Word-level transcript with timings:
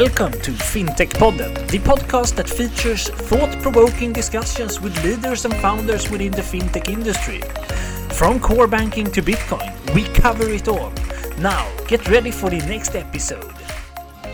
Welcome 0.00 0.32
to 0.40 0.50
FinTech 0.50 1.10
Podden, 1.20 1.54
the 1.68 1.78
podcast 1.78 2.34
that 2.34 2.48
features 2.48 3.08
thought 3.30 3.62
provoking 3.62 4.12
discussions 4.12 4.80
with 4.80 4.92
leaders 5.04 5.44
and 5.44 5.54
founders 5.58 6.10
within 6.10 6.32
the 6.32 6.42
fintech 6.42 6.88
industry. 6.88 7.40
From 8.12 8.40
core 8.40 8.66
banking 8.66 9.08
to 9.12 9.22
Bitcoin, 9.22 9.70
we 9.94 10.02
cover 10.20 10.50
it 10.50 10.66
all. 10.66 10.92
Now, 11.38 11.70
get 11.86 12.08
ready 12.08 12.32
for 12.32 12.50
the 12.50 12.58
next 12.66 12.96
episode. 12.96 13.52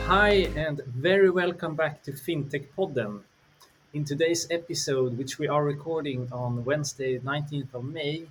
Hi, 0.06 0.48
and 0.56 0.80
very 0.86 1.28
welcome 1.28 1.74
back 1.74 2.02
to 2.04 2.12
FinTech 2.12 2.68
Podden. 2.74 3.20
In 3.92 4.06
today's 4.06 4.46
episode, 4.50 5.18
which 5.18 5.38
we 5.38 5.46
are 5.46 5.62
recording 5.62 6.26
on 6.32 6.64
Wednesday, 6.64 7.18
19th 7.18 7.74
of 7.74 7.84
May, 7.84 8.24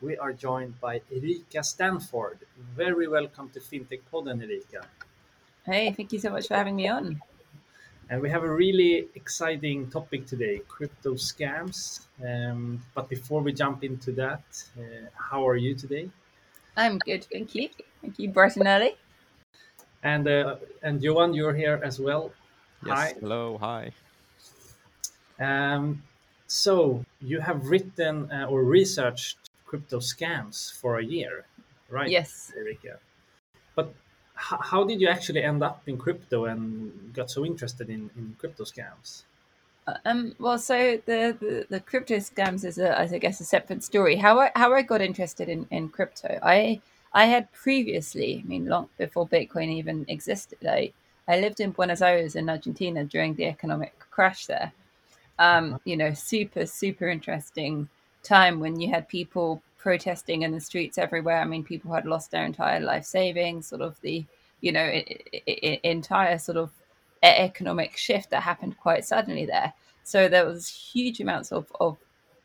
we 0.00 0.16
are 0.18 0.32
joined 0.32 0.80
by 0.80 1.00
Erica 1.10 1.64
Stanford. 1.64 2.38
Very 2.76 3.08
welcome 3.08 3.50
to 3.50 3.58
FinTech 3.58 4.02
Podden, 4.12 4.40
Erica. 4.40 4.86
Hey, 5.66 5.90
thank 5.90 6.12
you 6.12 6.20
so 6.20 6.30
much 6.30 6.46
for 6.46 6.54
having 6.54 6.76
me 6.76 6.86
on. 6.86 7.20
And 8.08 8.22
we 8.22 8.30
have 8.30 8.44
a 8.44 8.48
really 8.48 9.08
exciting 9.16 9.90
topic 9.90 10.24
today 10.24 10.60
crypto 10.68 11.14
scams. 11.14 12.06
Um, 12.24 12.80
but 12.94 13.08
before 13.08 13.42
we 13.42 13.52
jump 13.52 13.82
into 13.82 14.12
that, 14.12 14.44
uh, 14.78 15.08
how 15.16 15.46
are 15.48 15.56
you 15.56 15.74
today? 15.74 16.08
I'm 16.76 16.98
good, 16.98 17.26
thank 17.32 17.56
you. 17.56 17.68
Thank 18.00 18.16
you, 18.20 18.28
bright 18.28 18.56
and 18.56 18.68
early. 18.68 18.96
And, 20.04 20.28
uh, 20.28 20.56
and 20.84 21.02
Johan, 21.02 21.34
you're 21.34 21.54
here 21.54 21.80
as 21.82 21.98
well. 21.98 22.30
Yes, 22.84 22.96
hi. 22.96 23.14
Hello, 23.18 23.58
hi. 23.58 23.90
Um, 25.40 26.00
so, 26.46 27.04
you 27.20 27.40
have 27.40 27.66
written 27.66 28.30
uh, 28.30 28.46
or 28.48 28.62
researched 28.62 29.50
crypto 29.64 29.98
scams 29.98 30.72
for 30.80 31.00
a 31.00 31.04
year, 31.04 31.44
right? 31.90 32.08
Yes. 32.08 32.52
Erica? 32.56 33.00
But 33.74 33.92
how 34.36 34.84
did 34.84 35.00
you 35.00 35.08
actually 35.08 35.42
end 35.42 35.62
up 35.62 35.82
in 35.86 35.96
crypto 35.96 36.44
and 36.44 37.12
got 37.14 37.30
so 37.30 37.44
interested 37.44 37.88
in, 37.90 38.10
in 38.16 38.36
crypto 38.38 38.64
scams? 38.64 39.22
Uh, 39.86 39.94
um, 40.04 40.34
well, 40.38 40.58
so 40.58 41.00
the, 41.06 41.36
the, 41.40 41.66
the 41.70 41.80
crypto 41.80 42.16
scams 42.16 42.64
is, 42.64 42.78
a, 42.78 43.00
I 43.00 43.06
guess, 43.18 43.40
a 43.40 43.44
separate 43.44 43.82
story. 43.82 44.16
How 44.16 44.40
I, 44.40 44.50
how 44.54 44.74
I 44.74 44.82
got 44.82 45.00
interested 45.00 45.48
in, 45.48 45.66
in 45.70 45.88
crypto, 45.88 46.38
I 46.42 46.80
I 47.16 47.24
had 47.24 47.50
previously, 47.52 48.42
I 48.44 48.46
mean, 48.46 48.66
long 48.66 48.90
before 48.98 49.26
Bitcoin 49.26 49.68
even 49.68 50.04
existed, 50.06 50.58
I, 50.66 50.92
I 51.26 51.40
lived 51.40 51.60
in 51.60 51.70
Buenos 51.70 52.02
Aires 52.02 52.36
in 52.36 52.50
Argentina 52.50 53.04
during 53.04 53.34
the 53.34 53.46
economic 53.46 53.98
crash 54.10 54.44
there. 54.44 54.72
Um, 55.38 55.70
uh-huh. 55.70 55.78
you 55.84 55.96
know, 55.96 56.12
super, 56.12 56.66
super 56.66 57.08
interesting 57.08 57.88
time 58.22 58.60
when 58.60 58.80
you 58.80 58.90
had 58.90 59.08
people 59.08 59.62
protesting 59.86 60.42
in 60.42 60.50
the 60.50 60.58
streets 60.58 60.98
everywhere. 60.98 61.38
I 61.38 61.44
mean, 61.44 61.62
people 61.62 61.92
had 61.92 62.06
lost 62.06 62.32
their 62.32 62.44
entire 62.44 62.80
life 62.80 63.04
savings, 63.04 63.68
sort 63.68 63.82
of 63.82 64.00
the, 64.00 64.24
you 64.60 64.72
know, 64.72 64.88
entire 65.84 66.38
sort 66.38 66.58
of 66.58 66.72
economic 67.22 67.96
shift 67.96 68.30
that 68.30 68.42
happened 68.42 68.76
quite 68.80 69.04
suddenly 69.04 69.46
there. 69.46 69.72
So 70.02 70.26
there 70.26 70.44
was 70.44 70.66
huge 70.66 71.20
amounts 71.20 71.52
of, 71.52 71.70
of 71.78 71.98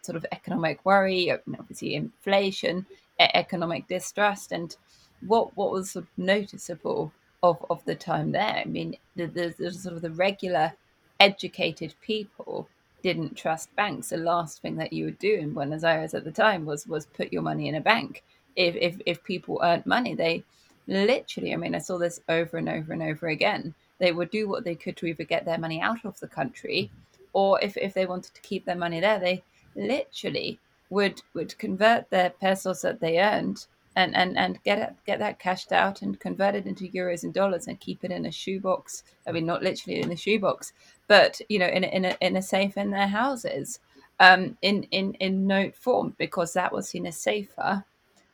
sort 0.03 0.17
of 0.17 0.25
economic 0.31 0.86
worry, 0.86 1.31
obviously 1.31 1.95
inflation, 1.95 2.86
economic 3.19 3.88
distrust, 3.88 4.52
and 4.52 4.78
what 5.25 5.58
what 5.58 5.72
was 5.72 5.89
sort 5.89 6.06
of 6.06 6.09
noticeable 6.17 7.12
of, 7.42 7.58
of 7.72 7.84
the 7.86 7.95
time 7.95 8.31
there. 8.31 8.62
I 8.64 8.66
mean, 8.66 8.97
the, 9.16 9.25
the, 9.25 9.56
the 9.58 9.72
sort 9.72 9.95
of 9.95 10.03
the 10.03 10.12
regular 10.12 10.73
educated 11.19 11.95
people 12.02 12.69
didn't 13.02 13.38
trust 13.38 13.75
banks, 13.75 14.09
the 14.09 14.17
last 14.17 14.61
thing 14.61 14.75
that 14.77 14.94
you 14.94 15.05
would 15.05 15.19
do 15.19 15.33
in 15.35 15.53
Buenos 15.53 15.83
Aires 15.83 16.13
at 16.13 16.23
the 16.23 16.31
time 16.31 16.66
was 16.66 16.88
was 16.88 17.05
put 17.05 17.33
your 17.33 17.41
money 17.41 17.67
in 17.67 17.75
a 17.75 17.81
bank. 17.81 18.23
If 18.55 18.75
if, 18.75 19.02
if 19.05 19.23
people 19.23 19.59
earned 19.63 19.85
money, 19.85 20.16
they 20.16 20.44
literally, 20.88 21.53
I 21.53 21.57
mean, 21.57 21.75
I 21.75 21.79
saw 21.79 21.97
this 21.97 22.22
over 22.27 22.57
and 22.57 22.69
over 22.69 22.94
and 22.94 23.03
over 23.03 23.27
again. 23.27 23.73
They 23.99 24.11
would 24.11 24.31
do 24.31 24.47
what 24.49 24.63
they 24.63 24.75
could 24.75 24.97
to 24.97 25.05
either 25.05 25.23
get 25.23 25.45
their 25.45 25.59
money 25.59 25.79
out 25.79 26.05
of 26.05 26.19
the 26.19 26.27
country, 26.27 26.89
or 27.33 27.61
if, 27.61 27.78
if 27.78 27.94
they 27.94 28.06
wanted 28.06 28.34
to 28.34 28.41
keep 28.41 28.66
their 28.66 28.75
money 28.75 29.00
there, 29.00 29.19
they 29.19 29.44
literally 29.75 30.59
would 30.90 31.22
would 31.34 31.57
convert 31.57 32.09
their 32.09 32.31
pesos 32.31 32.81
that 32.81 33.00
they 33.00 33.19
earned 33.19 33.66
and 33.95 34.16
and 34.16 34.38
and 34.38 34.61
get 34.63 34.79
it, 34.79 34.95
get 35.06 35.19
that 35.19 35.40
cashed 35.40 35.72
out 35.72 36.01
and 36.01 36.19
convert 36.19 36.56
it 36.56 36.66
into 36.66 36.88
euros 36.90 37.23
and 37.23 37.34
dollars 37.34 37.67
and 37.67 37.79
keep 37.79 38.03
it 38.03 38.11
in 38.11 38.25
a 38.25 38.31
shoebox. 38.31 39.03
I 39.28 39.31
mean, 39.31 39.45
not 39.45 39.63
literally 39.63 40.01
in 40.01 40.11
a 40.11 40.17
shoebox, 40.17 40.73
but 41.11 41.41
you 41.49 41.59
know, 41.59 41.67
in 41.67 41.83
a, 41.83 41.88
in 41.88 42.05
a, 42.05 42.17
in 42.22 42.38
a 42.38 42.41
safe 42.41 42.77
in 42.77 42.89
their 42.89 43.05
houses, 43.05 43.81
um, 44.22 44.57
in 44.61 44.83
in 44.91 45.13
in 45.16 45.45
note 45.45 45.75
form 45.75 46.16
because 46.17 46.53
that 46.53 46.72
was 46.72 46.88
seen 46.88 47.05
as 47.05 47.17
safer 47.17 47.83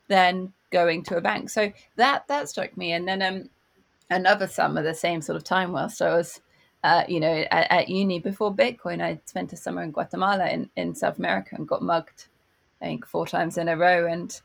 than 0.06 0.52
going 0.70 1.02
to 1.02 1.16
a 1.16 1.20
bank. 1.20 1.50
So 1.50 1.72
that 1.96 2.28
that 2.28 2.48
struck 2.48 2.76
me, 2.76 2.92
and 2.92 3.08
then 3.08 3.20
um, 3.20 3.50
another 4.10 4.46
summer, 4.46 4.80
the 4.80 4.94
same 4.94 5.20
sort 5.22 5.34
of 5.34 5.42
time 5.42 5.72
whilst 5.72 6.00
I 6.00 6.14
was. 6.14 6.40
Uh, 6.84 7.02
you 7.08 7.18
know, 7.18 7.44
at, 7.50 7.66
at 7.72 7.88
uni 7.88 8.20
before 8.20 8.54
Bitcoin, 8.54 9.02
I 9.02 9.18
spent 9.24 9.52
a 9.52 9.56
summer 9.56 9.82
in 9.82 9.90
Guatemala 9.90 10.48
in, 10.48 10.70
in 10.76 10.94
South 10.94 11.18
America 11.18 11.56
and 11.56 11.66
got 11.66 11.82
mugged, 11.82 12.26
I 12.80 12.84
think, 12.84 13.04
four 13.04 13.26
times 13.26 13.58
in 13.58 13.68
a 13.68 13.76
row. 13.76 14.06
And 14.06 14.40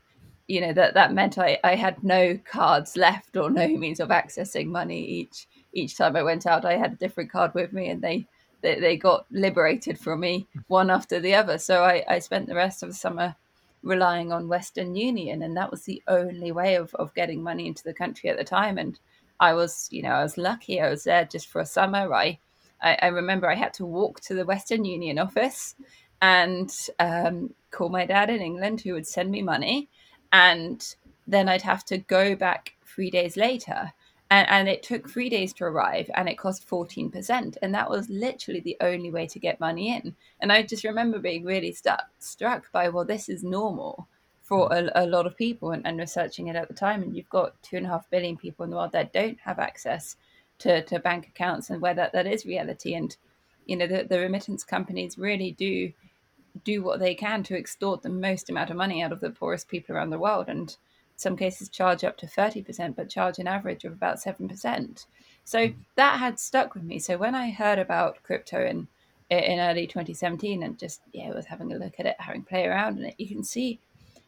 you 0.48 0.60
know 0.60 0.72
that 0.72 0.94
that 0.94 1.12
meant 1.12 1.38
I, 1.38 1.60
I 1.62 1.76
had 1.76 2.02
no 2.02 2.36
cards 2.44 2.96
left 2.96 3.36
or 3.36 3.48
no 3.48 3.68
means 3.68 4.00
of 4.00 4.08
accessing 4.08 4.66
money 4.66 5.00
each 5.04 5.46
each 5.74 5.96
time 5.96 6.16
I 6.16 6.22
went 6.22 6.46
out 6.46 6.64
I 6.64 6.76
had 6.76 6.92
a 6.92 6.96
different 6.96 7.30
card 7.30 7.54
with 7.54 7.72
me 7.72 7.88
and 7.88 8.02
they 8.02 8.26
they, 8.62 8.80
they 8.80 8.96
got 8.96 9.26
liberated 9.30 9.98
from 9.98 10.20
me 10.20 10.46
one 10.68 10.88
after 10.88 11.20
the 11.20 11.34
other. 11.34 11.58
So 11.58 11.84
I, 11.84 12.02
I 12.08 12.18
spent 12.18 12.46
the 12.46 12.54
rest 12.54 12.82
of 12.82 12.88
the 12.88 12.94
summer 12.94 13.36
relying 13.82 14.32
on 14.32 14.48
Western 14.48 14.96
Union 14.96 15.42
and 15.42 15.54
that 15.56 15.70
was 15.70 15.82
the 15.82 16.02
only 16.08 16.50
way 16.50 16.76
of, 16.76 16.94
of 16.94 17.12
getting 17.14 17.42
money 17.42 17.66
into 17.66 17.84
the 17.84 17.92
country 17.92 18.30
at 18.30 18.38
the 18.38 18.44
time. 18.44 18.78
And 18.78 18.98
I 19.40 19.52
was 19.52 19.88
you 19.90 20.02
know 20.02 20.12
I 20.12 20.22
was 20.22 20.38
lucky. 20.38 20.80
I 20.80 20.88
was 20.88 21.04
there 21.04 21.24
just 21.24 21.48
for 21.48 21.60
a 21.60 21.66
summer. 21.66 22.12
I 22.14 22.38
I, 22.82 22.98
I 23.02 23.06
remember 23.08 23.50
I 23.50 23.56
had 23.56 23.74
to 23.74 23.84
walk 23.84 24.20
to 24.22 24.34
the 24.34 24.44
Western 24.44 24.84
Union 24.84 25.18
office 25.18 25.74
and 26.22 26.74
um, 27.00 27.54
call 27.70 27.88
my 27.88 28.06
dad 28.06 28.30
in 28.30 28.40
England 28.40 28.80
who 28.80 28.94
would 28.94 29.06
send 29.06 29.30
me 29.30 29.42
money. 29.42 29.88
And 30.32 30.82
then 31.26 31.48
I'd 31.48 31.62
have 31.62 31.84
to 31.86 31.98
go 31.98 32.34
back 32.34 32.74
three 32.86 33.10
days 33.10 33.36
later. 33.36 33.92
And, 34.34 34.50
and 34.50 34.68
it 34.68 34.82
took 34.82 35.08
three 35.08 35.28
days 35.28 35.52
to 35.52 35.64
arrive 35.64 36.10
and 36.16 36.28
it 36.28 36.38
cost 36.38 36.68
14%. 36.68 37.56
And 37.62 37.72
that 37.72 37.88
was 37.88 38.10
literally 38.10 38.58
the 38.58 38.76
only 38.80 39.12
way 39.12 39.28
to 39.28 39.38
get 39.38 39.60
money 39.60 39.94
in. 39.94 40.16
And 40.40 40.50
I 40.50 40.62
just 40.62 40.82
remember 40.82 41.20
being 41.20 41.44
really 41.44 41.70
stuck, 41.70 42.02
struck 42.18 42.72
by, 42.72 42.88
well, 42.88 43.04
this 43.04 43.28
is 43.28 43.44
normal 43.44 44.08
for 44.42 44.70
mm. 44.70 44.90
a, 44.92 45.04
a 45.04 45.06
lot 45.06 45.28
of 45.28 45.36
people 45.36 45.70
and, 45.70 45.86
and, 45.86 46.00
researching 46.00 46.48
it 46.48 46.56
at 46.56 46.66
the 46.66 46.74
time. 46.74 47.04
And 47.04 47.16
you've 47.16 47.30
got 47.30 47.62
two 47.62 47.76
and 47.76 47.86
a 47.86 47.90
half 47.90 48.10
billion 48.10 48.36
people 48.36 48.64
in 48.64 48.70
the 48.70 48.76
world 48.76 48.90
that 48.90 49.12
don't 49.12 49.38
have 49.38 49.60
access 49.60 50.16
to, 50.58 50.82
to 50.82 50.98
bank 50.98 51.28
accounts 51.28 51.70
and 51.70 51.80
where 51.80 51.94
that, 51.94 52.12
that 52.12 52.26
is 52.26 52.44
reality. 52.44 52.94
And, 52.94 53.16
you 53.66 53.76
know, 53.76 53.86
the, 53.86 54.02
the 54.02 54.18
remittance 54.18 54.64
companies 54.64 55.16
really 55.16 55.52
do 55.52 55.92
do 56.62 56.82
what 56.82 57.00
they 57.00 57.16
can 57.16 57.42
to 57.42 57.56
extort 57.56 58.02
the 58.02 58.08
most 58.08 58.48
amount 58.48 58.70
of 58.70 58.76
money 58.76 59.02
out 59.02 59.10
of 59.10 59.18
the 59.18 59.30
poorest 59.30 59.66
people 59.66 59.94
around 59.94 60.10
the 60.10 60.18
world 60.18 60.48
and 60.48 60.76
some 61.16 61.36
cases 61.36 61.68
charge 61.68 62.04
up 62.04 62.16
to 62.18 62.26
30% 62.26 62.96
but 62.96 63.08
charge 63.08 63.38
an 63.38 63.46
average 63.46 63.84
of 63.84 63.92
about 63.92 64.22
7% 64.22 65.06
so 65.44 65.68
hmm. 65.68 65.72
that 65.96 66.18
had 66.18 66.38
stuck 66.38 66.74
with 66.74 66.84
me. 66.84 66.98
So 66.98 67.16
when 67.16 67.34
i 67.34 67.50
heard 67.50 67.78
about 67.78 68.22
crypto 68.22 68.64
in 68.64 68.88
in 69.30 69.58
early 69.58 69.86
2017 69.86 70.62
and 70.62 70.78
just 70.78 71.00
yeah 71.12 71.30
was 71.30 71.46
having 71.46 71.72
a 71.72 71.76
look 71.76 71.94
at 71.98 72.06
it 72.06 72.14
having 72.18 72.42
play 72.42 72.66
around 72.66 72.98
in 72.98 73.06
it 73.06 73.14
you 73.18 73.26
can 73.26 73.42
see 73.42 73.80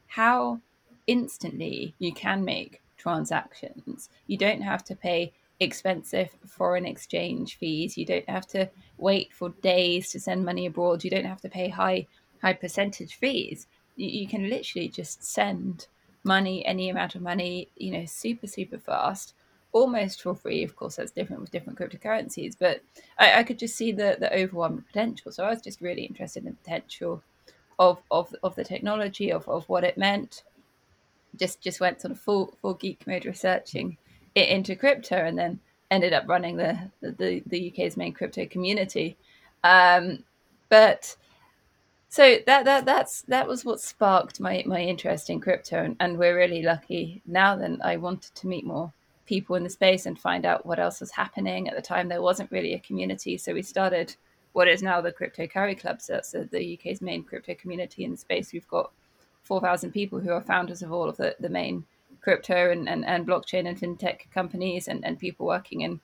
how 0.06 0.58
instantly 1.06 1.94
you 1.98 2.12
can 2.12 2.44
make 2.44 2.80
transactions. 2.96 4.08
You 4.26 4.36
don't 4.38 4.62
have 4.62 4.82
to 4.84 4.96
pay 4.96 5.32
expensive 5.60 6.30
foreign 6.46 6.86
exchange 6.86 7.56
fees. 7.56 7.96
You 7.96 8.04
don't 8.04 8.28
have 8.28 8.46
to 8.48 8.68
wait 8.98 9.32
for 9.32 9.50
days 9.62 10.10
to 10.10 10.20
send 10.20 10.44
money 10.44 10.66
abroad. 10.66 11.04
You 11.04 11.10
don't 11.10 11.24
have 11.24 11.40
to 11.42 11.48
pay 11.48 11.68
high 11.68 12.06
high 12.42 12.52
percentage 12.52 13.14
fees, 13.14 13.66
you, 13.96 14.08
you 14.08 14.28
can 14.28 14.48
literally 14.48 14.88
just 14.88 15.24
send 15.24 15.86
money, 16.26 16.64
any 16.66 16.90
amount 16.90 17.14
of 17.14 17.22
money, 17.22 17.68
you 17.76 17.92
know, 17.92 18.04
super, 18.04 18.46
super 18.46 18.78
fast, 18.78 19.34
almost 19.72 20.22
for 20.22 20.34
free. 20.34 20.62
Of 20.62 20.76
course, 20.76 20.96
that's 20.96 21.12
different 21.12 21.40
with 21.40 21.50
different 21.50 21.78
cryptocurrencies, 21.78 22.56
but 22.58 22.82
I, 23.18 23.40
I 23.40 23.42
could 23.44 23.58
just 23.58 23.76
see 23.76 23.92
the, 23.92 24.16
the 24.18 24.34
overwhelming 24.34 24.82
potential. 24.82 25.32
So 25.32 25.44
I 25.44 25.50
was 25.50 25.62
just 25.62 25.80
really 25.80 26.02
interested 26.02 26.44
in 26.44 26.50
the 26.50 26.56
potential 26.56 27.22
of, 27.78 28.02
of, 28.10 28.34
of 28.42 28.54
the 28.56 28.64
technology, 28.64 29.30
of, 29.32 29.48
of 29.48 29.68
what 29.68 29.84
it 29.84 29.96
meant. 29.96 30.42
Just 31.36 31.60
just 31.60 31.80
went 31.80 32.00
sort 32.00 32.12
of 32.12 32.20
full 32.20 32.56
full 32.62 32.72
geek 32.74 33.06
mode 33.06 33.26
researching 33.26 33.98
it 34.34 34.48
into 34.48 34.74
crypto, 34.74 35.16
and 35.16 35.38
then 35.38 35.60
ended 35.90 36.14
up 36.14 36.24
running 36.26 36.56
the 36.56 36.90
the, 37.02 37.42
the 37.46 37.70
UK's 37.70 37.94
main 37.94 38.14
crypto 38.14 38.46
community. 38.46 39.18
Um, 39.62 40.24
but 40.70 41.14
so 42.08 42.38
that 42.46 42.64
that 42.64 42.84
that's 42.84 43.22
that 43.22 43.48
was 43.48 43.64
what 43.64 43.80
sparked 43.80 44.40
my 44.40 44.62
my 44.66 44.80
interest 44.80 45.28
in 45.28 45.40
crypto 45.40 45.82
and, 45.82 45.96
and 46.00 46.18
we're 46.18 46.36
really 46.36 46.62
lucky 46.62 47.20
now 47.26 47.56
then 47.56 47.78
i 47.82 47.96
wanted 47.96 48.34
to 48.34 48.46
meet 48.46 48.64
more 48.64 48.92
people 49.26 49.56
in 49.56 49.64
the 49.64 49.70
space 49.70 50.06
and 50.06 50.18
find 50.18 50.46
out 50.46 50.64
what 50.64 50.78
else 50.78 51.00
was 51.00 51.10
happening. 51.10 51.68
At 51.68 51.76
the 51.76 51.82
time 51.82 52.08
there 52.08 52.22
wasn't 52.22 52.50
really 52.50 52.72
a 52.74 52.78
community 52.78 53.36
so 53.36 53.52
we 53.52 53.62
started 53.62 54.14
what 54.52 54.68
is 54.68 54.82
now 54.82 55.00
the 55.00 55.12
crypto 55.12 55.46
curry 55.46 55.74
club 55.74 56.00
so 56.00 56.14
that's 56.14 56.32
the 56.32 56.78
uk's 56.78 57.02
main 57.02 57.22
crypto 57.22 57.54
community 57.54 58.04
in 58.04 58.12
the 58.12 58.16
space. 58.16 58.52
We've 58.52 58.68
got 58.68 58.90
4000 59.42 59.90
people 59.92 60.20
who 60.20 60.30
are 60.30 60.40
founders 60.40 60.82
of 60.82 60.92
all 60.92 61.08
of 61.08 61.18
the, 61.18 61.36
the 61.38 61.48
main 61.48 61.84
crypto 62.20 62.70
and, 62.70 62.88
and, 62.88 63.04
and 63.04 63.26
blockchain 63.26 63.68
and 63.68 63.78
fintech 63.78 64.30
companies 64.32 64.88
and, 64.88 65.04
and 65.04 65.18
people 65.18 65.46
working 65.46 65.82
in 65.82 66.00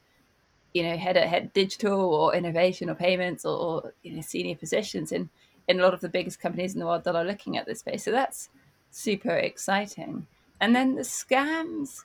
you 0.75 0.82
know 0.82 0.96
head 0.96 1.16
head 1.16 1.52
digital 1.52 2.00
or 2.00 2.34
innovation 2.34 2.88
or 2.88 2.94
payments 2.94 3.44
or, 3.44 3.58
or 3.58 3.94
you 4.02 4.14
know 4.14 4.22
senior 4.22 4.56
positions 4.56 5.12
in 5.12 5.28
in 5.69 5.81
a 5.81 5.82
lot 5.82 5.94
of 5.94 6.00
the 6.00 6.09
biggest 6.09 6.41
companies 6.41 6.75
in 6.75 6.81
the 6.81 6.87
world 6.87 7.05
that 7.05 7.17
are 7.17 7.25
looking 7.25 7.56
at 7.56 7.67
this 7.67 7.81
space. 7.81 8.05
So 8.05 8.11
that's 8.11 8.49
super 8.91 9.35
exciting. 9.35 10.26
And 10.61 10.75
then 10.75 10.94
the 10.94 11.03
scams 11.03 12.00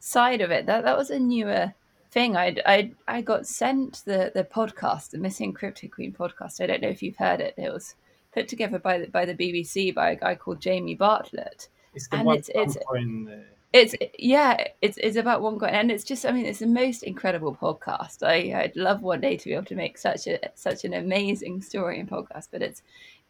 side 0.00 0.40
of 0.40 0.50
it, 0.50 0.66
that 0.66 0.84
that 0.84 0.96
was 0.96 1.10
a 1.10 1.18
newer 1.18 1.74
thing. 2.10 2.36
I 2.36 2.56
I 2.66 2.90
I 3.06 3.20
got 3.20 3.46
sent 3.46 4.02
the 4.04 4.32
the 4.34 4.44
podcast, 4.44 5.10
the 5.10 5.18
Missing 5.18 5.52
Crypto 5.52 5.88
Queen 5.88 6.12
podcast. 6.12 6.60
I 6.60 6.66
don't 6.66 6.82
know 6.82 6.88
if 6.88 7.02
you've 7.02 7.16
heard 7.16 7.40
it. 7.40 7.54
It 7.56 7.72
was 7.72 7.94
put 8.32 8.48
together 8.48 8.78
by 8.78 8.98
the, 8.98 9.06
by 9.08 9.24
the 9.24 9.34
BBC 9.34 9.94
by 9.94 10.10
a 10.10 10.16
guy 10.16 10.34
called 10.34 10.60
Jamie 10.60 10.94
Bartlett. 10.94 11.68
It's 11.94 12.08
the 12.08 12.18
and 12.18 12.26
one, 12.26 12.38
it's, 12.38 12.50
it's, 12.54 12.76
coin, 12.86 13.28
uh... 13.28 13.42
it's 13.72 13.94
yeah, 14.18 14.64
it's 14.82 14.98
it's 14.98 15.16
about 15.16 15.42
OneCoin, 15.42 15.72
and 15.72 15.90
it's 15.90 16.04
just 16.04 16.26
I 16.26 16.32
mean 16.32 16.46
it's 16.46 16.58
the 16.58 16.66
most 16.66 17.02
incredible 17.02 17.54
podcast. 17.54 18.22
I 18.22 18.60
I'd 18.60 18.76
love 18.76 19.02
one 19.02 19.20
day 19.20 19.36
to 19.36 19.44
be 19.44 19.54
able 19.54 19.66
to 19.66 19.76
make 19.76 19.96
such 19.96 20.26
a 20.26 20.38
such 20.54 20.84
an 20.84 20.94
amazing 20.94 21.62
story 21.62 22.00
and 22.00 22.10
podcast, 22.10 22.48
but 22.50 22.62
it's 22.62 22.82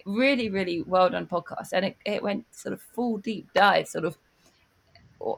really 0.06 0.48
really 0.48 0.82
well 0.82 1.10
done 1.10 1.26
podcast, 1.26 1.72
and 1.72 1.84
it, 1.86 1.96
it 2.06 2.22
went 2.22 2.46
sort 2.54 2.72
of 2.72 2.80
full 2.80 3.18
deep 3.18 3.52
dive, 3.52 3.86
sort 3.88 4.06
of 4.06 4.16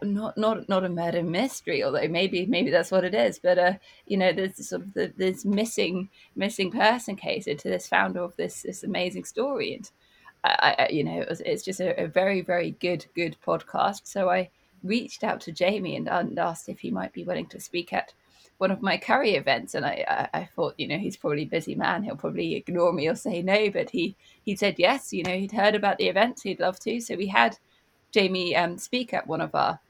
not 0.02 0.38
not 0.38 0.68
not 0.68 0.84
a 0.84 0.88
murder 0.88 1.22
mystery, 1.22 1.82
although 1.82 2.06
maybe 2.06 2.46
maybe 2.46 2.70
that's 2.70 2.92
what 2.92 3.04
it 3.04 3.14
is. 3.14 3.38
But 3.38 3.58
uh, 3.58 3.72
you 4.06 4.16
know, 4.16 4.32
there's 4.32 4.68
sort 4.68 4.82
of 4.82 4.94
the, 4.94 5.12
this 5.16 5.44
missing 5.44 6.10
missing 6.36 6.70
person 6.70 7.16
case 7.16 7.46
into 7.46 7.68
this 7.68 7.88
founder 7.88 8.22
of 8.22 8.36
this 8.36 8.62
this 8.62 8.84
amazing 8.84 9.24
story, 9.24 9.74
and 9.74 9.90
I, 10.44 10.76
I 10.78 10.88
you 10.92 11.02
know, 11.02 11.20
it 11.22 11.28
was, 11.28 11.40
it's 11.40 11.64
just 11.64 11.80
a, 11.80 12.04
a, 12.04 12.06
very 12.06 12.40
very 12.40 12.72
good 12.72 13.06
good 13.16 13.36
podcast. 13.44 14.02
So 14.04 14.30
I 14.30 14.50
reached 14.82 15.24
out 15.24 15.40
to 15.42 15.52
Jamie 15.52 15.96
and, 15.96 16.08
and 16.08 16.38
asked 16.38 16.68
if 16.68 16.80
he 16.80 16.90
might 16.90 17.12
be 17.12 17.24
willing 17.24 17.46
to 17.46 17.60
speak 17.60 17.92
at 17.92 18.12
one 18.58 18.70
of 18.70 18.82
my 18.82 18.96
curry 18.96 19.34
events, 19.34 19.74
and 19.74 19.84
I, 19.84 20.28
I, 20.32 20.40
I 20.40 20.44
thought, 20.44 20.74
you 20.78 20.86
know, 20.86 20.98
he's 20.98 21.16
probably 21.16 21.42
a 21.42 21.46
busy 21.46 21.74
man. 21.74 22.02
He'll 22.04 22.16
probably 22.16 22.54
ignore 22.54 22.92
me 22.92 23.08
or 23.08 23.16
say 23.16 23.42
no, 23.42 23.70
but 23.70 23.90
he 23.90 24.14
he 24.44 24.54
said 24.54 24.76
yes. 24.78 25.12
You 25.12 25.24
know, 25.24 25.36
he'd 25.36 25.52
heard 25.52 25.74
about 25.74 25.98
the 25.98 26.08
event, 26.08 26.40
he'd 26.44 26.60
love 26.60 26.78
to. 26.80 27.00
So 27.00 27.16
we 27.16 27.26
had 27.26 27.58
Jamie 28.12 28.54
um, 28.54 28.78
speak 28.78 29.12
at 29.14 29.26
one 29.26 29.40
of 29.40 29.54
our 29.54 29.80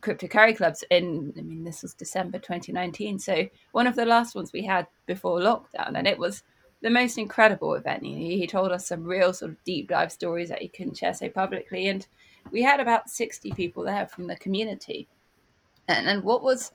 crypto 0.00 0.28
curry 0.28 0.52
clubs 0.52 0.84
in 0.90 1.32
i 1.38 1.40
mean 1.40 1.64
this 1.64 1.80
was 1.80 1.94
december 1.94 2.38
2019 2.38 3.18
so 3.18 3.48
one 3.72 3.86
of 3.86 3.96
the 3.96 4.04
last 4.04 4.34
ones 4.34 4.52
we 4.52 4.62
had 4.62 4.86
before 5.06 5.40
lockdown. 5.40 5.96
And 5.96 6.06
it 6.06 6.18
was 6.18 6.42
the 6.82 6.90
most 6.90 7.18
incredible 7.18 7.74
event. 7.74 8.04
He 8.04 8.46
told 8.46 8.72
us 8.72 8.86
some 8.86 9.04
real 9.04 9.32
sort 9.32 9.52
of 9.52 9.64
deep 9.64 9.88
dive 9.88 10.12
stories 10.12 10.48
that 10.50 10.62
he 10.62 10.68
couldn't 10.68 10.98
share 10.98 11.14
so 11.14 11.28
publicly. 11.28 11.88
And 11.88 12.06
we 12.50 12.62
had 12.62 12.80
about 12.80 13.10
60 13.10 13.52
people 13.52 13.84
there 13.84 14.06
from 14.06 14.26
the 14.26 14.36
community. 14.36 15.08
And, 15.88 16.08
and 16.08 16.22
what 16.22 16.42
was 16.42 16.72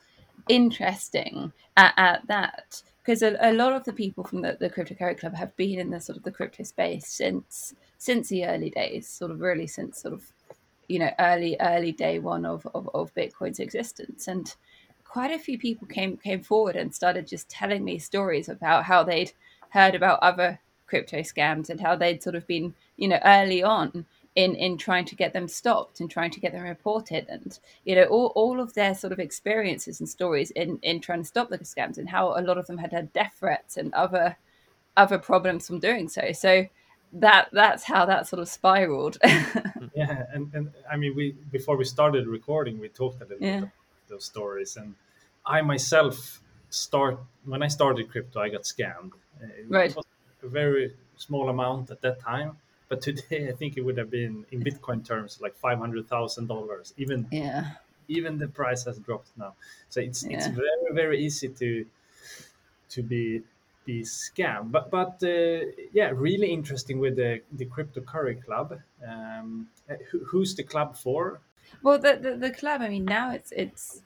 interesting 0.47 1.51
at, 1.77 1.93
at 1.97 2.27
that 2.27 2.81
because 3.09 3.21
a, 3.23 3.35
a, 3.41 3.53
lot 3.53 3.73
of 3.73 3.83
the 3.85 3.93
people 3.93 4.23
from 4.23 4.41
the, 4.41 4.55
the 4.59 4.69
crypto 4.69 4.93
curry 4.93 5.15
club 5.15 5.33
have 5.33 5.55
been 5.55 5.79
in 5.79 5.89
the 5.89 5.99
sort 5.99 6.17
of 6.17 6.23
the 6.23 6.31
crypto 6.31 6.63
space 6.63 7.07
since 7.07 7.73
since 7.97 8.29
the 8.29 8.45
early 8.45 8.69
days 8.69 9.07
sort 9.07 9.31
of 9.31 9.41
really 9.41 9.67
since 9.67 10.01
sort 10.01 10.13
of 10.13 10.23
you 10.87 10.99
know 10.99 11.09
early 11.19 11.55
early 11.59 11.91
day 11.91 12.19
one 12.19 12.45
of, 12.45 12.67
of, 12.73 12.89
of 12.93 13.13
bitcoin's 13.15 13.59
existence. 13.59 14.27
And 14.27 14.53
quite 15.03 15.31
a 15.31 15.39
few 15.39 15.57
people 15.57 15.87
came 15.87 16.17
came 16.17 16.43
forward 16.43 16.75
and 16.75 16.93
started 16.93 17.27
just 17.27 17.49
telling 17.49 17.83
me 17.83 17.97
stories 17.97 18.47
about 18.47 18.83
how 18.85 19.03
they'd 19.03 19.31
heard 19.69 19.95
about 19.95 20.19
other 20.21 20.59
crypto 20.85 21.19
scams 21.19 21.69
and 21.69 21.79
how 21.79 21.95
they'd 21.95 22.23
sort 22.23 22.35
of 22.35 22.45
been 22.47 22.73
you 22.97 23.07
know 23.07 23.19
early 23.25 23.63
on 23.63 24.05
in 24.35 24.55
in 24.55 24.77
trying 24.77 25.05
to 25.05 25.15
get 25.15 25.33
them 25.33 25.47
stopped 25.47 25.99
and 25.99 26.09
trying 26.09 26.31
to 26.31 26.39
get 26.39 26.51
them 26.51 26.63
reported 26.63 27.25
and 27.29 27.59
you 27.83 27.95
know 27.95 28.03
all, 28.05 28.31
all 28.35 28.59
of 28.59 28.73
their 28.73 28.93
sort 28.93 29.11
of 29.11 29.19
experiences 29.19 29.99
and 29.99 30.07
stories 30.07 30.51
in 30.51 30.77
in 30.83 31.01
trying 31.01 31.21
to 31.21 31.27
stop 31.27 31.49
the 31.49 31.57
scams 31.59 31.97
and 31.97 32.09
how 32.09 32.27
a 32.37 32.41
lot 32.41 32.57
of 32.57 32.67
them 32.67 32.77
had 32.77 32.93
had 32.93 33.11
death 33.11 33.35
threats 33.39 33.75
and 33.75 33.93
other 33.93 34.37
other 34.95 35.17
problems 35.17 35.65
from 35.65 35.79
doing 35.79 36.07
so 36.07 36.31
so 36.31 36.65
that 37.13 37.49
that's 37.51 37.83
how 37.83 38.05
that 38.05 38.27
sort 38.27 38.41
of 38.41 38.47
spiraled. 38.47 39.17
yeah, 39.95 40.25
and, 40.31 40.53
and 40.53 40.71
I 40.91 40.97
mean, 40.97 41.15
we 41.15 41.35
before 41.51 41.77
we 41.77 41.85
started 41.85 42.27
recording, 42.27 42.79
we 42.79 42.89
talked 42.89 43.21
a 43.21 43.25
little 43.25 43.45
yeah. 43.45 43.51
bit 43.51 43.63
about 43.63 44.09
those 44.09 44.25
stories, 44.25 44.77
and 44.77 44.95
I 45.45 45.61
myself 45.61 46.41
start 46.69 47.19
when 47.45 47.63
I 47.63 47.67
started 47.67 48.11
crypto, 48.11 48.39
I 48.39 48.49
got 48.49 48.63
scammed. 48.63 49.13
Uh, 49.41 49.47
it 49.47 49.65
right. 49.67 49.95
was 49.95 50.05
a 50.43 50.47
very 50.47 50.93
small 51.15 51.49
amount 51.49 51.91
at 51.91 52.01
that 52.01 52.19
time, 52.19 52.57
but 52.89 53.01
today 53.01 53.47
I 53.49 53.53
think 53.53 53.77
it 53.77 53.81
would 53.81 53.97
have 53.97 54.09
been 54.09 54.45
in 54.51 54.61
Bitcoin 54.61 55.05
terms 55.05 55.39
like 55.41 55.55
five 55.55 55.77
hundred 55.77 56.09
thousand 56.09 56.47
dollars. 56.47 56.93
Even 56.97 57.27
yeah, 57.31 57.71
even 58.07 58.37
the 58.37 58.47
price 58.47 58.83
has 58.85 58.97
dropped 58.99 59.29
now, 59.37 59.53
so 59.87 60.01
it's 60.01 60.23
yeah. 60.23 60.37
it's 60.37 60.47
very 60.47 60.93
very 60.93 61.23
easy 61.23 61.47
to 61.47 61.85
to 62.89 63.03
be 63.03 63.41
be 63.85 64.01
scam. 64.01 64.71
But 64.71 64.91
but 64.91 65.23
uh, 65.23 65.65
yeah, 65.93 66.11
really 66.13 66.51
interesting 66.51 66.99
with 66.99 67.15
the 67.15 67.41
the 67.53 67.65
crypto 67.65 68.01
curry 68.01 68.35
club. 68.35 68.79
Um, 69.07 69.69
who, 70.11 70.25
who's 70.25 70.55
the 70.55 70.63
club 70.63 70.97
for? 70.97 71.39
Well, 71.83 71.99
the, 71.99 72.17
the, 72.21 72.35
the 72.35 72.51
club. 72.51 72.81
I 72.81 72.89
mean, 72.89 73.05
now 73.05 73.31
it's 73.31 73.51
it's 73.55 74.01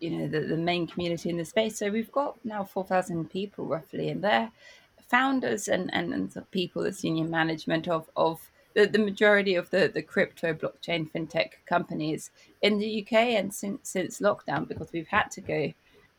you 0.00 0.10
know 0.10 0.28
the, 0.28 0.40
the 0.40 0.56
main 0.56 0.86
community 0.86 1.30
in 1.30 1.36
the 1.36 1.44
space. 1.44 1.78
So 1.78 1.90
we've 1.90 2.12
got 2.12 2.36
now 2.44 2.64
four 2.64 2.84
thousand 2.84 3.30
people 3.30 3.66
roughly, 3.66 4.08
in 4.08 4.20
they're 4.20 4.50
founders 5.12 5.68
and 5.68 5.92
and, 5.94 6.12
and 6.12 6.50
people, 6.50 6.82
the 6.82 6.92
senior 6.92 7.28
management 7.40 7.86
of 7.86 8.10
of 8.16 8.40
the, 8.74 8.86
the 8.86 8.98
majority 8.98 9.54
of 9.54 9.68
the, 9.70 9.90
the 9.92 10.02
crypto 10.02 10.54
blockchain 10.54 11.10
fintech 11.12 11.50
companies 11.66 12.30
in 12.62 12.78
the 12.78 13.02
UK 13.02 13.12
and 13.38 13.52
since 13.52 13.90
since 13.90 14.20
lockdown 14.20 14.66
because 14.66 14.90
we've 14.92 15.14
had 15.18 15.30
to 15.30 15.42
go 15.42 15.72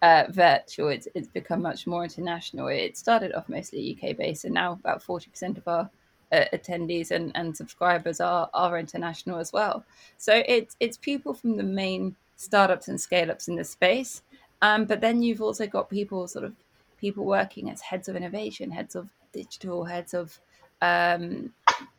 uh, 0.04 0.26
virtual, 0.30 0.90
it's, 0.90 1.08
it's 1.16 1.30
become 1.30 1.62
much 1.62 1.88
more 1.88 2.04
international. 2.04 2.68
It 2.68 2.98
started 2.98 3.34
off 3.34 3.48
mostly 3.48 3.98
UK 3.98 4.18
based, 4.18 4.44
and 4.44 4.54
now 4.54 4.74
about 4.74 5.02
40% 5.02 5.58
of 5.58 5.66
our 5.66 5.90
uh, 6.34 6.44
attendees 6.54 7.12
and, 7.12 7.32
and 7.36 7.56
subscribers 7.56 8.20
are, 8.20 8.50
are 8.54 8.78
international 8.78 9.40
as 9.40 9.54
well. 9.54 9.86
So 10.18 10.44
it's, 10.46 10.76
it's 10.82 10.98
people 10.98 11.34
from 11.34 11.56
the 11.56 11.64
main 11.64 12.18
startups 12.36 12.90
and 12.90 13.00
scale 13.00 13.32
ups 13.32 13.48
in 13.48 13.56
the 13.56 13.64
space. 13.64 14.24
Um, 14.62 14.84
but 14.84 15.00
then 15.00 15.24
you've 15.24 15.42
also 15.42 15.68
got 15.68 15.90
people 15.90 16.28
sort 16.28 16.44
of 16.44 16.54
people 17.04 17.26
working 17.26 17.70
as 17.70 17.82
heads 17.82 18.08
of 18.08 18.16
innovation, 18.16 18.72
heads 18.72 18.96
of 18.96 19.10
digital, 19.34 19.84
heads 19.84 20.14
of 20.14 20.40
um, 20.82 21.52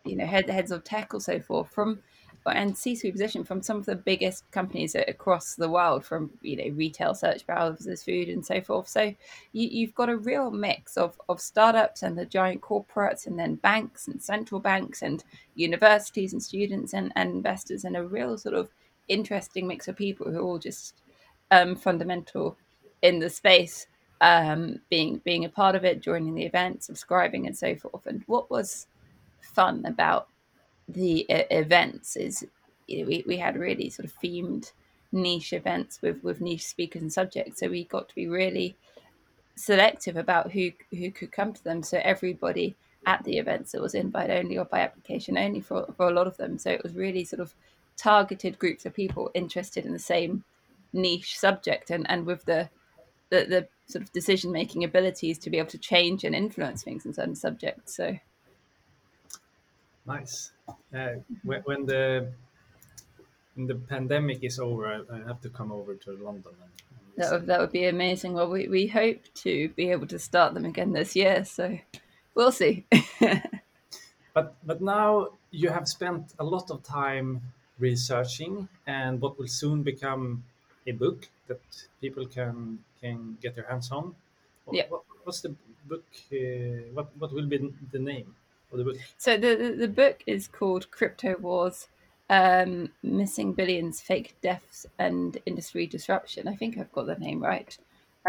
you 0.05 0.17
know, 0.17 0.25
head, 0.25 0.49
heads 0.49 0.71
of 0.71 0.83
tech 0.83 1.13
or 1.13 1.21
so 1.21 1.39
forth 1.41 1.71
from 1.71 1.99
and 2.47 2.77
C-suite 2.77 3.13
position 3.13 3.45
from 3.45 3.63
some 3.63 3.79
of 3.79 3.87
the 3.87 3.97
biggest 3.97 4.51
companies 4.51 4.95
across 4.95 5.55
the 5.55 5.69
world, 5.69 6.05
from 6.05 6.31
you 6.41 6.57
know 6.57 6.75
retail, 6.75 7.15
search 7.15 7.47
browsers, 7.47 8.05
food, 8.05 8.29
and 8.29 8.45
so 8.45 8.63
forth. 8.63 8.89
So 8.89 9.15
you, 9.53 9.87
have 9.87 9.95
got 9.95 10.09
a 10.09 10.17
real 10.17 10.51
mix 10.51 10.97
of 10.97 11.21
of 11.29 11.41
startups 11.41 12.03
and 12.03 12.17
the 12.17 12.25
giant 12.27 12.63
corporates, 12.63 13.27
and 13.27 13.39
then 13.39 13.57
banks 13.57 14.09
and 14.09 14.23
central 14.23 14.61
banks 14.61 15.03
and 15.03 15.23
universities 15.55 16.33
and 16.33 16.43
students 16.43 16.95
and, 16.95 17.13
and 17.15 17.31
investors, 17.31 17.85
and 17.85 17.97
a 17.97 18.05
real 18.05 18.37
sort 18.39 18.55
of 18.55 18.71
interesting 19.09 19.67
mix 19.67 19.87
of 19.89 19.97
people 19.97 20.31
who 20.31 20.39
are 20.39 20.49
all 20.49 20.59
just 20.59 21.03
um, 21.51 21.77
fundamental 21.77 22.57
in 23.01 23.19
the 23.21 23.31
space, 23.31 23.87
um, 24.25 24.81
being 24.89 25.21
being 25.23 25.45
a 25.45 25.51
part 25.51 25.77
of 25.77 25.85
it, 25.85 26.01
joining 26.01 26.35
the 26.35 26.47
event, 26.47 26.83
subscribing, 26.83 27.47
and 27.47 27.57
so 27.57 27.77
forth. 27.77 28.07
And 28.07 28.23
what 28.27 28.51
was 28.51 28.87
fun 29.43 29.85
about 29.85 30.29
the 30.89 31.27
uh, 31.29 31.43
events 31.51 32.17
is 32.17 32.47
you 32.87 33.01
know, 33.01 33.07
we, 33.07 33.23
we 33.27 33.37
had 33.37 33.57
really 33.57 33.91
sort 33.91 34.07
of 34.07 34.15
themed 34.19 34.73
niche 35.13 35.53
events 35.53 36.01
with 36.01 36.25
with 36.25 36.41
niche 36.41 36.67
speakers 36.67 37.03
and 37.03 37.13
subjects. 37.13 37.61
So 37.61 37.69
we 37.69 37.85
got 37.85 38.09
to 38.09 38.15
be 38.15 38.27
really 38.27 38.77
selective 39.57 40.17
about 40.17 40.51
who 40.51 40.71
who 40.91 41.11
could 41.11 41.31
come 41.31 41.53
to 41.53 41.63
them. 41.63 41.83
So 41.83 42.01
everybody 42.03 42.75
at 43.07 43.23
the 43.25 43.37
events 43.37 43.75
it 43.75 43.83
was 43.83 43.95
invite 43.95 44.31
only 44.31 44.57
or 44.57 44.65
by 44.65 44.81
application 44.81 45.37
only 45.37 45.61
for, 45.61 45.85
for 45.99 46.09
a 46.09 46.15
lot 46.15 46.27
of 46.27 46.39
them. 46.39 46.57
So 46.57 46.71
it 46.71 46.83
was 46.83 46.95
really 46.95 47.25
sort 47.25 47.41
of 47.41 47.55
targeted 47.99 48.59
groups 48.59 48.87
of 48.87 48.95
people 48.95 49.31
interested 49.35 49.85
in 49.85 49.93
the 49.93 49.99
same 49.99 50.45
niche 50.95 51.39
subject. 51.39 51.91
And 51.91 52.09
and 52.09 52.25
with 52.25 52.47
the 52.47 52.71
the, 53.31 53.45
the 53.45 53.69
sort 53.87 54.03
of 54.03 54.13
decision 54.13 54.53
making 54.53 54.85
abilities 54.85 55.39
to 55.39 55.51
be 55.51 55.59
able 55.59 55.71
to 55.71 55.79
change 55.79 56.25
and 56.25 56.35
influence 56.35 56.83
things 56.83 57.05
in 57.05 57.13
certain 57.13 57.35
subjects 57.35 57.97
so 57.97 58.19
Nice. 60.07 60.53
Uh, 60.95 61.15
when, 61.43 61.63
when, 61.63 61.87
the 61.87 62.31
when 63.55 63.67
the 63.67 63.75
pandemic 63.75 64.45
is 64.45 64.59
over, 64.59 64.87
I, 64.87 65.01
I 65.15 65.19
have 65.27 65.41
to 65.43 65.49
come 65.49 65.73
over 65.73 65.95
to 65.95 66.11
London. 66.13 66.53
And, 66.61 66.71
and 66.91 67.25
that 67.25 67.33
would, 67.33 67.47
that 67.47 67.61
would 67.61 67.73
be 67.73 67.87
amazing. 67.87 68.35
Well, 68.35 68.51
we, 68.51 68.69
we 68.69 68.87
hope 68.87 69.21
to 69.37 69.69
be 69.71 69.91
able 69.91 70.07
to 70.09 70.19
start 70.19 70.55
them 70.55 70.65
again 70.65 70.93
this 70.93 71.17
year, 71.17 71.45
so 71.45 71.79
we'll 72.35 72.53
see. 72.53 72.87
but 74.35 74.57
but 74.65 74.83
now 74.83 75.29
you 75.51 75.71
have 75.71 75.89
spent 75.89 76.35
a 76.39 76.45
lot 76.45 76.71
of 76.71 76.83
time 76.83 77.41
researching 77.79 78.69
and 78.87 79.21
what 79.21 79.39
will 79.39 79.49
soon 79.49 79.83
become 79.83 80.45
a 80.87 80.93
book 80.93 81.29
that 81.49 81.61
people 82.01 82.27
can 82.27 82.79
can 83.05 83.39
get 83.43 83.55
their 83.57 83.69
hands 83.73 83.89
on. 83.99 84.15
What, 84.65 84.77
yeah. 84.77 84.87
What, 84.89 85.03
what's 85.25 85.41
the 85.47 85.55
book? 85.93 86.05
Uh, 86.33 86.93
what 86.97 87.07
what 87.21 87.31
will 87.33 87.49
be 87.55 87.59
the 87.93 88.03
name? 88.13 88.29
Of 88.73 88.79
the 88.79 88.85
book? 88.85 88.97
So 89.19 89.37
the, 89.37 89.51
the, 89.63 89.71
the 89.85 89.93
book 90.03 90.23
is 90.27 90.49
called 90.59 90.91
Crypto 90.91 91.37
Wars: 91.47 91.89
um, 92.31 92.91
Missing 93.03 93.53
Billions, 93.53 94.01
Fake 94.01 94.31
Deaths, 94.43 94.87
and 94.99 95.39
Industry 95.47 95.87
Disruption. 95.87 96.49
I 96.49 96.57
think 96.57 96.79
I've 96.79 96.93
got 96.93 97.07
the 97.07 97.17
name 97.17 97.41
right. 97.43 97.77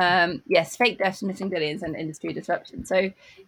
Um, 0.02 0.42
yes, 0.46 0.76
fake 0.76 0.98
deaths, 0.98 1.24
missing 1.24 1.48
billions, 1.50 1.82
and 1.82 1.96
industry 1.96 2.34
disruption. 2.34 2.86
So, 2.86 2.98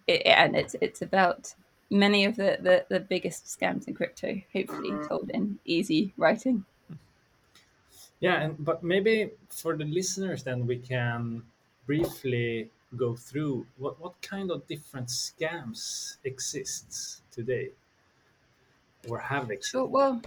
it, 0.06 0.22
and 0.24 0.56
it's 0.56 0.74
it's 0.80 1.02
about 1.02 1.54
many 1.90 2.24
of 2.24 2.36
the, 2.36 2.58
the, 2.60 2.84
the 2.88 3.00
biggest 3.00 3.46
scams 3.46 3.88
in 3.88 3.94
crypto, 3.94 4.40
hopefully 4.54 4.92
told 5.08 5.30
in 5.30 5.58
easy 5.64 6.12
writing. 6.16 6.64
Yeah, 8.20 8.40
and 8.40 8.64
but 8.64 8.82
maybe 8.82 9.30
for 9.48 9.76
the 9.76 9.84
listeners, 9.84 10.42
then 10.42 10.66
we 10.66 10.78
can 10.78 11.42
briefly 11.86 12.70
go 12.96 13.14
through 13.14 13.66
what, 13.76 14.00
what 14.00 14.20
kind 14.22 14.50
of 14.50 14.66
different 14.66 15.08
scams 15.08 16.16
exists 16.24 17.22
today 17.30 17.70
or 19.08 19.18
have 19.18 19.50
existed. 19.50 19.70
Sure, 19.70 19.86
well, 19.86 20.20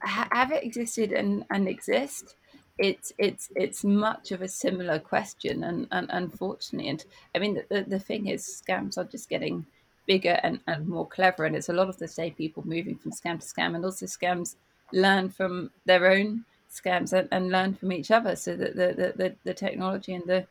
have 0.00 0.52
it 0.52 0.64
existed 0.64 1.12
and, 1.12 1.44
and 1.50 1.68
exist? 1.68 2.36
It's 2.78 3.12
it's 3.18 3.50
it's 3.56 3.84
much 3.84 4.32
of 4.32 4.42
a 4.42 4.48
similar 4.48 4.98
question, 4.98 5.64
and, 5.64 5.86
and 5.90 6.08
unfortunately, 6.10 6.90
and 6.90 7.04
I 7.34 7.38
mean 7.38 7.60
the, 7.70 7.84
the 7.88 7.98
thing 7.98 8.26
is, 8.26 8.62
scams 8.62 8.98
are 8.98 9.04
just 9.04 9.30
getting 9.30 9.64
bigger 10.06 10.38
and, 10.42 10.60
and 10.66 10.86
more 10.86 11.06
clever, 11.06 11.46
and 11.46 11.56
it's 11.56 11.70
a 11.70 11.72
lot 11.72 11.88
of 11.88 11.96
the 11.98 12.08
same 12.08 12.34
people 12.34 12.66
moving 12.66 12.96
from 12.96 13.12
scam 13.12 13.40
to 13.40 13.46
scam, 13.46 13.74
and 13.74 13.84
also 13.84 14.04
scams 14.06 14.56
learn 14.92 15.28
from 15.30 15.70
their 15.84 16.06
own 16.10 16.44
scams 16.70 17.12
and, 17.12 17.28
and 17.32 17.50
learn 17.50 17.74
from 17.74 17.92
each 17.92 18.10
other, 18.10 18.36
so 18.36 18.56
that 18.56 18.76
the 18.76 18.88
the, 18.94 19.12
the, 19.16 19.34
the 19.44 19.54
technology 19.54 20.14
and 20.14 20.24
the 20.24 20.46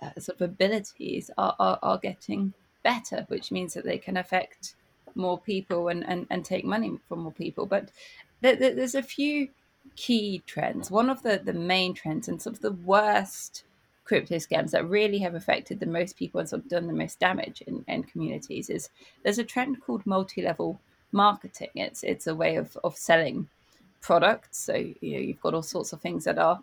uh, 0.00 0.18
sort 0.18 0.40
of 0.40 0.42
abilities 0.42 1.30
are, 1.38 1.56
are, 1.58 1.78
are 1.82 1.98
getting 1.98 2.52
better, 2.82 3.24
which 3.28 3.50
means 3.50 3.74
that 3.74 3.84
they 3.84 3.98
can 3.98 4.16
affect 4.16 4.74
more 5.14 5.38
people 5.38 5.88
and, 5.88 6.06
and, 6.08 6.26
and 6.30 6.44
take 6.44 6.64
money 6.64 6.98
from 7.08 7.20
more 7.20 7.32
people. 7.32 7.66
But 7.66 7.90
there's 8.40 8.94
a 8.94 9.02
few 9.02 9.48
key 9.94 10.42
trends. 10.46 10.90
One 10.90 11.10
of 11.10 11.22
the, 11.22 11.40
the 11.44 11.52
main 11.52 11.94
trends 11.94 12.28
and 12.28 12.40
sort 12.40 12.56
of 12.56 12.62
the 12.62 12.72
worst 12.72 13.64
crypto 14.04 14.36
scams 14.36 14.70
that 14.70 14.88
really 14.88 15.18
have 15.18 15.34
affected 15.34 15.78
the 15.78 15.86
most 15.86 16.16
people 16.16 16.40
and 16.40 16.48
sort 16.48 16.62
of 16.62 16.68
done 16.68 16.86
the 16.86 16.92
most 16.92 17.20
damage 17.20 17.62
in, 17.66 17.84
in 17.86 18.02
communities 18.02 18.68
is 18.68 18.90
there's 19.22 19.38
a 19.38 19.44
trend 19.44 19.80
called 19.80 20.04
multi-level 20.04 20.80
marketing. 21.12 21.70
It's 21.74 22.02
it's 22.02 22.26
a 22.26 22.34
way 22.34 22.56
of, 22.56 22.76
of 22.82 22.96
selling 22.96 23.48
products. 24.02 24.58
So 24.58 24.74
you 24.74 25.12
know 25.14 25.20
you've 25.20 25.40
got 25.40 25.54
all 25.54 25.62
sorts 25.62 25.92
of 25.94 26.00
things 26.02 26.24
that 26.24 26.38
are 26.38 26.60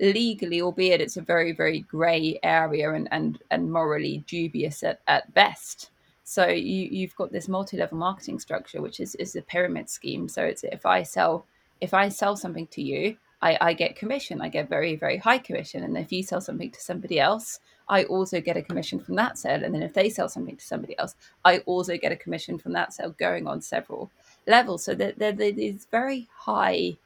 legally, 0.00 0.62
albeit 0.62 1.00
it's 1.00 1.16
a 1.16 1.22
very, 1.22 1.52
very 1.52 1.80
grey 1.80 2.38
area 2.42 2.92
and, 2.92 3.08
and, 3.10 3.38
and 3.50 3.70
morally 3.70 4.24
dubious 4.26 4.82
at, 4.82 5.00
at 5.06 5.32
best. 5.34 5.90
So 6.24 6.46
you, 6.46 6.88
you've 6.90 7.16
got 7.16 7.32
this 7.32 7.48
multi-level 7.48 7.98
marketing 7.98 8.38
structure, 8.38 8.80
which 8.80 9.00
is, 9.00 9.14
is 9.16 9.36
a 9.36 9.42
pyramid 9.42 9.90
scheme. 9.90 10.28
So 10.28 10.42
it's 10.44 10.64
if 10.64 10.86
I 10.86 11.02
sell 11.02 11.44
if 11.80 11.94
I 11.94 12.10
sell 12.10 12.36
something 12.36 12.66
to 12.68 12.82
you, 12.82 13.16
I, 13.40 13.56
I 13.60 13.72
get 13.72 13.96
commission. 13.96 14.42
I 14.42 14.50
get 14.50 14.68
very, 14.68 14.96
very 14.96 15.16
high 15.16 15.38
commission. 15.38 15.82
And 15.82 15.96
if 15.96 16.12
you 16.12 16.22
sell 16.22 16.42
something 16.42 16.70
to 16.70 16.80
somebody 16.80 17.18
else, 17.18 17.58
I 17.88 18.04
also 18.04 18.38
get 18.40 18.58
a 18.58 18.62
commission 18.62 19.00
from 19.00 19.16
that 19.16 19.38
sale. 19.38 19.64
And 19.64 19.74
then 19.74 19.82
if 19.82 19.94
they 19.94 20.10
sell 20.10 20.28
something 20.28 20.56
to 20.56 20.64
somebody 20.64 20.96
else, 20.98 21.14
I 21.42 21.58
also 21.60 21.96
get 21.96 22.12
a 22.12 22.16
commission 22.16 22.58
from 22.58 22.74
that 22.74 22.92
sale 22.92 23.14
going 23.18 23.46
on 23.46 23.62
several 23.62 24.10
levels. 24.46 24.84
So 24.84 24.94
that 24.94 25.18
there, 25.18 25.34
is 25.38 25.86
very 25.90 26.28
high 26.34 26.96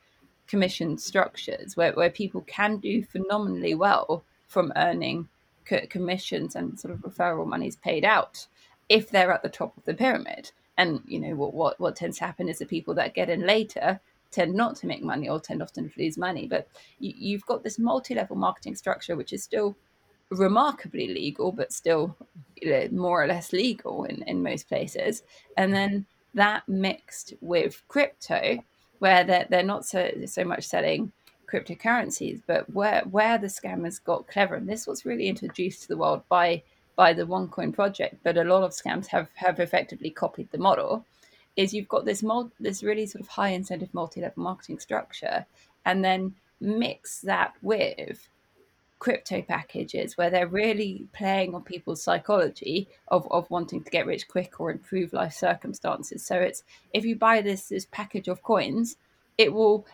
commission 0.47 0.99
structures 0.99 1.77
where, 1.77 1.93
where 1.93 2.11
people 2.11 2.43
can 2.43 2.79
do 2.79 3.03
phenomenally 3.03 3.75
well 3.75 4.25
from 4.47 4.73
earning 4.77 5.29
commissions 5.89 6.55
and 6.55 6.79
sort 6.79 6.93
of 6.93 7.01
referral 7.01 7.47
monies 7.47 7.77
paid 7.77 8.05
out 8.05 8.47
if 8.89 9.11
they're 9.11 9.33
at 9.33 9.43
the 9.43 9.49
top 9.49 9.77
of 9.77 9.85
the 9.85 9.95
pyramid. 9.95 10.53
And 10.77 11.01
you 11.07 11.21
know 11.21 11.35
what, 11.35 11.55
what 11.55 11.81
what 11.81 11.97
tends 11.97 12.19
to 12.19 12.25
happen 12.25 12.49
is 12.49 12.59
the 12.59 12.67
people 12.67 12.95
that 12.95 13.15
get 13.15 13.31
in 13.31 13.47
later 13.47 14.01
tend 14.31 14.53
not 14.55 14.75
to 14.77 14.87
make 14.89 15.03
money 15.03 15.29
or 15.29 15.39
tend 15.41 15.63
often 15.63 15.89
to 15.89 16.01
lose 16.01 16.19
money. 16.19 16.47
But 16.49 16.69
you, 16.99 17.13
you've 17.17 17.47
got 17.47 17.63
this 17.63 17.79
multi-level 17.79 18.37
marketing 18.37 18.75
structure, 18.75 19.17
which 19.17 19.33
is 19.33 19.43
still 19.43 19.77
remarkably 20.31 21.09
legal, 21.09 21.53
but 21.53 21.73
still 21.73 22.17
you 22.57 22.71
know, 22.71 22.89
more 22.91 23.23
or 23.23 23.27
less 23.29 23.53
legal 23.53 24.05
in, 24.05 24.23
in 24.25 24.43
most 24.43 24.69
places. 24.69 25.23
And 25.57 25.73
then 25.73 26.07
that 26.35 26.69
mixed 26.69 27.35
with 27.41 27.83
crypto, 27.89 28.63
where 28.99 29.25
they're, 29.25 29.47
they're 29.49 29.63
not 29.63 29.85
so, 29.85 30.11
so 30.27 30.45
much 30.45 30.65
selling 30.65 31.13
cryptocurrencies, 31.51 32.41
but 32.47 32.69
where, 32.73 33.03
where 33.11 33.39
the 33.39 33.47
scammers 33.47 34.03
got 34.03 34.27
clever, 34.27 34.55
and 34.55 34.69
this 34.69 34.87
was 34.87 35.05
really 35.05 35.29
introduced 35.29 35.83
to 35.83 35.89
the 35.89 35.97
world 35.97 36.23
by 36.29 36.63
by 36.97 37.13
the 37.13 37.27
OneCoin 37.27 37.73
project, 37.75 38.17
but 38.23 38.37
a 38.37 38.45
lot 38.45 38.63
of 38.63 38.71
scams 38.71 39.07
have 39.07 39.29
have 39.35 39.59
effectively 39.61 40.11
copied 40.11 40.51
the 40.51 40.59
model. 40.59 41.05
Is 41.57 41.73
you've 41.73 41.89
got 41.89 42.05
this 42.05 42.23
mul- 42.23 42.53
this 42.61 42.83
really 42.83 43.07
sort 43.07 43.23
of 43.23 43.29
high 43.29 43.51
incentive 43.51 43.93
multi 43.93 44.21
level 44.21 44.43
marketing 44.43 44.79
structure, 44.79 45.45
and 45.85 46.05
then 46.05 46.35
mix 46.61 47.21
that 47.23 47.55
with 47.63 48.29
crypto 49.05 49.43
packages 49.43 50.17
where 50.17 50.31
they're 50.31 50.47
really 50.47 51.07
playing 51.13 51.55
on 51.55 51.63
people's 51.63 52.03
psychology 52.03 52.89
of, 53.09 53.31
of 53.31 53.45
wanting 53.51 53.85
to 53.85 53.91
get 53.91 54.07
rich 54.07 54.27
quick 54.27 54.59
or 54.59 54.71
improve 54.71 55.13
life 55.13 55.35
circumstances. 55.35 56.25
So 56.25 56.37
it's 56.37 56.63
if 56.95 57.05
you 57.05 57.15
buy 57.15 57.43
this 57.43 57.69
this 57.69 57.87
package 57.91 58.29
of 58.29 58.43
coins, 58.43 58.97
it 59.37 59.53
will 59.53 59.87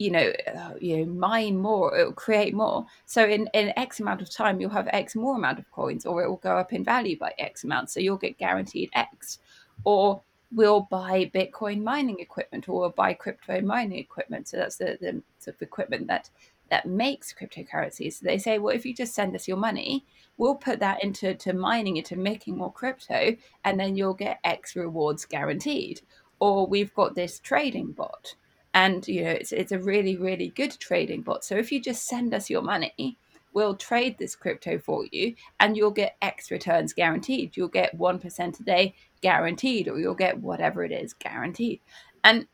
you 0.00 0.10
know 0.10 0.32
uh, 0.52 0.72
you 0.80 0.96
know 0.96 1.04
mine 1.12 1.56
more 1.58 1.96
it 1.96 2.06
will 2.06 2.12
create 2.12 2.54
more. 2.54 2.84
So 3.04 3.24
in 3.24 3.48
in 3.54 3.72
x 3.76 4.00
amount 4.00 4.20
of 4.20 4.30
time 4.30 4.60
you'll 4.60 4.70
have 4.70 4.88
x 4.92 5.14
more 5.14 5.36
amount 5.36 5.60
of 5.60 5.70
coins 5.70 6.04
or 6.04 6.24
it 6.24 6.28
will 6.28 6.42
go 6.48 6.58
up 6.58 6.72
in 6.72 6.82
value 6.82 7.16
by 7.16 7.34
x 7.38 7.62
amount. 7.62 7.90
So 7.90 8.00
you'll 8.00 8.16
get 8.16 8.36
guaranteed 8.36 8.90
x. 8.94 9.38
Or 9.84 10.20
we'll 10.52 10.88
buy 10.90 11.30
bitcoin 11.32 11.84
mining 11.84 12.18
equipment 12.18 12.68
or 12.68 12.80
we'll 12.80 12.90
buy 12.90 13.14
crypto 13.14 13.60
mining 13.60 13.98
equipment. 13.98 14.48
So 14.48 14.56
that's 14.56 14.78
the, 14.78 14.98
the 15.00 15.22
sort 15.38 15.54
of 15.54 15.62
equipment 15.62 16.08
that 16.08 16.30
that 16.70 16.86
makes 16.86 17.32
cryptocurrencies. 17.32 18.20
They 18.20 18.38
say, 18.38 18.58
well, 18.58 18.74
if 18.74 18.84
you 18.84 18.94
just 18.94 19.14
send 19.14 19.34
us 19.36 19.46
your 19.46 19.56
money, 19.56 20.04
we'll 20.36 20.56
put 20.56 20.80
that 20.80 21.02
into 21.02 21.34
to 21.34 21.52
mining 21.52 21.96
into 21.96 22.16
making 22.16 22.56
more 22.56 22.72
crypto, 22.72 23.36
and 23.64 23.78
then 23.78 23.96
you'll 23.96 24.14
get 24.14 24.40
X 24.44 24.76
rewards 24.76 25.24
guaranteed. 25.24 26.00
Or 26.38 26.66
we've 26.66 26.92
got 26.94 27.14
this 27.14 27.38
trading 27.38 27.92
bot, 27.92 28.34
and 28.74 29.06
you 29.08 29.24
know 29.24 29.30
it's 29.30 29.52
it's 29.52 29.72
a 29.72 29.78
really 29.78 30.16
really 30.16 30.48
good 30.48 30.78
trading 30.78 31.22
bot. 31.22 31.44
So 31.44 31.56
if 31.56 31.72
you 31.72 31.80
just 31.80 32.06
send 32.06 32.34
us 32.34 32.50
your 32.50 32.62
money, 32.62 33.16
we'll 33.54 33.76
trade 33.76 34.18
this 34.18 34.36
crypto 34.36 34.78
for 34.78 35.06
you, 35.12 35.34
and 35.60 35.76
you'll 35.76 35.90
get 35.92 36.16
X 36.20 36.50
returns 36.50 36.92
guaranteed. 36.92 37.56
You'll 37.56 37.68
get 37.68 37.94
one 37.94 38.18
percent 38.18 38.60
a 38.60 38.64
day 38.64 38.94
guaranteed, 39.22 39.88
or 39.88 39.98
you'll 39.98 40.14
get 40.14 40.40
whatever 40.40 40.84
it 40.84 40.92
is 40.92 41.14
guaranteed. 41.14 41.80
And 42.22 42.46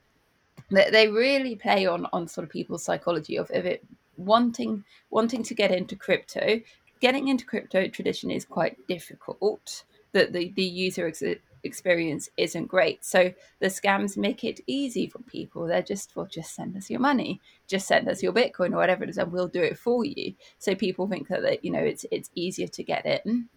they 0.71 1.09
really 1.09 1.57
play 1.57 1.87
on 1.87 2.07
on 2.13 2.29
sort 2.29 2.45
of 2.45 2.51
people's 2.51 2.85
psychology 2.85 3.37
of, 3.37 3.51
if 3.53 3.65
it 3.65 3.85
wanting 4.17 4.85
wanting 5.11 5.43
to 5.43 5.55
get 5.55 5.71
into 5.71 5.97
crypto 5.97 6.61
getting 7.03 7.29
into 7.29 7.45
crypto 7.45 7.89
tradition 7.89 8.31
is 8.31 8.47
quite 8.47 8.87
difficult. 8.87 9.85
That 10.13 10.33
the, 10.33 10.53
the 10.55 10.63
user 10.63 11.07
ex- 11.09 11.23
experience 11.65 12.31
isn't 12.37 12.67
great. 12.67 13.05
So 13.05 13.33
the 13.61 13.67
scams 13.67 14.17
make 14.17 14.45
it 14.45 14.61
easy 14.67 15.07
for 15.09 15.19
people. 15.19 15.67
They're 15.67 15.83
just 15.83 16.15
well 16.15 16.27
just 16.27 16.55
send 16.55 16.77
us 16.77 16.89
your 16.89 17.01
money. 17.01 17.41
Just 17.67 17.89
send 17.89 18.09
us 18.09 18.23
your 18.23 18.33
bitcoin 18.33 18.73
or 18.73 18.77
whatever 18.77 19.05
it 19.05 19.11
is 19.11 19.19
and 19.19 19.33
we'll 19.33 19.49
do 19.49 19.63
it 19.63 19.77
for 19.77 20.05
you. 20.05 20.35
So 20.59 20.75
people 20.75 21.09
think 21.09 21.29
that, 21.29 21.43
that 21.43 21.65
you 21.65 21.73
know 21.73 21.81
it's 21.81 22.07
it's 22.11 22.31
easier 22.35 22.69
to 22.69 22.85
get 22.85 23.05
in. 23.05 23.49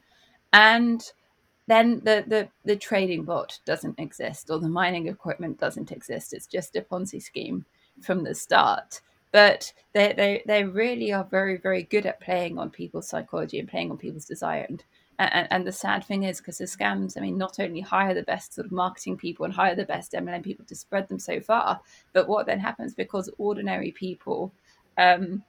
And 0.51 1.03
then 1.67 1.99
the, 2.03 2.23
the 2.25 2.47
the 2.63 2.77
trading 2.77 3.23
bot 3.25 3.59
doesn't 3.65 3.99
exist 3.99 4.49
or 4.49 4.59
the 4.59 4.69
mining 4.69 5.07
equipment 5.07 5.59
doesn't 5.59 5.91
exist. 5.91 6.33
It's 6.33 6.47
just 6.47 6.75
a 6.77 6.81
ponzi 6.81 7.21
scheme 7.21 7.65
from 8.01 8.23
the 8.23 8.33
start 8.33 9.01
but 9.35 9.73
they, 9.91 10.13
they, 10.13 10.41
they 10.47 10.63
really 10.63 11.11
are 11.11 11.25
very, 11.25 11.57
very 11.57 11.83
good 11.83 12.05
at 12.05 12.21
playing 12.21 12.57
on 12.57 12.69
people's 12.69 13.09
psychology 13.09 13.59
and 13.59 13.67
playing 13.67 13.91
on 13.91 13.97
people's 13.97 14.23
desire. 14.23 14.65
And, 14.69 14.81
and, 15.19 15.47
and 15.51 15.67
the 15.67 15.73
sad 15.73 16.05
thing 16.05 16.23
is, 16.23 16.37
because 16.37 16.59
the 16.59 16.63
scams, 16.63 17.17
I 17.17 17.19
mean, 17.19 17.37
not 17.37 17.59
only 17.59 17.81
hire 17.81 18.13
the 18.13 18.23
best 18.23 18.53
sort 18.53 18.67
of 18.67 18.71
marketing 18.71 19.17
people 19.17 19.43
and 19.43 19.53
hire 19.53 19.75
the 19.75 19.83
best 19.83 20.13
MLM 20.13 20.41
people 20.41 20.63
to 20.67 20.73
spread 20.73 21.09
them 21.09 21.19
so 21.19 21.41
far, 21.41 21.81
but 22.13 22.29
what 22.29 22.45
then 22.45 22.61
happens 22.61 22.93
because 22.93 23.29
ordinary 23.37 23.91
people 23.91 24.53
um, 24.97 25.43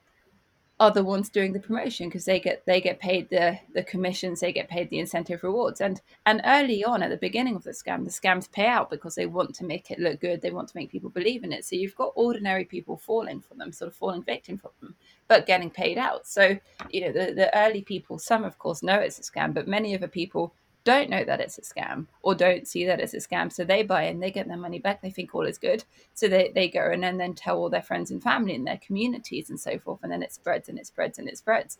are 0.79 0.91
the 0.91 1.05
ones 1.05 1.31
doing 1.31 1.53
the 1.55 1.61
promotion 1.61 2.09
because 2.09 2.27
they 2.27 2.39
get 2.39 2.65
they 2.67 2.81
get 2.81 3.01
paid 3.01 3.31
the 3.31 3.59
the 3.75 3.83
commissions 3.83 4.41
they 4.41 4.53
get 4.53 4.69
paid 4.69 4.91
the 4.91 4.99
incentive 4.99 5.43
rewards. 5.43 5.81
And 5.81 6.01
and 6.27 6.43
early 6.45 6.85
on 6.85 7.03
at 7.03 7.11
the 7.11 7.17
beginning 7.17 7.57
of 7.57 7.65
the 7.65 7.71
scam 7.71 8.05
the 8.05 8.11
scams 8.11 8.51
pay 8.51 8.67
out 8.67 8.91
because 8.91 9.15
they 9.15 9.27
want 9.27 9.55
to 9.55 9.65
make 9.65 9.91
it 9.91 9.99
look 9.99 10.21
good 10.21 10.43
they 10.43 10.51
want 10.51 10.69
to 10.69 10.77
make 10.77 10.91
people 10.91 11.09
believe 11.09 11.45
in 11.45 11.53
it. 11.53 11.65
So 11.65 11.77
you've 11.77 11.97
got 11.97 12.13
ordinary 12.15 12.65
people 12.65 12.99
falling 12.99 13.41
for 13.41 13.55
them 13.55 13.73
sort 13.73 13.89
of 13.89 13.97
falling 13.97 14.23
victim 14.23 14.59
for 14.59 14.71
them 14.81 14.95
but 15.29 15.47
getting 15.47 15.71
paid 15.71 15.97
out. 15.97 16.27
So 16.27 16.59
you 16.91 17.01
know 17.01 17.13
the, 17.13 17.33
the 17.33 17.59
early 17.59 17.83
people 17.83 18.19
some 18.19 18.45
of 18.45 18.59
course 18.59 18.83
know 18.83 18.99
it's 18.99 19.19
a 19.19 19.23
scam 19.23 19.55
but 19.55 19.67
many 19.67 19.95
of 19.95 20.03
the 20.03 20.09
people 20.09 20.55
don't 20.87 21.11
know 21.11 21.25
that 21.25 21.41
it's 21.41 21.59
a 21.59 21.63
scam 21.63 22.07
or 22.23 22.35
don't 22.35 22.67
see 22.69 22.87
that 22.87 23.01
it's 23.01 23.13
a 23.13 23.19
scam. 23.19 23.53
So 23.53 23.65
they 23.65 23.83
buy 23.83 24.05
in, 24.05 24.21
they 24.21 24.31
get 24.31 24.47
their 24.47 24.57
money 24.57 24.79
back, 24.79 25.03
they 25.03 25.11
think 25.11 25.35
all 25.35 25.45
is 25.45 25.59
good. 25.59 25.83
So 26.15 26.29
they, 26.29 26.53
they 26.55 26.69
go 26.69 26.91
in 26.93 27.03
and 27.03 27.19
then 27.19 27.35
tell 27.35 27.59
all 27.59 27.69
their 27.69 27.83
friends 27.83 28.13
and 28.13 28.23
family 28.23 28.55
and 28.55 28.65
their 28.65 28.79
communities 28.79 29.51
and 29.51 29.59
so 29.59 29.81
forth. 29.81 29.99
And 30.05 30.13
then 30.13 30.23
it 30.23 30.33
spreads 30.33 30.69
and 30.69 30.79
it 30.79 30.87
spreads 30.87 31.19
and 31.19 31.29
it 31.29 31.37
spreads. 31.37 31.79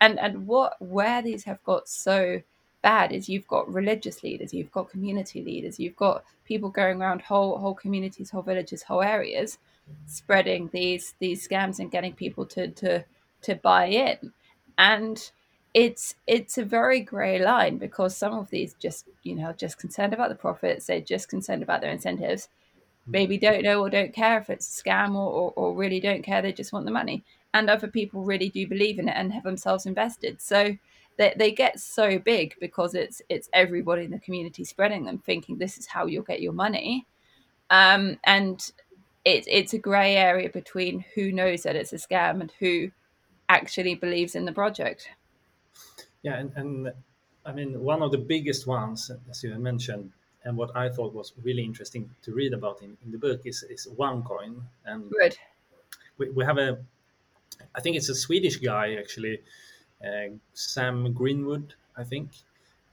And 0.00 0.18
and 0.18 0.46
what 0.46 0.74
where 0.82 1.22
these 1.22 1.44
have 1.44 1.62
got 1.62 1.88
so 1.88 2.42
bad 2.82 3.12
is 3.12 3.28
you've 3.28 3.46
got 3.46 3.72
religious 3.72 4.22
leaders, 4.24 4.52
you've 4.52 4.72
got 4.72 4.90
community 4.90 5.42
leaders, 5.42 5.78
you've 5.78 5.96
got 5.96 6.24
people 6.44 6.68
going 6.68 7.00
around 7.00 7.22
whole 7.22 7.58
whole 7.58 7.74
communities, 7.74 8.30
whole 8.30 8.42
villages, 8.42 8.82
whole 8.82 9.02
areas, 9.02 9.58
spreading 10.06 10.68
these 10.72 11.14
these 11.20 11.46
scams 11.46 11.78
and 11.78 11.92
getting 11.92 12.12
people 12.12 12.44
to 12.46 12.68
to 12.72 13.04
to 13.42 13.54
buy 13.54 13.86
in 13.86 14.32
and 14.76 15.30
it's 15.78 16.16
it's 16.26 16.58
a 16.58 16.64
very 16.64 17.00
grey 17.00 17.38
line 17.38 17.78
because 17.78 18.16
some 18.16 18.34
of 18.34 18.50
these 18.50 18.74
just 18.80 19.06
you 19.22 19.36
know 19.36 19.52
just 19.52 19.78
concerned 19.78 20.12
about 20.12 20.28
the 20.28 20.34
profits 20.34 20.86
they're 20.86 21.00
just 21.00 21.28
concerned 21.28 21.62
about 21.62 21.80
their 21.80 21.92
incentives. 21.92 22.48
Maybe 23.06 23.38
don't 23.38 23.62
know 23.62 23.80
or 23.80 23.88
don't 23.88 24.12
care 24.12 24.38
if 24.38 24.50
it's 24.50 24.66
a 24.68 24.82
scam 24.82 25.14
or, 25.14 25.30
or, 25.30 25.52
or, 25.56 25.74
really 25.74 26.00
don't 26.00 26.22
care 26.22 26.42
they 26.42 26.52
just 26.52 26.74
want 26.74 26.84
the 26.84 26.90
money. 26.90 27.24
And 27.54 27.70
other 27.70 27.86
people 27.86 28.22
really 28.22 28.50
do 28.50 28.66
believe 28.66 28.98
in 28.98 29.08
it 29.08 29.14
and 29.16 29.32
have 29.32 29.44
themselves 29.44 29.86
invested. 29.86 30.42
So 30.42 30.76
they, 31.16 31.32
they 31.34 31.52
get 31.52 31.80
so 31.80 32.18
big 32.18 32.56
because 32.60 32.94
it's 32.96 33.22
it's 33.28 33.48
everybody 33.52 34.04
in 34.04 34.10
the 34.10 34.18
community 34.18 34.64
spreading 34.64 35.04
them 35.04 35.18
thinking 35.18 35.58
this 35.58 35.78
is 35.78 35.86
how 35.86 36.06
you'll 36.06 36.24
get 36.24 36.42
your 36.42 36.52
money. 36.52 37.06
Um, 37.70 38.18
and 38.24 38.68
it's 39.24 39.46
it's 39.48 39.74
a 39.74 39.78
grey 39.78 40.16
area 40.16 40.50
between 40.50 41.04
who 41.14 41.30
knows 41.30 41.62
that 41.62 41.76
it's 41.76 41.92
a 41.92 41.96
scam 41.96 42.40
and 42.40 42.52
who 42.58 42.90
actually 43.48 43.94
believes 43.94 44.34
in 44.34 44.44
the 44.44 44.52
project 44.52 45.08
yeah, 46.28 46.36
and, 46.40 46.52
and 46.56 46.92
I 47.46 47.52
mean, 47.52 47.80
one 47.80 48.02
of 48.02 48.10
the 48.10 48.18
biggest 48.18 48.66
ones, 48.66 49.10
as 49.30 49.42
you 49.42 49.54
mentioned, 49.58 50.12
and 50.44 50.56
what 50.56 50.70
I 50.76 50.88
thought 50.88 51.14
was 51.14 51.32
really 51.42 51.64
interesting 51.64 52.10
to 52.22 52.32
read 52.32 52.52
about 52.52 52.82
in, 52.82 52.96
in 53.04 53.10
the 53.12 53.18
book 53.18 53.40
is, 53.44 53.64
is 53.74 53.88
OneCoin. 53.98 54.60
And 54.84 55.10
Good. 55.10 55.36
We, 56.18 56.30
we 56.30 56.44
have 56.44 56.58
a, 56.58 56.78
I 57.74 57.80
think 57.80 57.96
it's 57.96 58.08
a 58.08 58.14
Swedish 58.14 58.56
guy 58.56 58.94
actually, 58.94 59.40
uh, 60.04 60.28
Sam 60.52 61.12
Greenwood, 61.12 61.74
I 61.96 62.04
think. 62.04 62.28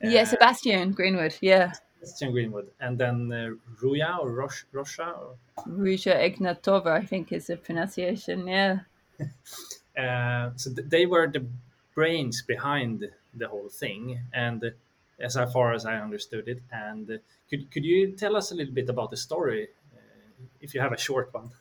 Yeah, 0.01 0.21
uh, 0.21 0.25
Sebastian 0.25 0.91
Greenwood. 0.91 1.35
Yeah. 1.41 1.73
Sebastian 1.99 2.31
Greenwood, 2.31 2.67
and 2.79 2.97
then 2.97 3.31
uh, 3.31 3.49
Ruya 3.81 4.19
or 4.19 4.31
Rosh, 4.31 4.63
Rosha. 4.73 5.09
Or... 5.19 5.35
Ruja 5.67 6.15
Ignatova, 6.29 6.91
I 7.01 7.05
think 7.05 7.31
is 7.31 7.47
the 7.47 7.57
pronunciation. 7.57 8.47
Yeah. 8.47 8.79
uh, 9.97 10.51
so 10.55 10.73
th- 10.73 10.87
they 10.87 11.05
were 11.05 11.27
the 11.27 11.45
brains 11.95 12.43
behind 12.43 13.09
the 13.35 13.47
whole 13.47 13.69
thing, 13.69 14.21
and 14.33 14.73
as 15.19 15.37
far 15.53 15.73
as 15.73 15.85
I 15.85 15.95
understood 15.95 16.47
it. 16.47 16.61
And 16.71 17.19
could 17.49 17.71
could 17.71 17.85
you 17.85 18.11
tell 18.11 18.35
us 18.35 18.51
a 18.51 18.55
little 18.55 18.73
bit 18.73 18.89
about 18.89 19.11
the 19.11 19.17
story, 19.17 19.69
uh, 19.93 20.45
if 20.61 20.73
you 20.73 20.81
have 20.81 20.93
a 20.93 20.97
short 20.97 21.33
one? 21.33 21.51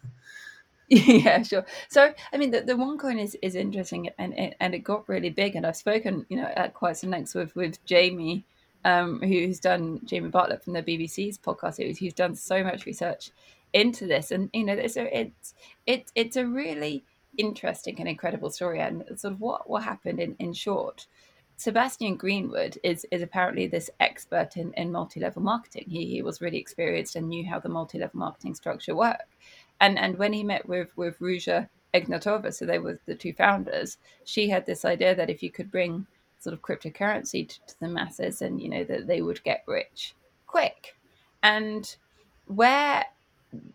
yeah, 0.88 1.42
sure. 1.42 1.64
So, 1.88 2.12
I 2.32 2.36
mean, 2.36 2.50
the, 2.50 2.60
the 2.60 2.74
OneCoin 2.74 3.20
is, 3.20 3.36
is 3.40 3.54
interesting 3.54 4.10
and, 4.18 4.54
and 4.60 4.74
it 4.74 4.80
got 4.80 5.08
really 5.08 5.30
big. 5.30 5.56
And 5.56 5.66
I've 5.66 5.76
spoken, 5.76 6.26
you 6.28 6.36
know, 6.36 6.50
at 6.54 6.74
quite 6.74 6.98
some 6.98 7.10
length 7.10 7.34
with, 7.34 7.56
with 7.56 7.84
Jamie, 7.86 8.44
um, 8.84 9.20
who's 9.20 9.58
done 9.60 10.00
Jamie 10.04 10.28
Bartlett 10.28 10.62
from 10.62 10.74
the 10.74 10.82
BBC's 10.82 11.38
podcast 11.38 11.76
series, 11.76 11.98
who's 11.98 12.12
done 12.12 12.36
so 12.36 12.62
much 12.62 12.84
research 12.84 13.30
into 13.72 14.06
this. 14.06 14.30
And, 14.30 14.50
you 14.52 14.64
know, 14.64 14.74
a, 14.74 15.18
it's, 15.18 15.54
it, 15.86 16.12
it's 16.14 16.36
a 16.36 16.46
really 16.46 17.02
interesting 17.38 17.98
and 17.98 18.08
incredible 18.08 18.50
story 18.50 18.80
and 18.80 19.04
sort 19.16 19.32
of 19.32 19.40
what, 19.40 19.68
what 19.68 19.84
happened 19.84 20.20
in, 20.20 20.36
in 20.38 20.52
short. 20.52 21.06
Sebastian 21.56 22.16
Greenwood 22.16 22.78
is 22.82 23.06
is 23.10 23.22
apparently 23.22 23.66
this 23.66 23.90
expert 24.00 24.56
in, 24.56 24.72
in 24.74 24.90
multi-level 24.90 25.42
marketing. 25.42 25.84
He, 25.88 26.06
he 26.06 26.22
was 26.22 26.40
really 26.40 26.58
experienced 26.58 27.16
and 27.16 27.28
knew 27.28 27.46
how 27.46 27.60
the 27.60 27.68
multi-level 27.68 28.18
marketing 28.18 28.54
structure 28.54 28.94
worked. 28.94 29.32
And 29.80 29.98
and 29.98 30.18
when 30.18 30.32
he 30.32 30.42
met 30.42 30.68
with 30.68 30.88
with 30.96 31.18
Ruja 31.20 31.68
Ignatova, 31.92 32.52
so 32.52 32.66
they 32.66 32.78
were 32.78 32.98
the 33.06 33.14
two 33.14 33.32
founders, 33.32 33.98
she 34.24 34.48
had 34.48 34.66
this 34.66 34.84
idea 34.84 35.14
that 35.14 35.30
if 35.30 35.42
you 35.42 35.50
could 35.50 35.70
bring 35.70 36.06
sort 36.40 36.54
of 36.54 36.62
cryptocurrency 36.62 37.48
to, 37.48 37.66
to 37.66 37.80
the 37.80 37.88
masses 37.88 38.42
and 38.42 38.60
you 38.60 38.68
know 38.68 38.84
that 38.84 39.06
they 39.06 39.22
would 39.22 39.42
get 39.44 39.64
rich 39.66 40.14
quick. 40.46 40.96
And 41.42 41.94
where 42.46 43.04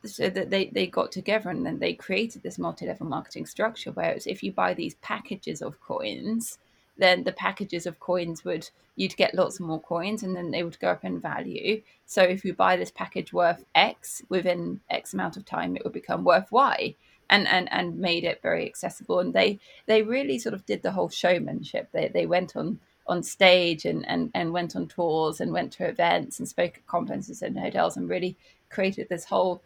so 0.05 0.29
that 0.29 0.49
they, 0.49 0.65
they 0.65 0.87
got 0.87 1.11
together 1.11 1.49
and 1.49 1.65
then 1.65 1.79
they 1.79 1.93
created 1.93 2.43
this 2.43 2.59
multi-level 2.59 3.07
marketing 3.07 3.45
structure 3.45 3.91
where 3.91 4.11
it's 4.11 4.27
if 4.27 4.43
you 4.43 4.51
buy 4.51 4.73
these 4.73 4.95
packages 4.95 5.61
of 5.61 5.79
coins 5.79 6.57
then 6.99 7.23
the 7.23 7.31
packages 7.31 7.85
of 7.85 7.99
coins 7.99 8.45
would 8.45 8.69
you'd 8.95 9.15
get 9.15 9.33
lots 9.33 9.59
more 9.59 9.79
coins 9.79 10.23
and 10.23 10.35
then 10.35 10.51
they 10.51 10.61
would 10.61 10.79
go 10.79 10.89
up 10.89 11.05
in 11.05 11.19
value. 11.19 11.81
So 12.05 12.21
if 12.21 12.43
you 12.43 12.53
buy 12.53 12.75
this 12.75 12.91
package 12.91 13.31
worth 13.33 13.63
x 13.73 14.21
within 14.29 14.81
x 14.89 15.13
amount 15.13 15.37
of 15.37 15.45
time 15.45 15.75
it 15.75 15.83
would 15.83 15.93
become 15.93 16.23
worth 16.23 16.51
y 16.51 16.95
and 17.29 17.47
and 17.47 17.71
and 17.71 17.97
made 17.97 18.23
it 18.23 18.41
very 18.41 18.65
accessible. 18.65 19.19
And 19.19 19.33
they 19.33 19.59
they 19.85 20.01
really 20.01 20.37
sort 20.37 20.53
of 20.53 20.65
did 20.65 20.83
the 20.83 20.91
whole 20.91 21.09
showmanship. 21.09 21.89
They 21.91 22.09
they 22.09 22.25
went 22.25 22.55
on 22.55 22.79
on 23.07 23.23
stage 23.23 23.85
and, 23.85 24.07
and, 24.07 24.29
and 24.35 24.53
went 24.53 24.75
on 24.75 24.87
tours 24.87 25.41
and 25.41 25.51
went 25.51 25.73
to 25.73 25.83
events 25.83 26.37
and 26.37 26.47
spoke 26.47 26.77
at 26.77 26.85
conferences 26.85 27.41
and 27.41 27.57
hotels 27.57 27.97
and 27.97 28.07
really 28.07 28.37
created 28.69 29.09
this 29.09 29.25
whole 29.25 29.63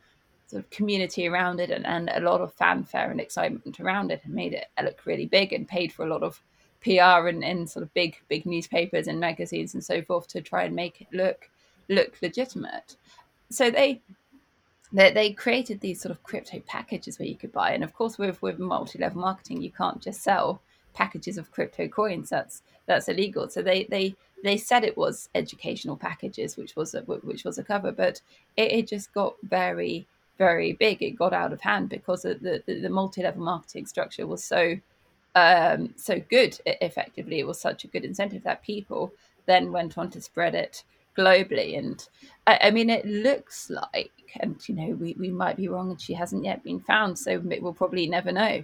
sort 0.47 0.63
of 0.63 0.69
community 0.69 1.27
around 1.27 1.59
it 1.59 1.69
and, 1.69 1.85
and 1.85 2.09
a 2.09 2.21
lot 2.21 2.39
of 2.39 2.53
fanfare 2.53 3.11
and 3.11 3.19
excitement 3.19 3.79
around 3.81 4.11
it 4.11 4.21
and 4.23 4.33
made 4.33 4.53
it 4.53 4.67
look 4.81 5.05
really 5.05 5.25
big 5.25 5.51
and 5.51 5.67
paid 5.67 5.91
for 5.91 6.05
a 6.05 6.09
lot 6.09 6.23
of 6.23 6.41
PR 6.83 7.27
and 7.27 7.43
in 7.43 7.67
sort 7.67 7.83
of 7.83 7.93
big 7.93 8.17
big 8.27 8.45
newspapers 8.45 9.07
and 9.07 9.19
magazines 9.19 9.73
and 9.73 9.83
so 9.83 10.01
forth 10.01 10.27
to 10.27 10.41
try 10.41 10.63
and 10.63 10.75
make 10.75 11.01
it 11.01 11.07
look 11.11 11.49
look 11.89 12.17
legitimate. 12.21 12.95
So 13.49 13.71
they 13.71 14.01
they, 14.91 15.11
they 15.11 15.31
created 15.31 15.81
these 15.81 15.99
sort 15.99 16.11
of 16.11 16.21
crypto 16.21 16.59
packages 16.67 17.17
where 17.17 17.27
you 17.27 17.35
could 17.35 17.51
buy, 17.51 17.71
and 17.71 17.83
of 17.83 17.93
course 17.93 18.17
with 18.17 18.41
with 18.41 18.59
multi 18.59 18.99
level 18.99 19.21
marketing, 19.21 19.61
you 19.61 19.71
can't 19.71 20.01
just 20.01 20.21
sell 20.21 20.61
packages 20.93 21.37
of 21.37 21.51
crypto 21.51 21.87
coins. 21.87 22.29
That's 22.29 22.61
that's 22.85 23.09
illegal. 23.09 23.49
So 23.49 23.61
they 23.61 23.85
they 23.85 24.15
they 24.43 24.57
said 24.57 24.83
it 24.83 24.97
was 24.97 25.29
educational 25.33 25.97
packages, 25.97 26.57
which 26.57 26.75
was 26.75 26.93
a, 26.93 27.01
which 27.01 27.43
was 27.43 27.57
a 27.57 27.63
cover, 27.63 27.91
but 27.91 28.21
it, 28.57 28.71
it 28.71 28.87
just 28.87 29.13
got 29.13 29.35
very 29.43 30.05
very 30.37 30.73
big. 30.73 31.01
It 31.01 31.11
got 31.11 31.33
out 31.33 31.53
of 31.53 31.61
hand 31.61 31.89
because 31.89 32.23
the 32.23 32.61
the, 32.65 32.79
the 32.79 32.89
multi 32.89 33.23
level 33.23 33.43
marketing 33.43 33.85
structure 33.85 34.27
was 34.27 34.43
so 34.43 34.75
um, 35.35 35.93
so 35.95 36.19
good 36.29 36.59
effectively 36.65 37.39
it 37.39 37.47
was 37.47 37.59
such 37.59 37.83
a 37.83 37.87
good 37.87 38.05
incentive 38.05 38.43
that 38.43 38.61
people 38.61 39.11
then 39.45 39.71
went 39.71 39.97
on 39.97 40.09
to 40.11 40.21
spread 40.21 40.55
it 40.55 40.83
globally. 41.17 41.77
And 41.77 42.07
I, 42.47 42.59
I, 42.63 42.71
mean 42.71 42.89
it 42.89 43.05
looks 43.05 43.69
like 43.69 44.11
and 44.39 44.57
you 44.67 44.75
know 44.75 44.95
we, 44.95 45.15
we 45.19 45.29
might 45.29 45.57
be 45.57 45.67
wrong 45.67 45.91
and 45.91 46.01
she 46.01 46.13
hasn't 46.13 46.43
yet 46.43 46.63
been 46.63 46.79
found 46.79 47.17
so 47.17 47.39
we'll 47.39 47.73
probably 47.73 48.07
never 48.07 48.31
know. 48.31 48.63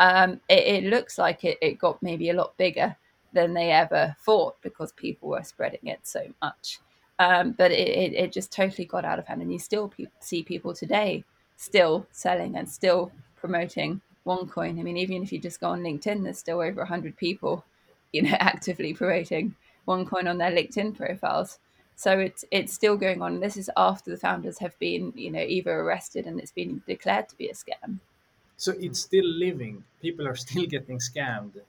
Um, 0.00 0.40
it, 0.48 0.84
it, 0.84 0.84
looks 0.84 1.18
like 1.18 1.44
it, 1.44 1.56
it 1.60 1.78
got 1.78 2.02
maybe 2.02 2.30
a 2.30 2.34
lot 2.34 2.56
bigger 2.56 2.96
than 3.32 3.54
they 3.54 3.70
ever 3.70 4.14
thought 4.24 4.56
because 4.60 4.90
people 4.92 5.28
were 5.28 5.44
spreading 5.44 5.86
it 5.86 6.00
so 6.02 6.26
much. 6.42 6.80
Um, 7.20 7.52
but 7.52 7.70
it, 7.70 7.88
it, 7.88 8.12
it, 8.14 8.32
just 8.32 8.50
totally 8.50 8.86
got 8.86 9.04
out 9.04 9.20
of 9.20 9.26
hand 9.26 9.40
and 9.40 9.52
you 9.52 9.58
still 9.60 9.88
pe- 9.88 10.06
see 10.18 10.42
people 10.42 10.74
today 10.74 11.22
still 11.56 12.08
selling 12.10 12.56
and 12.56 12.68
still 12.68 13.12
promoting 13.36 14.00
OneCoin. 14.26 14.78
I 14.78 14.82
mean, 14.82 14.96
even 14.96 15.22
if 15.22 15.32
you 15.32 15.38
just 15.38 15.60
go 15.60 15.68
on 15.68 15.82
LinkedIn, 15.82 16.24
there's 16.24 16.38
still 16.38 16.60
over 16.60 16.80
100 16.80 17.16
people, 17.16 17.64
you 18.12 18.22
know, 18.22 18.36
actively 18.40 18.94
promoting 18.94 19.54
OneCoin 19.86 20.28
on 20.28 20.38
their 20.38 20.50
LinkedIn 20.50 20.96
profiles. 20.96 21.58
So 21.96 22.18
it's 22.18 22.44
it's 22.50 22.72
still 22.72 22.96
going 22.96 23.22
on. 23.22 23.40
This 23.40 23.56
is 23.56 23.70
after 23.76 24.10
the 24.10 24.16
founders 24.16 24.58
have 24.58 24.76
been, 24.78 25.12
you 25.14 25.30
know, 25.30 25.40
either 25.40 25.78
arrested 25.78 26.26
and 26.26 26.40
it's 26.40 26.50
been 26.50 26.82
declared 26.86 27.28
to 27.28 27.36
be 27.36 27.48
a 27.48 27.54
scam. 27.54 28.00
So 28.56 28.72
it's 28.80 29.00
still 29.00 29.26
living. 29.26 29.84
People 30.02 30.26
are 30.26 30.36
still 30.46 30.66
getting 30.66 30.98
scammed. 30.98 31.60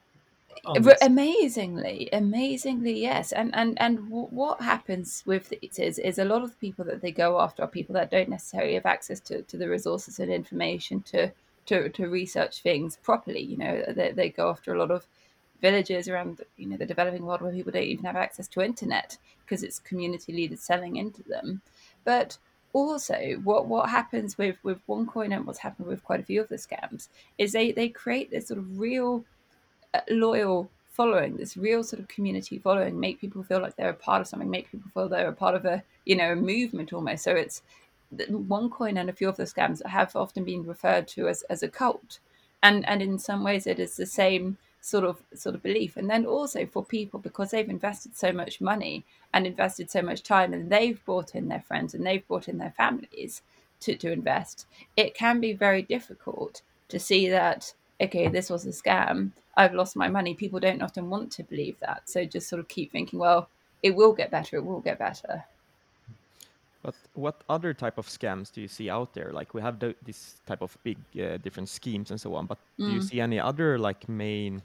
Amazingly, 1.01 2.09
amazingly, 2.11 2.99
yes. 2.99 3.31
And 3.31 3.53
and 3.53 3.79
and 3.79 3.97
w- 4.09 4.27
what 4.31 4.61
happens 4.61 5.21
with 5.25 5.53
it 5.61 5.77
is 5.77 5.99
is 5.99 6.17
a 6.17 6.25
lot 6.25 6.43
of 6.43 6.51
the 6.51 6.57
people 6.57 6.85
that 6.85 7.01
they 7.01 7.11
go 7.11 7.39
after 7.39 7.61
are 7.63 7.67
people 7.67 7.93
that 7.93 8.09
don't 8.09 8.29
necessarily 8.29 8.73
have 8.73 8.85
access 8.85 9.19
to, 9.21 9.43
to 9.43 9.57
the 9.57 9.69
resources 9.69 10.19
and 10.19 10.31
information 10.31 11.01
to 11.03 11.31
to, 11.67 11.89
to 11.89 12.07
research 12.07 12.61
things 12.61 12.97
properly. 12.97 13.41
You 13.41 13.57
know, 13.57 13.83
they, 13.87 14.11
they 14.11 14.29
go 14.29 14.49
after 14.49 14.73
a 14.73 14.79
lot 14.79 14.91
of 14.91 15.07
villages 15.61 16.07
around 16.07 16.41
you 16.57 16.67
know 16.67 16.77
the 16.77 16.85
developing 16.85 17.25
world 17.25 17.41
where 17.41 17.51
people 17.51 17.71
don't 17.71 17.83
even 17.83 18.05
have 18.05 18.15
access 18.15 18.47
to 18.47 18.61
internet 18.61 19.17
because 19.43 19.63
it's 19.63 19.79
community 19.79 20.33
leaders 20.33 20.61
selling 20.61 20.97
into 20.97 21.23
them. 21.23 21.61
But 22.03 22.37
also, 22.73 23.39
what 23.43 23.67
what 23.67 23.89
happens 23.89 24.37
with 24.37 24.57
with 24.63 24.85
OneCoin 24.87 25.33
and 25.33 25.45
what's 25.45 25.59
happened 25.59 25.87
with 25.87 26.03
quite 26.03 26.19
a 26.19 26.23
few 26.23 26.41
of 26.41 26.49
the 26.49 26.57
scams 26.57 27.07
is 27.37 27.53
they 27.53 27.71
they 27.71 27.89
create 27.89 28.29
this 28.31 28.47
sort 28.47 28.59
of 28.59 28.79
real 28.79 29.23
uh, 29.93 30.01
loyal 30.09 30.69
following, 30.91 31.35
this 31.35 31.57
real 31.57 31.83
sort 31.83 31.99
of 31.99 32.07
community 32.07 32.57
following, 32.57 32.99
make 32.99 33.19
people 33.19 33.43
feel 33.43 33.61
like 33.61 33.75
they're 33.75 33.89
a 33.89 33.93
part 33.93 34.21
of 34.21 34.27
something, 34.27 34.49
make 34.49 34.71
people 34.71 34.89
feel 34.93 35.09
they're 35.09 35.27
a 35.27 35.33
part 35.33 35.55
of 35.55 35.65
a 35.65 35.83
you 36.05 36.15
know 36.15 36.33
a 36.33 36.35
movement 36.35 36.93
almost. 36.93 37.23
So 37.23 37.31
it's 37.31 37.61
OneCoin 38.13 38.99
and 38.99 39.09
a 39.09 39.13
few 39.13 39.29
of 39.29 39.37
the 39.37 39.43
scams 39.43 39.85
have 39.85 40.15
often 40.15 40.43
been 40.43 40.65
referred 40.65 41.07
to 41.09 41.27
as, 41.27 41.43
as 41.43 41.63
a 41.63 41.67
cult. 41.67 42.19
And 42.63 42.87
and 42.87 43.01
in 43.01 43.19
some 43.19 43.43
ways 43.43 43.67
it 43.67 43.79
is 43.79 43.95
the 43.95 44.05
same 44.05 44.57
sort 44.81 45.03
of 45.03 45.21
sort 45.33 45.55
of 45.55 45.63
belief. 45.63 45.97
And 45.97 46.09
then 46.09 46.25
also 46.25 46.65
for 46.65 46.83
people 46.83 47.19
because 47.19 47.51
they've 47.51 47.69
invested 47.69 48.15
so 48.15 48.31
much 48.31 48.61
money 48.61 49.03
and 49.33 49.47
invested 49.47 49.89
so 49.89 50.01
much 50.01 50.21
time 50.21 50.53
and 50.53 50.69
they've 50.69 51.03
brought 51.05 51.35
in 51.35 51.47
their 51.47 51.61
friends 51.61 51.93
and 51.93 52.05
they've 52.05 52.27
brought 52.27 52.47
in 52.47 52.59
their 52.59 52.71
families 52.77 53.41
to, 53.81 53.95
to 53.95 54.11
invest, 54.11 54.67
it 54.95 55.15
can 55.15 55.39
be 55.39 55.53
very 55.53 55.81
difficult 55.81 56.61
to 56.89 56.99
see 56.99 57.27
that, 57.29 57.73
okay, 57.99 58.27
this 58.27 58.49
was 58.49 58.65
a 58.65 58.69
scam. 58.69 59.31
I've 59.57 59.73
lost 59.73 59.95
my 59.95 60.07
money. 60.07 60.33
People 60.33 60.59
don't 60.59 60.81
often 60.81 61.09
want 61.09 61.31
to 61.33 61.43
believe 61.43 61.79
that. 61.79 62.03
So 62.09 62.25
just 62.25 62.47
sort 62.47 62.59
of 62.59 62.67
keep 62.67 62.91
thinking, 62.91 63.19
well, 63.19 63.49
it 63.81 63.95
will 63.95 64.13
get 64.13 64.31
better, 64.31 64.57
it 64.57 64.65
will 64.65 64.81
get 64.81 64.99
better. 64.99 65.45
But 66.85 66.93
what 67.15 67.41
other 67.49 67.73
type 67.73 67.97
of 67.97 68.07
scams 68.07 68.53
do 68.53 68.61
you 68.61 68.67
see 68.67 68.91
out 68.91 69.15
there? 69.15 69.31
Like 69.33 69.55
we 69.55 69.61
have 69.61 69.79
the, 69.79 69.95
this 70.05 70.35
type 70.45 70.61
of 70.61 70.77
big 70.83 70.97
uh, 71.19 71.37
different 71.37 71.67
schemes 71.67 72.11
and 72.11 72.21
so 72.21 72.35
on, 72.35 72.45
but 72.45 72.59
mm. 72.79 72.85
do 72.85 72.91
you 72.93 72.99
mm. 72.99 73.09
see 73.09 73.19
any 73.19 73.39
other 73.39 73.79
like 73.79 74.07
main 74.07 74.61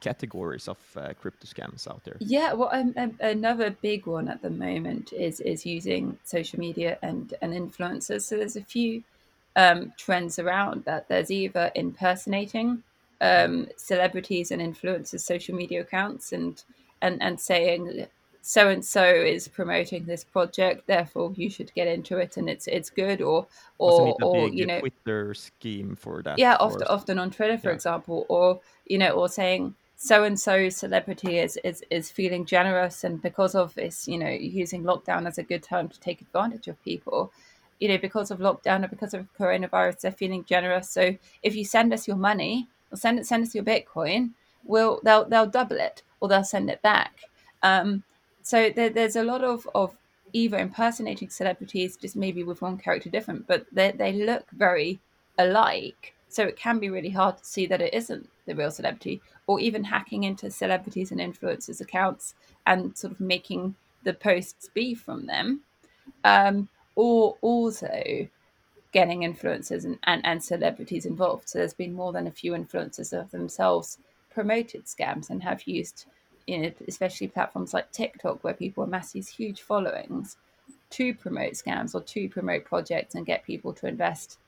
categories 0.00 0.66
of 0.66 0.78
uh, 0.96 1.12
crypto 1.20 1.46
scams 1.46 1.86
out 1.86 2.02
there? 2.02 2.16
Yeah, 2.18 2.52
well, 2.54 2.70
um, 2.72 2.92
um, 2.96 3.16
another 3.20 3.70
big 3.70 4.06
one 4.06 4.26
at 4.26 4.42
the 4.42 4.50
moment 4.50 5.12
is 5.12 5.38
is 5.38 5.64
using 5.64 6.18
social 6.24 6.58
media 6.58 6.98
and 7.00 7.32
and 7.40 7.52
influencers. 7.52 8.22
So 8.22 8.38
there's 8.38 8.56
a 8.56 8.64
few 8.64 9.04
um, 9.54 9.92
trends 9.96 10.40
around 10.40 10.84
that. 10.86 11.08
There's 11.08 11.30
either 11.30 11.70
impersonating 11.76 12.82
um, 13.20 13.68
celebrities 13.76 14.50
and 14.50 14.60
influencers' 14.60 15.20
social 15.20 15.54
media 15.54 15.82
accounts 15.82 16.32
and 16.32 16.60
and 17.00 17.22
and 17.22 17.40
saying 17.40 18.08
so 18.44 18.68
and 18.68 18.84
so 18.84 19.04
is 19.04 19.46
promoting 19.46 20.04
this 20.04 20.24
project, 20.24 20.88
therefore 20.88 21.32
you 21.36 21.48
should 21.48 21.72
get 21.74 21.86
into 21.86 22.18
it 22.18 22.36
and 22.36 22.50
it's 22.50 22.66
it's 22.66 22.90
good 22.90 23.22
or 23.22 23.46
or 23.78 24.16
or 24.20 24.48
you 24.48 24.66
know 24.66 24.80
Twitter 24.80 25.32
scheme 25.32 25.94
for 25.94 26.22
that. 26.24 26.40
Yeah, 26.40 26.56
often 26.58 26.82
often 26.88 27.18
on 27.20 27.30
Twitter, 27.30 27.56
for 27.56 27.68
yeah. 27.68 27.74
example, 27.74 28.26
or 28.28 28.60
you 28.86 28.98
know, 28.98 29.10
or 29.10 29.28
saying 29.28 29.76
so 29.94 30.24
and 30.24 30.38
so 30.38 30.68
celebrity 30.68 31.38
is, 31.38 31.56
is 31.62 31.84
is 31.88 32.10
feeling 32.10 32.44
generous 32.44 33.04
and 33.04 33.22
because 33.22 33.54
of 33.54 33.72
this, 33.74 34.08
you 34.08 34.18
know, 34.18 34.28
using 34.28 34.82
lockdown 34.82 35.28
as 35.28 35.38
a 35.38 35.44
good 35.44 35.62
time 35.62 35.88
to 35.88 36.00
take 36.00 36.20
advantage 36.20 36.66
of 36.66 36.82
people. 36.82 37.32
You 37.78 37.88
know, 37.88 37.98
because 37.98 38.32
of 38.32 38.40
lockdown 38.40 38.84
or 38.84 38.88
because 38.88 39.14
of 39.14 39.32
coronavirus, 39.38 40.00
they're 40.00 40.12
feeling 40.12 40.44
generous. 40.44 40.90
So 40.90 41.16
if 41.44 41.54
you 41.54 41.64
send 41.64 41.92
us 41.92 42.08
your 42.08 42.16
money 42.16 42.68
or 42.90 42.96
send 42.96 43.20
it 43.20 43.26
send 43.26 43.44
us 43.44 43.54
your 43.54 43.62
Bitcoin, 43.62 44.30
we'll 44.64 45.00
they'll 45.04 45.26
they'll 45.26 45.46
double 45.46 45.76
it 45.76 46.02
or 46.18 46.28
they'll 46.28 46.42
send 46.42 46.68
it 46.68 46.82
back. 46.82 47.20
Um, 47.62 48.02
so 48.42 48.70
there, 48.70 48.90
there's 48.90 49.16
a 49.16 49.24
lot 49.24 49.42
of, 49.42 49.68
of 49.74 49.94
either 50.32 50.58
impersonating 50.58 51.30
celebrities, 51.30 51.96
just 51.96 52.16
maybe 52.16 52.42
with 52.42 52.62
one 52.62 52.78
character 52.78 53.10
different, 53.10 53.46
but 53.46 53.66
they, 53.72 53.92
they 53.92 54.12
look 54.12 54.50
very 54.52 55.00
alike. 55.38 56.14
So 56.28 56.44
it 56.44 56.56
can 56.56 56.78
be 56.78 56.88
really 56.90 57.10
hard 57.10 57.38
to 57.38 57.44
see 57.44 57.66
that 57.66 57.82
it 57.82 57.92
isn't 57.92 58.28
the 58.46 58.54
real 58.54 58.70
celebrity, 58.70 59.20
or 59.46 59.60
even 59.60 59.84
hacking 59.84 60.24
into 60.24 60.50
celebrities 60.50 61.10
and 61.10 61.20
influencers' 61.20 61.80
accounts 61.80 62.34
and 62.66 62.96
sort 62.96 63.12
of 63.12 63.20
making 63.20 63.74
the 64.02 64.14
posts 64.14 64.68
be 64.72 64.94
from 64.94 65.26
them. 65.26 65.60
Um, 66.24 66.68
or 66.94 67.36
also 67.40 68.28
getting 68.92 69.20
influencers 69.20 69.84
and, 69.84 69.98
and, 70.04 70.24
and 70.24 70.44
celebrities 70.44 71.06
involved. 71.06 71.48
So 71.48 71.58
there's 71.58 71.72
been 71.72 71.94
more 71.94 72.12
than 72.12 72.26
a 72.26 72.30
few 72.32 72.52
influencers 72.52 73.18
of 73.18 73.30
themselves 73.30 73.98
promoted 74.30 74.84
scams 74.84 75.30
and 75.30 75.42
have 75.42 75.66
used 75.66 76.06
you 76.46 76.58
know, 76.58 76.72
especially 76.88 77.28
platforms 77.28 77.74
like 77.74 77.90
TikTok, 77.92 78.42
where 78.42 78.54
people 78.54 78.84
amass 78.84 79.12
these 79.12 79.28
huge 79.28 79.62
followings 79.62 80.36
to 80.90 81.14
promote 81.14 81.52
scams 81.52 81.94
or 81.94 82.02
to 82.02 82.28
promote 82.28 82.64
projects 82.64 83.14
and 83.14 83.26
get 83.26 83.44
people 83.44 83.72
to 83.72 83.86
invest 83.86 84.38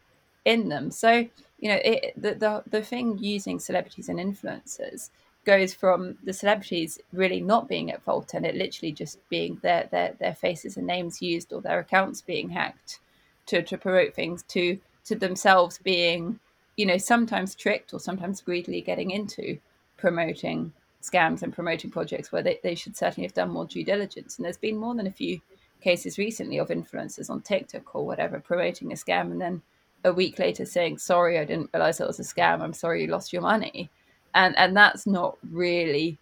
in 0.45 0.69
them. 0.69 0.91
So, 0.91 1.27
you 1.59 1.69
know, 1.71 1.81
it, 1.85 2.13
the, 2.17 2.35
the, 2.35 2.63
the 2.69 2.83
thing 2.83 3.19
using 3.19 3.59
celebrities 3.59 4.09
and 4.09 4.19
influencers 4.19 5.11
goes 5.45 5.75
from 5.75 6.17
the 6.25 6.33
celebrities 6.33 6.99
really 7.13 7.41
not 7.41 7.69
being 7.69 7.91
at 7.91 8.03
fault 8.03 8.35
and 8.35 8.47
it 8.47 8.55
literally 8.55 8.93
just 8.93 9.19
being 9.29 9.59
their, 9.63 9.89
their, 9.91 10.15
their 10.19 10.35
faces 10.35 10.77
and 10.77 10.87
names 10.87 11.21
used 11.21 11.53
or 11.53 11.61
their 11.61 11.79
accounts 11.79 12.21
being 12.21 12.49
hacked 12.49 13.01
to, 13.47 13.63
to 13.63 13.77
promote 13.77 14.15
things 14.15 14.43
to, 14.45 14.79
to 15.05 15.15
themselves 15.15 15.79
being, 15.83 16.39
you 16.77 16.87
know, 16.87 16.97
sometimes 16.99 17.55
tricked 17.55 17.93
or 17.93 18.01
sometimes 18.01 18.41
greedily 18.41 18.81
getting 18.81 19.11
into 19.11 19.59
promoting 19.97 20.73
scams 21.05 21.43
and 21.43 21.53
promoting 21.53 21.91
projects 21.91 22.33
where 22.33 22.43
they, 22.43 22.59
they 22.63 22.75
should 22.75 22.97
certainly 22.97 23.27
have 23.27 23.35
done 23.35 23.51
more 23.51 23.67
due 23.67 23.85
diligence. 23.85 24.37
And 24.37 24.45
there's 24.45 24.57
been 24.57 24.77
more 24.77 24.95
than 24.95 25.07
a 25.07 25.13
few 25.13 25.41
cases 25.81 26.17
recently 26.19 26.59
of 26.59 26.69
influencers 26.69 27.29
on 27.29 27.43
TikTok 27.43 27.95
or 27.95 28.07
whatever 28.07 28.41
promoting 28.41 28.91
a 28.91 28.95
scam 28.95 29.31
and 29.31 29.41
then 29.41 29.63
a 30.05 30.13
week 30.13 30.39
later 30.39 30.65
saying, 30.65 30.99
sorry, 30.99 31.39
I 31.39 31.45
didn't 31.45 31.71
realize 31.73 32.01
it 32.01 32.07
was 32.07 32.21
a 32.21 32.23
scam. 32.23 32.61
I'm 32.61 32.73
sorry 32.75 33.03
you 33.03 33.09
lost 33.09 33.33
your 33.33 33.43
money. 33.43 33.91
And 34.35 34.57
and 34.59 34.77
that's 34.77 35.07
not 35.07 35.39
really 35.51 36.19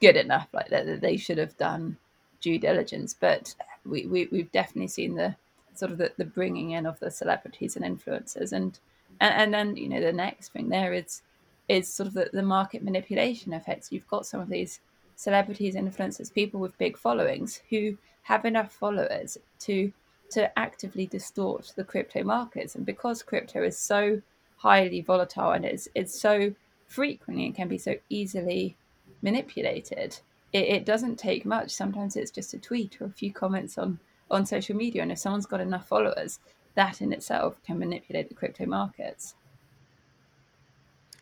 good 0.00 0.16
enough. 0.16 0.48
Like 0.52 0.68
that 0.68 1.00
they 1.00 1.16
should 1.16 1.38
have 1.38 1.56
done 1.56 1.96
due 2.40 2.58
diligence. 2.58 3.14
But 3.18 3.54
we, 3.84 4.06
we, 4.06 4.28
we've 4.30 4.52
definitely 4.52 4.88
seen 4.88 5.14
the 5.14 5.34
sort 5.74 5.92
of 5.92 5.98
the, 5.98 6.12
the 6.16 6.24
bringing 6.24 6.72
in 6.72 6.86
of 6.86 7.00
the 7.00 7.10
celebrities 7.10 7.76
and 7.76 7.84
influencers. 7.84 8.52
And, 8.52 8.78
and, 9.20 9.34
and 9.34 9.54
then, 9.54 9.76
you 9.76 9.88
know, 9.88 10.00
the 10.00 10.12
next 10.12 10.52
thing 10.52 10.68
there 10.68 10.92
is 10.92 11.22
is 11.68 11.92
sort 11.92 12.08
of 12.08 12.14
the, 12.14 12.30
the 12.32 12.42
market 12.42 12.82
manipulation 12.82 13.52
effects. 13.52 13.90
You've 13.90 14.08
got 14.08 14.26
some 14.26 14.40
of 14.40 14.48
these 14.48 14.80
celebrities, 15.16 15.74
influencers, 15.74 16.32
people 16.32 16.60
with 16.60 16.76
big 16.78 16.96
followings 16.98 17.60
who 17.70 17.96
have 18.22 18.44
enough 18.44 18.72
followers 18.72 19.38
to 19.60 19.92
to 20.30 20.58
actively 20.58 21.06
distort 21.06 21.72
the 21.76 21.84
crypto 21.84 22.24
markets. 22.24 22.74
And 22.74 22.84
because 22.84 23.22
crypto 23.22 23.62
is 23.62 23.78
so 23.78 24.20
highly 24.56 25.00
volatile 25.00 25.52
and 25.52 25.64
it's 25.64 25.88
it's 25.94 26.18
so 26.18 26.54
frequently 26.86 27.46
and 27.46 27.54
can 27.54 27.68
be 27.68 27.78
so 27.78 27.96
easily 28.08 28.76
manipulated, 29.22 30.18
it, 30.52 30.66
it 30.68 30.84
doesn't 30.86 31.16
take 31.18 31.44
much. 31.44 31.70
Sometimes 31.70 32.16
it's 32.16 32.30
just 32.30 32.54
a 32.54 32.58
tweet 32.58 33.00
or 33.00 33.06
a 33.06 33.10
few 33.10 33.32
comments 33.32 33.78
on 33.78 33.98
on 34.30 34.46
social 34.46 34.76
media. 34.76 35.02
And 35.02 35.12
if 35.12 35.18
someone's 35.18 35.46
got 35.46 35.60
enough 35.60 35.86
followers, 35.86 36.40
that 36.74 37.00
in 37.00 37.12
itself 37.12 37.62
can 37.64 37.78
manipulate 37.78 38.28
the 38.28 38.34
crypto 38.34 38.66
markets. 38.66 39.34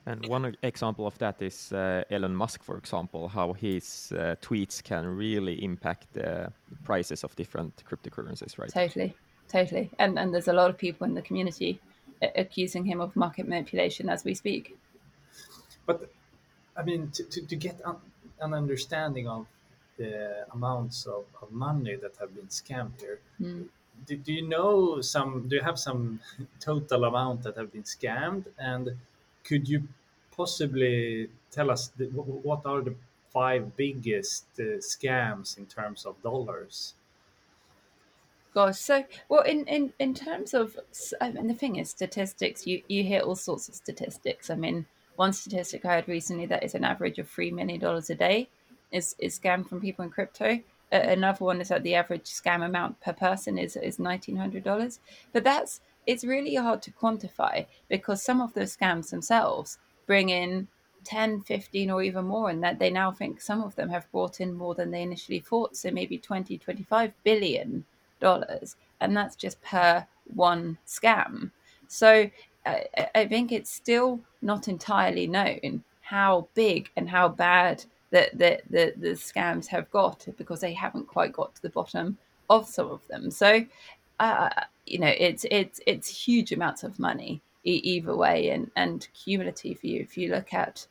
And 0.07 0.27
one 0.27 0.57
example 0.63 1.07
of 1.07 1.17
that 1.19 1.41
is 1.41 1.73
uh, 1.73 2.03
Elon 2.11 2.35
Musk, 2.35 2.65
for 2.65 2.77
example, 2.77 3.29
how 3.29 3.53
his 3.53 4.13
uh, 4.13 4.35
tweets 4.43 4.83
can 4.83 5.07
really 5.07 5.63
impact 5.63 6.13
the 6.13 6.53
prices 6.83 7.23
of 7.23 7.37
different 7.37 7.85
cryptocurrencies, 7.89 8.59
right? 8.59 8.73
Totally, 8.73 9.15
totally. 9.49 9.91
And 10.01 10.19
and 10.19 10.35
there's 10.35 10.49
a 10.49 10.53
lot 10.53 10.71
of 10.71 10.77
people 10.77 11.07
in 11.07 11.15
the 11.15 11.23
community 11.23 11.81
accusing 12.37 12.85
him 12.85 13.01
of 13.01 13.15
market 13.17 13.49
manipulation 13.49 14.09
as 14.09 14.25
we 14.25 14.35
speak. 14.35 14.77
But 15.87 16.11
I 16.77 16.83
mean, 16.83 17.11
to, 17.13 17.25
to, 17.25 17.47
to 17.47 17.57
get 17.57 17.81
un 17.85 17.97
an 18.41 18.55
understanding 18.55 19.29
of 19.29 19.47
the 19.99 20.47
amounts 20.53 21.07
of, 21.07 21.25
of 21.41 21.53
money 21.53 21.95
that 21.95 22.17
have 22.19 22.35
been 22.35 22.49
scammed 22.49 23.01
here, 23.01 23.21
mm. 23.41 23.67
do, 24.07 24.17
do 24.17 24.33
you 24.33 24.49
know 24.49 25.01
some? 25.01 25.49
Do 25.49 25.57
you 25.57 25.63
have 25.63 25.79
some 25.79 26.19
total 26.61 27.05
amount 27.05 27.45
that 27.45 27.57
have 27.57 27.73
been 27.73 27.85
scammed 27.85 28.47
and 28.59 28.97
could 29.45 29.69
you 29.69 29.89
possibly 30.37 31.29
tell 31.51 31.71
us 31.71 31.89
the, 31.97 32.07
what 32.07 32.63
are 32.65 32.81
the 32.81 32.95
five 33.33 33.77
biggest 33.77 34.45
uh, 34.59 34.79
scams 34.79 35.59
in 35.59 35.67
terms 35.67 36.05
of 36.07 36.21
dollars? 36.23 36.95
Gosh, 38.55 38.79
so 38.79 39.05
well, 39.31 39.43
in 39.43 39.67
in 39.67 39.95
in 39.99 40.13
terms 40.13 40.53
of, 40.53 40.79
I 41.23 41.31
mean, 41.31 41.47
the 41.47 41.55
thing 41.55 41.77
is, 41.77 41.89
statistics. 41.89 42.67
You 42.67 42.83
you 42.87 43.03
hear 43.03 43.21
all 43.21 43.35
sorts 43.35 43.69
of 43.69 43.75
statistics. 43.75 44.51
I 44.51 44.57
mean, 44.57 44.85
one 45.17 45.33
statistic 45.33 45.87
I 45.87 45.95
heard 45.95 46.09
recently 46.09 46.45
that 46.47 46.63
is 46.63 46.75
an 46.75 46.85
average 46.85 47.19
of 47.19 47.31
three 47.31 47.51
million 47.51 47.81
dollars 47.81 48.11
a 48.11 48.15
day 48.15 48.51
is 48.91 49.17
is 49.19 49.39
scammed 49.39 49.69
from 49.69 49.81
people 49.81 50.05
in 50.05 50.11
crypto. 50.11 50.61
Uh, 50.93 50.97
another 50.97 51.43
one 51.47 51.63
is 51.63 51.69
that 51.69 51.83
the 51.83 51.95
average 51.95 52.25
scam 52.25 52.63
amount 52.63 53.01
per 53.01 53.15
person 53.15 53.57
is 53.57 53.75
is 53.77 53.99
nineteen 53.99 54.37
hundred 54.37 54.65
dollars. 54.65 55.01
But 55.33 55.45
that's 55.45 55.81
it's 56.07 56.25
really 56.25 56.55
hard 56.55 56.83
to 56.83 56.91
quantify 56.91 57.65
because 57.89 58.23
some 58.23 58.41
of 58.41 58.53
the 58.55 58.63
scams 58.63 59.11
themselves 59.11 59.79
bring 60.07 60.29
in 60.29 60.67
10 61.05 61.41
15 61.41 61.91
or 61.91 62.03
even 62.03 62.25
more 62.25 62.51
and 62.51 62.63
that 62.63 62.79
they 62.79 62.91
now 62.91 63.11
think 63.11 63.41
some 63.41 63.63
of 63.63 63.75
them 63.75 63.89
have 63.89 64.11
brought 64.13 64.41
in 64.41 64.55
more 64.55 64.75
than 64.75 64.91
they 64.91 65.03
initially 65.03 65.41
thought 65.41 65.77
so 65.77 65.91
maybe 65.91 66.17
20 66.17 66.59
25 66.59 67.13
billion 67.25 67.85
dollars 68.21 68.77
and 69.01 69.17
that's 69.17 69.37
just 69.37 69.61
per 69.63 70.07
one 70.35 70.79
scam. 70.87 71.51
So 71.89 72.31
I, 72.65 72.87
I 73.15 73.27
think 73.27 73.53
it's 73.53 73.71
still 73.71 74.21
not 74.41 74.69
entirely 74.69 75.27
known 75.27 75.83
how 76.01 76.49
big 76.55 76.91
and 76.97 77.09
how 77.09 77.29
bad 77.29 77.85
that 78.11 78.37
the, 78.39 78.61
the, 78.71 78.95
the 78.97 79.11
scams 79.11 79.67
have 79.67 79.91
got 79.91 80.27
because 80.39 80.61
they 80.61 80.73
haven't 80.73 81.09
quite 81.09 81.33
got 81.33 81.55
to 81.57 81.63
the 81.63 81.71
bottom 81.71 82.17
of 82.49 82.69
some 82.69 82.91
of 82.91 83.07
them. 83.09 83.31
So 83.31 83.65
uh, 84.23 84.51
you 84.87 85.01
know, 85.01 85.13
it's 85.19 85.45
it's 85.51 85.81
it's 85.85 86.09
huge 86.09 86.53
amounts 86.53 86.85
of 86.85 87.01
money 87.01 87.43
either 87.65 88.17
way, 88.17 88.51
and 88.51 88.71
and 88.77 89.09
cumulative 89.15 89.81
for 89.81 89.89
you. 89.89 90.01
If 90.01 90.17
you 90.17 90.31
look 90.31 90.55
at, 90.55 90.87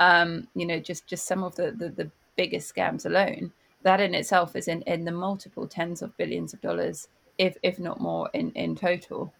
um, 0.00 0.48
you 0.54 0.66
know, 0.66 0.78
just 0.78 1.06
just 1.06 1.26
some 1.26 1.42
of 1.42 1.56
the, 1.56 1.70
the 1.72 1.88
the 1.88 2.10
biggest 2.36 2.74
scams 2.74 3.06
alone, 3.06 3.52
that 3.84 4.02
in 4.02 4.14
itself 4.14 4.54
is 4.54 4.68
in 4.68 4.82
in 4.82 5.06
the 5.06 5.12
multiple 5.12 5.66
tens 5.66 6.02
of 6.02 6.16
billions 6.18 6.52
of 6.52 6.60
dollars, 6.60 7.08
if 7.38 7.56
if 7.62 7.78
not 7.78 8.00
more, 8.02 8.28
in 8.34 8.50
in 8.52 8.76
total. 8.76 9.32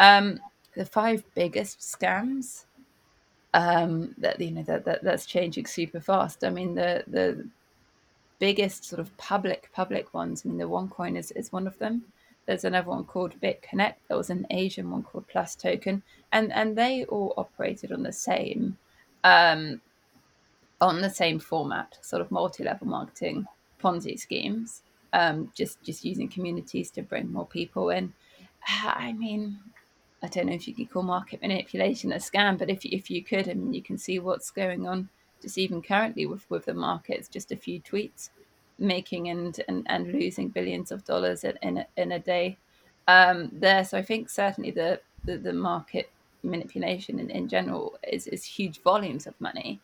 Um, 0.00 0.40
the 0.74 0.84
five 0.84 1.22
biggest 1.36 1.78
scams 1.78 2.64
um, 3.54 4.12
that 4.18 4.40
you 4.40 4.50
know 4.50 4.64
that, 4.64 4.84
that 4.86 5.04
that's 5.04 5.24
changing 5.24 5.66
super 5.66 6.00
fast. 6.00 6.42
I 6.42 6.50
mean, 6.50 6.74
the 6.74 7.04
the 7.06 7.48
biggest 8.40 8.86
sort 8.86 8.98
of 8.98 9.16
public 9.18 9.70
public 9.72 10.12
ones. 10.12 10.42
I 10.44 10.48
mean, 10.48 10.58
the 10.58 10.68
OneCoin 10.68 11.16
is 11.16 11.30
is 11.32 11.52
one 11.52 11.68
of 11.68 11.78
them. 11.78 12.02
There's 12.48 12.64
another 12.64 12.88
one 12.88 13.04
called 13.04 13.38
BitConnect. 13.42 13.96
There 14.08 14.16
was 14.16 14.30
an 14.30 14.46
Asian 14.48 14.90
one 14.90 15.02
called 15.02 15.28
Plus 15.28 15.54
Token, 15.54 16.02
and 16.32 16.50
and 16.50 16.78
they 16.78 17.04
all 17.04 17.34
operated 17.36 17.92
on 17.92 18.02
the 18.04 18.12
same 18.12 18.78
um, 19.22 19.82
on 20.80 21.02
the 21.02 21.10
same 21.10 21.40
format, 21.40 21.98
sort 22.00 22.22
of 22.22 22.30
multi-level 22.30 22.86
marketing 22.86 23.46
Ponzi 23.78 24.18
schemes. 24.18 24.80
Um, 25.12 25.52
just 25.54 25.82
just 25.82 26.06
using 26.06 26.26
communities 26.26 26.90
to 26.92 27.02
bring 27.02 27.30
more 27.30 27.44
people 27.46 27.90
in. 27.90 28.14
I 28.66 29.12
mean, 29.12 29.58
I 30.22 30.28
don't 30.28 30.46
know 30.46 30.54
if 30.54 30.66
you 30.66 30.74
could 30.74 30.90
call 30.90 31.02
market 31.02 31.42
manipulation 31.42 32.12
a 32.12 32.16
scam, 32.16 32.56
but 32.56 32.70
if 32.70 32.82
if 32.86 33.10
you 33.10 33.22
could, 33.22 33.46
I 33.46 33.52
mean, 33.52 33.74
you 33.74 33.82
can 33.82 33.98
see 33.98 34.18
what's 34.20 34.50
going 34.50 34.88
on 34.88 35.10
just 35.42 35.58
even 35.58 35.82
currently 35.82 36.24
with 36.24 36.48
with 36.50 36.64
the 36.64 36.72
markets, 36.72 37.28
just 37.28 37.52
a 37.52 37.56
few 37.56 37.78
tweets 37.78 38.30
making 38.78 39.28
and 39.28 39.60
and, 39.68 39.86
and 39.88 40.12
losing 40.12 40.48
billions 40.48 40.92
of 40.92 41.04
dollars 41.04 41.44
in 41.44 41.58
in 41.62 41.78
a, 41.78 41.86
in 41.96 42.12
a 42.12 42.18
day 42.18 42.56
um, 43.06 43.50
there. 43.52 43.84
So 43.84 43.98
I 43.98 44.02
think 44.02 44.30
certainly 44.30 44.70
the 44.70 45.00
the, 45.24 45.36
the 45.36 45.52
market 45.52 46.10
manipulation 46.42 47.18
in, 47.18 47.30
in 47.30 47.48
general 47.48 47.98
is, 48.06 48.26
is 48.26 48.44
huge 48.44 48.80
volumes 48.82 49.26
of 49.26 49.40
money. 49.40 49.80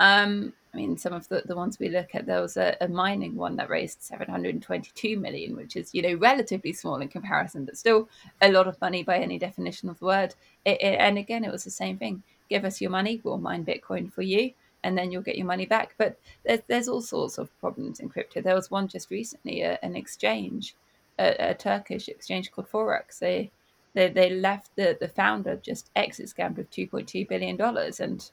Um, 0.00 0.52
I 0.74 0.78
mean, 0.78 0.96
some 0.96 1.12
of 1.12 1.28
the, 1.28 1.42
the 1.44 1.54
ones 1.54 1.78
we 1.78 1.88
look 1.88 2.14
at, 2.14 2.26
there 2.26 2.40
was 2.40 2.56
a, 2.56 2.76
a, 2.80 2.88
mining 2.88 3.36
one 3.36 3.56
that 3.56 3.68
raised 3.68 4.02
722 4.02 5.18
million, 5.18 5.54
which 5.54 5.76
is, 5.76 5.94
you 5.94 6.00
know, 6.02 6.14
relatively 6.14 6.72
small 6.72 6.96
in 6.96 7.08
comparison, 7.08 7.64
but 7.64 7.76
still 7.76 8.08
a 8.40 8.50
lot 8.50 8.66
of 8.66 8.80
money 8.80 9.02
by 9.02 9.18
any 9.18 9.38
definition 9.38 9.90
of 9.90 9.98
the 9.98 10.06
word. 10.06 10.34
It, 10.64 10.80
it, 10.80 10.96
and 10.98 11.18
again, 11.18 11.44
it 11.44 11.52
was 11.52 11.64
the 11.64 11.70
same 11.70 11.98
thing. 11.98 12.22
Give 12.48 12.64
us 12.64 12.80
your 12.80 12.90
money, 12.90 13.20
we'll 13.22 13.38
mine 13.38 13.64
Bitcoin 13.64 14.10
for 14.12 14.22
you, 14.22 14.52
and 14.84 14.96
then 14.96 15.10
you'll 15.10 15.22
get 15.22 15.36
your 15.36 15.46
money 15.46 15.66
back. 15.66 15.94
But 15.98 16.18
there's, 16.44 16.60
there's 16.68 16.88
all 16.88 17.02
sorts 17.02 17.38
of 17.38 17.56
problems 17.60 18.00
in 18.00 18.08
crypto. 18.08 18.40
There 18.40 18.54
was 18.54 18.70
one 18.70 18.88
just 18.88 19.10
recently, 19.10 19.62
a, 19.62 19.78
an 19.82 19.96
exchange, 19.96 20.74
a, 21.18 21.50
a 21.50 21.54
Turkish 21.54 22.08
exchange 22.08 22.50
called 22.50 22.70
Thodex. 22.70 23.18
They 23.18 23.50
they, 23.94 24.08
they 24.08 24.30
left 24.30 24.74
the, 24.76 24.96
the 24.98 25.08
founder 25.08 25.56
just 25.56 25.90
exit 25.94 26.32
scammed 26.34 26.56
with 26.56 26.70
$2.2 26.70 27.28
billion. 27.28 27.60
And 27.60 28.30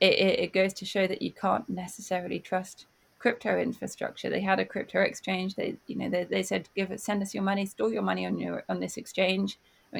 it, 0.00 0.12
it, 0.12 0.38
it 0.40 0.52
goes 0.52 0.72
to 0.74 0.84
show 0.84 1.06
that 1.06 1.22
you 1.22 1.32
can't 1.32 1.68
necessarily 1.68 2.38
trust 2.38 2.86
crypto 3.18 3.58
infrastructure. 3.58 4.30
They 4.30 4.40
had 4.40 4.60
a 4.60 4.64
crypto 4.64 5.00
exchange. 5.00 5.54
They, 5.54 5.76
you 5.86 5.96
know, 5.96 6.08
they, 6.08 6.24
they 6.24 6.42
said, 6.42 6.68
give 6.74 6.90
it, 6.90 7.00
send 7.00 7.22
us 7.22 7.34
your 7.34 7.42
money, 7.42 7.66
store 7.66 7.92
your 7.92 8.02
money 8.02 8.26
on 8.26 8.38
your, 8.38 8.64
on 8.68 8.80
this 8.80 8.96
exchange. 8.96 9.58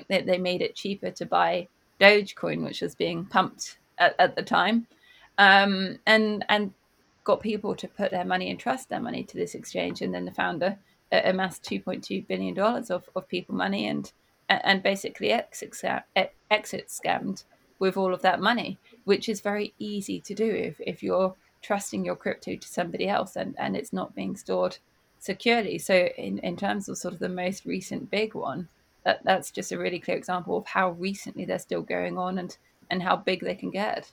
They, 0.08 0.22
they 0.22 0.38
made 0.38 0.62
it 0.62 0.74
cheaper 0.74 1.10
to 1.10 1.26
buy 1.26 1.68
Dogecoin, 2.00 2.64
which 2.64 2.80
was 2.80 2.94
being 2.94 3.24
pumped 3.24 3.78
at, 3.98 4.14
at 4.18 4.36
the 4.36 4.42
time. 4.42 4.86
Um, 5.38 5.98
and, 6.06 6.44
and 6.48 6.72
got 7.24 7.40
people 7.40 7.74
to 7.76 7.88
put 7.88 8.10
their 8.10 8.24
money 8.24 8.50
and 8.50 8.58
trust 8.58 8.88
their 8.88 9.00
money 9.00 9.24
to 9.24 9.36
this 9.36 9.54
exchange. 9.54 10.02
And 10.02 10.14
then 10.14 10.24
the 10.24 10.30
founder 10.30 10.78
amassed 11.10 11.62
$2.2 11.64 12.26
billion 12.26 12.58
of, 12.58 13.08
of 13.14 13.28
people 13.28 13.54
money 13.54 13.86
and 13.86 14.12
and 14.48 14.82
basically 14.82 15.30
exit, 15.30 15.74
exit 16.50 16.88
scammed 16.88 17.44
with 17.78 17.96
all 17.96 18.12
of 18.12 18.22
that 18.22 18.40
money, 18.40 18.78
which 19.04 19.28
is 19.28 19.40
very 19.40 19.74
easy 19.78 20.20
to 20.20 20.34
do 20.34 20.48
if, 20.48 20.80
if 20.80 21.02
you're 21.02 21.34
trusting 21.62 22.04
your 22.04 22.16
crypto 22.16 22.56
to 22.56 22.68
somebody 22.68 23.08
else 23.08 23.36
and, 23.36 23.54
and 23.58 23.76
it's 23.76 23.92
not 23.92 24.14
being 24.14 24.36
stored 24.36 24.78
securely. 25.18 25.78
So, 25.78 25.94
in, 26.16 26.38
in 26.38 26.56
terms 26.56 26.88
of 26.88 26.98
sort 26.98 27.14
of 27.14 27.20
the 27.20 27.28
most 27.28 27.64
recent 27.64 28.10
big 28.10 28.34
one, 28.34 28.68
that, 29.04 29.20
that's 29.24 29.50
just 29.50 29.72
a 29.72 29.78
really 29.78 29.98
clear 29.98 30.16
example 30.16 30.56
of 30.58 30.66
how 30.66 30.90
recently 30.90 31.44
they're 31.44 31.58
still 31.58 31.82
going 31.82 32.18
on 32.18 32.38
and, 32.38 32.56
and 32.90 33.02
how 33.02 33.16
big 33.16 33.40
they 33.40 33.54
can 33.54 33.70
get. 33.70 34.10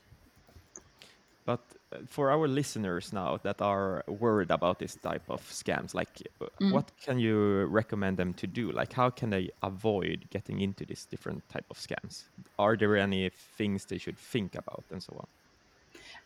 But 1.44 1.60
for 2.06 2.30
our 2.30 2.46
listeners 2.46 3.12
now 3.12 3.38
that 3.42 3.60
are 3.60 4.04
worried 4.06 4.50
about 4.50 4.78
this 4.78 4.94
type 4.94 5.24
of 5.28 5.42
scams 5.42 5.94
like 5.94 6.22
mm. 6.40 6.72
what 6.72 6.92
can 7.02 7.18
you 7.18 7.64
recommend 7.64 8.16
them 8.16 8.34
to 8.34 8.46
do? 8.46 8.70
Like 8.70 8.92
how 8.92 9.10
can 9.10 9.30
they 9.30 9.50
avoid 9.62 10.26
getting 10.30 10.60
into 10.60 10.84
this 10.84 11.04
different 11.04 11.48
type 11.48 11.64
of 11.70 11.78
scams? 11.78 12.24
Are 12.58 12.76
there 12.76 12.96
any 12.96 13.30
things 13.30 13.86
they 13.86 13.98
should 13.98 14.18
think 14.18 14.54
about 14.54 14.84
and 14.90 15.02
so 15.02 15.16
on? 15.18 15.26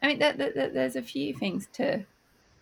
I 0.03 0.09
mean 0.09 0.19
there, 0.19 0.33
there, 0.33 0.69
there's 0.69 0.97
a 0.97 1.03
few 1.03 1.33
things 1.35 1.69
to 1.75 2.05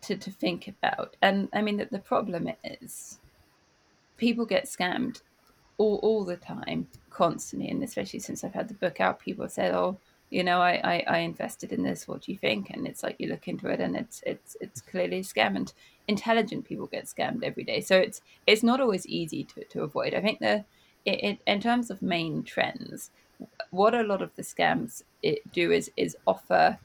to, 0.03 0.17
to 0.17 0.31
think 0.31 0.69
about. 0.69 1.17
And 1.23 1.49
i 1.53 1.62
mean 1.62 1.79
that 1.79 1.91
the 1.91 1.99
problem 1.99 2.49
is 2.62 3.19
people 4.17 4.47
get 4.47 4.67
scammed 4.67 5.23
all, 5.79 5.97
all 6.03 6.25
the 6.25 6.37
time 6.37 6.87
constantly. 7.11 7.69
And 7.69 7.83
especially 7.83 8.21
since 8.21 8.45
i've 8.45 8.55
had 8.55 8.69
the 8.69 8.75
book 8.75 9.01
out 9.01 9.19
people 9.19 9.49
said 9.49 9.75
oh 9.75 9.99
you 10.33 10.42
know, 10.42 10.61
I, 10.61 10.81
I, 10.83 11.05
I, 11.07 11.18
invested 11.18 11.73
in 11.73 11.83
this. 11.83 12.09
What 12.09 12.23
do 12.23 12.33
you 12.33 12.38
think? 12.38 12.71
And 12.71 12.87
it's 12.87 13.03
like 13.03 13.16
you 13.18 13.29
look 13.29 13.49
into 13.49 13.68
it, 13.68 13.81
and 13.81 13.95
it's 13.95 14.23
it's 14.27 14.57
it's 14.61 14.81
clearly 14.81 15.18
a 15.18 15.23
scam. 15.23 15.57
And 15.57 15.73
intelligent 16.09 16.64
people 16.64 16.87
get 16.87 17.05
scammed 17.05 17.45
every 17.45 17.64
day, 17.64 17.81
so 17.83 17.99
it's 17.99 18.23
it's 18.47 18.62
not 18.62 18.81
always 18.81 19.07
easy 19.07 19.45
to, 19.45 19.64
to 19.64 19.83
avoid. 19.83 20.14
I 20.14 20.23
think 20.23 20.38
the 20.38 20.64
it, 21.05 21.25
it, 21.25 21.38
in 21.47 21.61
terms 21.61 21.90
of 21.90 22.01
main 22.01 22.45
trends, 22.45 23.11
what 23.71 23.95
a 23.95 24.03
lot 24.03 24.23
of 24.23 24.35
the 24.37 24.42
scams 24.42 25.03
do 25.53 25.71
is 25.71 25.90
is 25.99 26.16
offer 26.27 26.79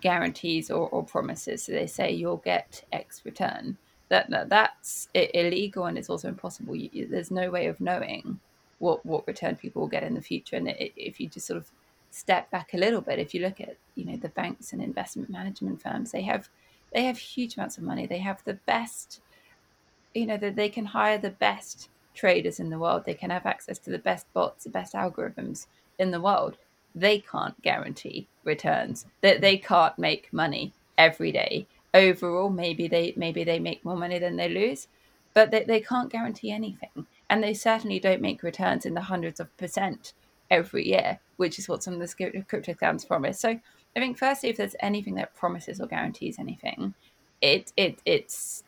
guarantees 0.00 0.70
or, 0.70 0.88
or 0.88 1.04
promises. 1.04 1.64
So 1.64 1.72
they 1.72 1.86
say 1.86 2.12
you'll 2.12 2.38
get 2.38 2.82
X 2.92 3.22
return. 3.24 3.76
That, 4.08 4.30
that 4.30 4.48
that's 4.48 5.08
illegal 5.14 5.86
and 5.86 5.98
it's 5.98 6.08
also 6.08 6.28
impossible. 6.28 6.76
You, 6.76 7.08
there's 7.08 7.32
no 7.32 7.50
way 7.50 7.66
of 7.66 7.80
knowing 7.80 8.38
what 8.78 9.04
what 9.04 9.26
return 9.26 9.56
people 9.56 9.82
will 9.82 9.88
get 9.88 10.04
in 10.04 10.14
the 10.14 10.22
future. 10.22 10.56
And 10.56 10.68
it, 10.68 10.92
if 10.96 11.20
you 11.20 11.28
just 11.28 11.46
sort 11.46 11.58
of 11.58 11.70
step 12.16 12.50
back 12.50 12.72
a 12.72 12.78
little 12.78 13.02
bit, 13.02 13.18
if 13.18 13.34
you 13.34 13.42
look 13.42 13.60
at 13.60 13.76
you 13.94 14.04
know 14.06 14.16
the 14.16 14.30
banks 14.30 14.72
and 14.72 14.82
investment 14.82 15.28
management 15.28 15.82
firms, 15.82 16.12
they 16.12 16.22
have 16.22 16.48
they 16.92 17.04
have 17.04 17.18
huge 17.18 17.56
amounts 17.56 17.76
of 17.76 17.84
money. 17.84 18.06
They 18.06 18.18
have 18.18 18.42
the 18.44 18.54
best, 18.54 19.20
you 20.14 20.26
know, 20.26 20.38
that 20.38 20.56
they 20.56 20.68
can 20.70 20.86
hire 20.86 21.18
the 21.18 21.30
best 21.30 21.90
traders 22.14 22.58
in 22.58 22.70
the 22.70 22.78
world. 22.78 23.04
They 23.04 23.14
can 23.14 23.30
have 23.30 23.44
access 23.44 23.78
to 23.80 23.90
the 23.90 23.98
best 23.98 24.32
bots, 24.32 24.64
the 24.64 24.70
best 24.70 24.94
algorithms 24.94 25.66
in 25.98 26.10
the 26.10 26.20
world. 26.20 26.56
They 26.94 27.18
can't 27.18 27.60
guarantee 27.60 28.28
returns. 28.44 29.04
That 29.20 29.42
they, 29.42 29.58
can't 29.58 29.98
make 29.98 30.32
money 30.32 30.72
every 30.96 31.32
day. 31.32 31.66
Overall, 31.92 32.48
maybe 32.48 32.88
they 32.88 33.12
maybe 33.16 33.44
they 33.44 33.58
make 33.58 33.84
more 33.84 33.96
money 33.96 34.18
than 34.18 34.36
they 34.36 34.48
lose, 34.48 34.88
but 35.34 35.50
they, 35.50 35.64
they 35.64 35.80
can't 35.80 36.10
guarantee 36.10 36.50
anything. 36.50 37.06
And 37.28 37.42
they 37.42 37.52
certainly 37.52 37.98
don't 37.98 38.22
make 38.22 38.42
returns 38.42 38.86
in 38.86 38.94
the 38.94 39.02
hundreds 39.02 39.40
of 39.40 39.54
percent 39.58 40.14
every 40.50 40.88
year, 40.88 41.18
which 41.36 41.58
is 41.58 41.68
what 41.68 41.82
some 41.82 41.94
of 41.94 42.00
the 42.00 42.42
crypto 42.48 42.72
scams 42.72 43.06
promise. 43.06 43.38
So 43.38 43.50
I 43.50 44.00
think 44.00 44.18
firstly, 44.18 44.50
if 44.50 44.56
there's 44.56 44.76
anything 44.80 45.14
that 45.16 45.34
promises 45.34 45.80
or 45.80 45.86
guarantees 45.86 46.38
anything, 46.38 46.94
it 47.40 47.72
it 47.76 48.00
it's 48.04 48.62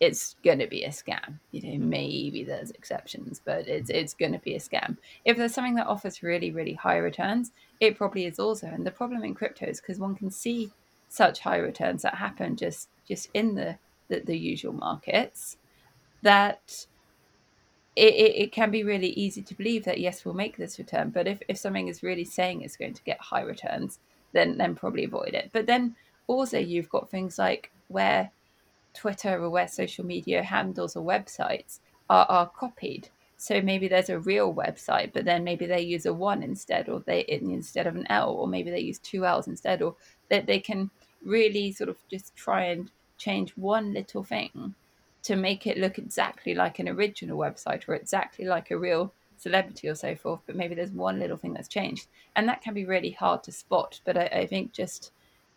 it's 0.00 0.36
going 0.44 0.58
to 0.58 0.66
be 0.66 0.84
a 0.84 0.88
scam. 0.88 1.38
You 1.52 1.62
know, 1.62 1.86
maybe 1.86 2.44
there's 2.44 2.70
exceptions, 2.70 3.40
but 3.44 3.68
it's 3.68 3.90
it's 3.90 4.14
going 4.14 4.32
to 4.32 4.38
be 4.38 4.54
a 4.54 4.60
scam. 4.60 4.98
If 5.24 5.36
there's 5.36 5.54
something 5.54 5.76
that 5.76 5.86
offers 5.86 6.22
really 6.22 6.50
really 6.50 6.74
high 6.74 6.98
returns, 6.98 7.52
it 7.80 7.96
probably 7.96 8.26
is 8.26 8.38
also. 8.38 8.66
And 8.66 8.86
the 8.86 8.90
problem 8.90 9.24
in 9.24 9.34
crypto 9.34 9.66
is 9.66 9.80
because 9.80 9.98
one 9.98 10.14
can 10.14 10.30
see 10.30 10.72
such 11.08 11.40
high 11.40 11.58
returns 11.58 12.02
that 12.02 12.16
happen 12.16 12.56
just 12.56 12.88
just 13.06 13.28
in 13.34 13.54
the 13.54 13.78
the, 14.08 14.20
the 14.20 14.36
usual 14.36 14.72
markets 14.72 15.56
that 16.22 16.86
it, 17.96 18.14
it, 18.14 18.36
it, 18.42 18.52
can 18.52 18.70
be 18.72 18.82
really 18.82 19.10
easy 19.10 19.40
to 19.40 19.54
believe 19.54 19.84
that 19.84 20.00
yes 20.00 20.24
we'll 20.24 20.34
make 20.34 20.56
this 20.56 20.78
return 20.78 21.10
but 21.10 21.28
if, 21.28 21.40
if 21.48 21.56
something 21.56 21.88
is 21.88 22.02
really 22.02 22.24
saying 22.24 22.62
it's 22.62 22.76
going 22.76 22.94
to 22.94 23.02
get 23.04 23.20
high 23.20 23.42
returns 23.42 23.98
then 24.34 24.58
then 24.58 24.74
probably 24.74 25.04
avoid 25.04 25.32
it. 25.32 25.48
But 25.52 25.66
then 25.66 25.96
also 26.26 26.58
you've 26.58 26.90
got 26.90 27.10
things 27.10 27.38
like 27.38 27.70
where 27.88 28.30
twitter 28.92 29.42
or 29.42 29.48
where 29.48 29.68
social 29.68 30.04
media 30.04 30.42
handles 30.42 30.94
or 30.96 31.04
websites 31.04 31.78
are, 32.10 32.26
are 32.28 32.48
copied. 32.48 33.08
So 33.36 33.60
maybe 33.60 33.88
there's 33.88 34.10
a 34.10 34.18
real 34.18 34.52
website 34.52 35.12
but 35.12 35.24
then 35.24 35.42
maybe 35.44 35.66
they 35.66 35.80
use 35.80 36.04
a 36.06 36.12
one 36.12 36.42
instead 36.42 36.88
or 36.88 37.00
they 37.00 37.24
instead 37.28 37.86
of 37.86 37.96
an 37.96 38.06
l 38.10 38.30
or 38.30 38.46
maybe 38.46 38.70
they 38.70 38.80
use 38.80 38.98
two 38.98 39.24
l's 39.24 39.48
instead 39.48 39.80
or 39.80 39.94
that 40.28 40.46
they, 40.46 40.54
they 40.54 40.60
can 40.60 40.90
really 41.24 41.72
sort 41.72 41.88
of 41.88 41.96
just 42.10 42.34
try 42.36 42.64
and 42.64 42.90
change 43.16 43.52
one 43.56 43.92
little 43.92 44.22
thing 44.22 44.74
to 45.24 45.36
make 45.36 45.66
it 45.66 45.78
look 45.78 45.98
exactly 45.98 46.54
like 46.54 46.78
an 46.78 46.88
original 46.88 47.38
website 47.38 47.88
or 47.88 47.94
exactly 47.94 48.44
like 48.44 48.70
a 48.70 48.78
real 48.78 49.12
celebrity 49.36 49.88
or 49.88 49.94
so 49.94 50.14
forth, 50.14 50.40
but 50.46 50.56
maybe 50.56 50.74
there's 50.74 50.90
one 50.90 51.18
little 51.18 51.36
thing 51.36 51.54
that's 51.54 51.68
changed. 51.68 52.06
And 52.36 52.48
that 52.48 52.62
can 52.62 52.74
be 52.74 52.84
really 52.84 53.10
hard 53.10 53.42
to 53.44 53.52
spot. 53.52 54.00
But 54.04 54.16
I, 54.16 54.26
I 54.26 54.46
think 54.46 54.72
just, 54.72 55.12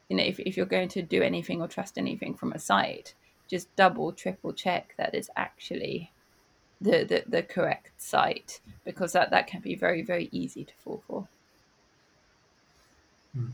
you 0.10 0.18
know, 0.18 0.24
if, 0.24 0.40
if 0.40 0.58
you're 0.58 0.66
going 0.66 0.90
to 0.90 1.02
do 1.02 1.22
anything 1.22 1.62
or 1.62 1.68
trust 1.68 1.98
anything 1.98 2.34
from 2.34 2.54
a 2.54 2.60
site, 2.60 3.14
just 3.48 3.74
double, 3.76 4.12
triple 4.12 4.54
check 4.54 4.94
that 4.98 5.14
it's 5.14 5.30
actually 5.36 6.12
the, 6.80 7.04
the, 7.04 7.24
the 7.28 7.44
correct 7.44 7.92
site 7.98 8.62
because 8.86 9.14
that, 9.14 9.32
that 9.32 9.48
can 9.48 9.62
be 9.62 9.76
very, 9.76 10.02
very 10.02 10.30
easy 10.32 10.64
to 10.64 10.74
fall 10.84 11.04
for. 11.08 11.28
Hmm. 13.34 13.48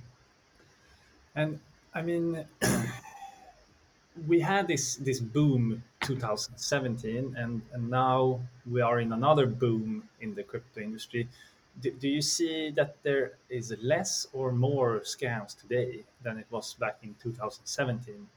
And 1.36 1.60
I 1.93 2.02
mean, 2.02 2.45
we 4.28 4.39
had 4.39 4.67
this 4.67 4.95
this 4.97 5.19
boom 5.19 5.84
2017 6.02 7.36
and, 7.38 7.62
and 7.73 7.89
now 7.89 8.39
we 8.69 8.82
are 8.82 8.99
in 8.99 9.12
another 9.12 9.47
boom 9.47 10.04
in 10.21 10.36
the 10.36 10.43
crypto 10.43 10.82
industry 10.82 11.28
do, 11.82 11.91
do 11.91 12.08
you 12.08 12.21
see 12.21 12.69
that 12.69 12.95
there 13.04 13.34
is 13.49 13.73
less 13.82 14.28
or 14.34 14.52
more 14.52 14.99
scams 14.99 15.60
today 15.60 16.04
than 16.21 16.38
it 16.38 16.45
was 16.52 16.73
back 16.76 16.97
in 17.02 17.15
2017 17.21 18.28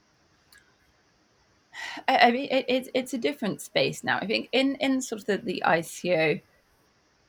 I, 2.08 2.30
mean, 2.30 2.48
it, 2.50 2.64
it, 2.68 2.88
it's 2.94 3.12
a 3.12 3.18
different 3.18 3.60
space 3.60 4.02
now. 4.02 4.18
I 4.18 4.26
think 4.26 4.48
in, 4.52 4.76
in 4.76 5.02
sort 5.02 5.20
of 5.20 5.26
the, 5.26 5.36
the 5.36 5.62
ICO 5.66 6.40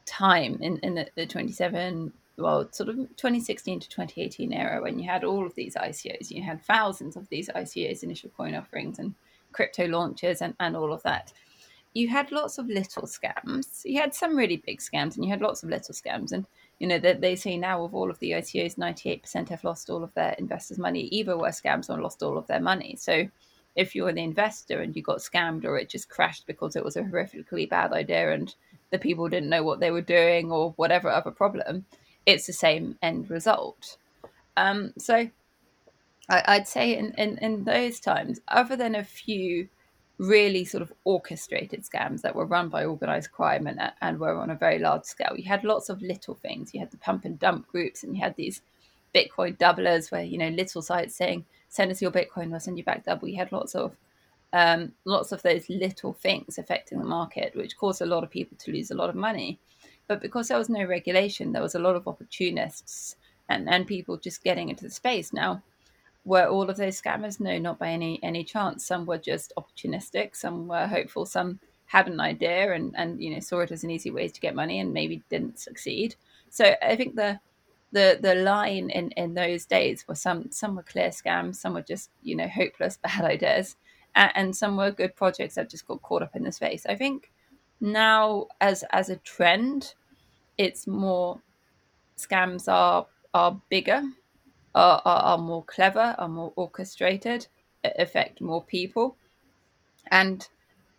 time 0.06 0.58
in, 0.62 0.78
in 0.78 0.96
the, 0.96 1.08
the 1.16 1.26
27 1.26 2.14
well, 2.38 2.68
sort 2.72 2.90
of 2.90 2.96
2016 2.96 3.80
to 3.80 3.90
2018 3.90 4.54
era 4.54 4.82
when 4.82 5.00
you 5.00 5.10
had 5.10 5.24
all 5.24 5.46
of 5.46 5.56
these 5.56 5.76
ICOs, 5.76 6.30
you 6.30 6.44
had 6.44 6.64
thousands 6.64 7.16
of 7.16 7.28
these 7.30 7.50
ICOs, 7.50 8.04
initial 8.04 8.30
coin 8.38 8.54
offerings, 8.56 9.00
and 9.00 9.16
crypto 9.52 9.88
launches, 9.88 10.42
and, 10.42 10.54
and 10.60 10.76
all 10.76 10.94
of 10.94 11.02
that. 11.04 11.34
You 11.94 12.10
had 12.10 12.32
lots 12.32 12.60
of 12.60 12.68
little 12.68 13.04
scams. 13.04 13.82
You 13.84 14.00
had 14.00 14.14
some 14.14 14.38
really 14.38 14.58
big 14.58 14.80
scams, 14.80 15.16
and 15.16 15.26
you 15.26 15.32
had 15.32 15.42
lots 15.42 15.64
of 15.64 15.70
little 15.70 15.96
scams. 15.96 16.32
And 16.32 16.46
you 16.78 16.86
know 16.86 17.00
that 17.00 17.22
they, 17.22 17.36
say 17.36 17.58
now 17.58 17.84
of 17.84 17.96
all 17.96 18.12
of 18.12 18.20
the 18.20 18.32
ICOs, 18.32 18.78
98% 18.78 19.50
have 19.50 19.64
lost 19.64 19.90
all 19.90 20.04
of 20.04 20.14
their 20.14 20.34
investors' 20.38 20.78
money, 20.78 21.06
either 21.06 21.36
were 21.36 21.48
scams 21.48 21.90
or 21.90 22.00
lost 22.00 22.22
all 22.22 22.38
of 22.38 22.46
their 22.46 22.60
money. 22.60 22.96
So 23.00 23.28
if 23.76 23.96
you're 23.96 24.14
the 24.14 24.22
investor 24.22 24.82
and 24.82 24.96
you 24.96 25.02
got 25.02 25.20
scammed 25.20 25.66
or 25.66 25.78
it 25.78 25.90
just 25.90 26.10
crashed 26.10 26.46
because 26.48 26.76
it 26.76 26.84
was 26.84 26.98
a 26.98 27.04
horrifically 27.04 27.70
bad 27.70 27.94
idea 27.94 28.32
and 28.32 28.54
the 28.92 28.98
people 28.98 29.30
didn't 29.30 29.50
know 29.50 29.64
what 29.64 29.80
they 29.80 29.92
were 29.92 30.02
doing 30.02 30.52
or 30.52 30.74
whatever 30.78 31.10
other 31.10 31.32
problem, 31.32 31.86
it's 32.28 32.46
the 32.46 32.54
same 32.54 33.00
end 33.02 33.32
result. 33.32 33.98
Um, 34.56 34.94
so 35.00 35.30
I, 36.30 36.58
would 36.58 36.68
say 36.68 36.96
in, 36.96 37.14
in, 37.18 37.38
in 37.40 37.64
those 37.64 38.00
times, 38.00 38.42
other 38.50 38.76
than 38.76 38.94
a 38.94 39.04
few 39.04 39.70
really 40.18 40.66
sort 40.66 40.82
of 40.82 40.92
orchestrated 41.04 41.84
scams 41.84 42.22
that 42.22 42.36
were 42.36 42.46
run 42.46 42.70
by 42.70 42.84
organized 42.86 43.32
crime 43.32 43.68
and, 43.68 43.80
and 44.02 44.20
were 44.20 44.36
on 44.36 44.50
a 44.50 44.56
very 44.56 44.80
large 44.80 45.04
scale. 45.04 45.36
You 45.38 45.48
had 45.48 45.64
lots 45.64 45.90
of 45.90 46.02
little 46.02 46.36
things. 46.36 46.74
You 46.74 46.80
had 46.80 46.92
the 46.92 46.98
pump 46.98 47.24
and 47.24 47.40
dump 47.40 47.68
groups, 47.68 48.04
and 48.04 48.16
you 48.16 48.22
had 48.22 48.36
these 48.36 48.62
Bitcoin 49.16 49.58
doublers 49.58 50.12
where 50.12 50.24
you 50.24 50.38
know 50.38 50.50
little 50.50 50.82
sites 50.82 51.16
saying 51.16 51.46
send 51.70 51.92
us 51.92 52.02
your 52.02 52.12
Bitcoin, 52.12 52.50
we'll 52.50 52.60
send 52.60 52.78
you 52.78 52.84
back 52.84 53.06
double. 53.06 53.28
You 53.28 53.38
had 53.38 53.52
lots 53.52 53.76
of 53.76 53.96
um, 54.54 54.94
lots 55.06 55.32
of 55.32 55.44
those 55.44 55.70
little 55.70 56.14
things 56.14 56.58
affecting 56.58 57.00
the 57.00 57.06
market, 57.06 57.56
which 57.56 57.78
caused 57.78 58.02
a 58.02 58.06
lot 58.06 58.24
of 58.24 58.30
people 58.32 58.58
to 58.58 58.72
lose 58.72 58.92
a 58.92 58.96
lot 58.96 59.10
of 59.10 59.16
money. 59.16 59.60
But 60.08 60.22
because 60.22 60.48
there 60.48 60.58
was 60.58 60.70
no 60.70 60.84
regulation, 60.86 61.52
there 61.52 61.62
was 61.62 61.76
a 61.76 61.80
lot 61.80 61.96
of 61.96 62.08
opportunists 62.08 63.18
and, 63.50 63.70
and 63.70 63.86
people 63.86 64.18
just 64.18 64.44
getting 64.44 64.70
into 64.70 64.84
the 64.84 64.90
space. 64.90 65.34
Now, 65.34 65.62
were 66.26 66.46
all 66.46 66.70
of 66.70 66.78
those 66.78 67.02
scammers? 67.02 67.40
No, 67.40 67.58
not 67.58 67.80
by 67.80 67.90
any 67.90 68.20
any 68.22 68.44
chance. 68.44 68.86
Some 68.86 69.06
were 69.06 69.18
just 69.18 69.54
opportunistic. 69.58 70.36
Some 70.36 70.68
were 70.68 70.86
hopeful. 70.86 71.26
Some 71.26 71.60
had 71.86 72.08
an 72.08 72.20
idea 72.20 72.74
and 72.74 72.94
and 72.98 73.22
you 73.22 73.34
know 73.34 73.40
saw 73.40 73.62
it 73.62 73.72
as 73.72 73.84
an 73.84 73.90
easy 73.90 74.12
way 74.12 74.28
to 74.28 74.42
get 74.42 74.54
money 74.54 74.80
and 74.80 74.94
maybe 74.94 75.24
didn't 75.30 75.60
succeed. 75.60 76.16
So 76.50 76.76
I 76.82 76.96
think 76.96 77.16
the 77.16 77.40
the 77.94 78.20
the 78.22 78.36
line 78.36 78.90
in 78.90 79.12
in 79.12 79.34
those 79.34 79.66
days 79.66 80.06
were 80.08 80.16
some 80.16 80.52
some 80.52 80.76
were 80.76 80.84
clear 80.84 81.10
scams, 81.10 81.56
some 81.56 81.74
were 81.74 81.82
just 81.82 82.10
you 82.22 82.36
know 82.36 82.48
hopeless 82.48 82.98
bad 83.02 83.24
ideas, 83.24 83.78
and, 84.16 84.32
and 84.36 84.56
some 84.56 84.76
were 84.78 84.92
good 84.92 85.16
projects 85.16 85.56
that 85.56 85.70
just 85.70 85.88
got 85.88 86.02
caught 86.02 86.24
up 86.24 86.36
in 86.36 86.44
the 86.44 86.52
space. 86.52 86.86
I 86.86 86.96
think 86.96 87.32
now 87.80 88.48
as 88.62 88.84
as 88.92 89.10
a 89.10 89.18
trend, 89.18 89.94
it's 90.58 90.88
more 90.88 91.40
scams 92.18 92.68
are 92.68 93.06
are 93.34 93.62
bigger 93.70 94.04
are, 94.78 95.02
are, 95.06 95.22
are 95.24 95.38
more 95.38 95.64
clever, 95.64 96.16
are 96.20 96.28
more 96.30 96.54
orchestrated, 96.56 97.48
affect 97.98 98.42
more 98.42 98.64
people, 98.64 99.16
and 100.12 100.48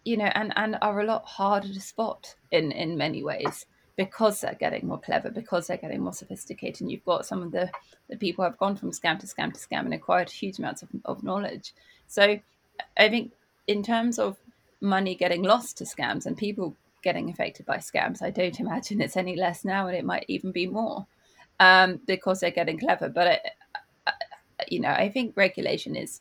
you 0.04 0.16
know, 0.16 0.30
and, 0.34 0.52
and 0.56 0.76
are 0.82 1.00
a 1.00 1.04
lot 1.04 1.24
harder 1.24 1.68
to 1.68 1.80
spot 1.80 2.34
in 2.50 2.72
in 2.72 2.96
many 2.96 3.22
ways 3.22 3.66
because 3.96 4.40
they're 4.40 4.54
getting 4.54 4.86
more 4.86 5.00
clever, 5.00 5.30
because 5.30 5.66
they're 5.66 5.76
getting 5.76 6.00
more 6.00 6.12
sophisticated. 6.12 6.82
And 6.82 6.90
you've 6.90 7.04
got 7.04 7.26
some 7.26 7.42
of 7.42 7.50
the, 7.50 7.68
the 8.08 8.16
people 8.16 8.44
have 8.44 8.56
gone 8.56 8.76
from 8.76 8.92
scam 8.92 9.18
to 9.18 9.26
scam 9.26 9.52
to 9.52 9.58
scam 9.58 9.80
and 9.80 9.94
acquired 9.94 10.30
huge 10.30 10.58
amounts 10.58 10.82
of, 10.82 10.88
of 11.04 11.24
knowledge. 11.24 11.74
So 12.06 12.38
I 12.96 13.08
think 13.08 13.32
in 13.66 13.82
terms 13.82 14.20
of 14.20 14.38
money 14.80 15.14
getting 15.14 15.42
lost 15.42 15.78
to 15.78 15.84
scams 15.84 16.26
and 16.26 16.36
people 16.36 16.76
getting 17.02 17.30
affected 17.30 17.66
by 17.66 17.78
scams, 17.78 18.22
I 18.22 18.30
don't 18.30 18.60
imagine 18.64 19.00
it's 19.00 19.16
any 19.16 19.36
less 19.36 19.64
now, 19.64 19.86
and 19.86 19.96
it 19.96 20.04
might 20.04 20.24
even 20.28 20.52
be 20.52 20.66
more 20.66 21.06
um, 21.60 22.00
because 22.06 22.40
they're 22.40 22.50
getting 22.50 22.78
clever. 22.78 23.08
But 23.08 23.26
it, 23.26 23.42
you 24.68 24.80
know, 24.80 24.90
I 24.90 25.08
think 25.08 25.36
regulation 25.36 25.96
is 25.96 26.20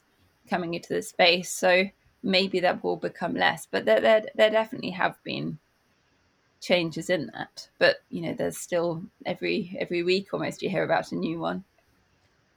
coming 0.49 0.73
into 0.73 0.93
the 0.93 1.01
space, 1.01 1.49
so 1.49 1.85
maybe 2.23 2.59
that 2.59 2.83
will 2.83 2.95
become 2.97 3.33
less. 3.33 3.67
But 3.69 3.85
there, 3.85 3.99
there, 3.99 4.25
there 4.35 4.49
definitely 4.49 4.91
have 4.91 5.21
been 5.23 5.59
changes 6.59 7.09
in 7.09 7.29
that. 7.33 7.69
But 7.79 7.97
you 8.09 8.21
know, 8.21 8.33
there's 8.33 8.57
still 8.57 9.03
every 9.25 9.75
every 9.79 10.03
week 10.03 10.33
almost 10.33 10.61
you 10.61 10.69
hear 10.69 10.83
about 10.83 11.11
a 11.11 11.15
new 11.15 11.39
one. 11.39 11.63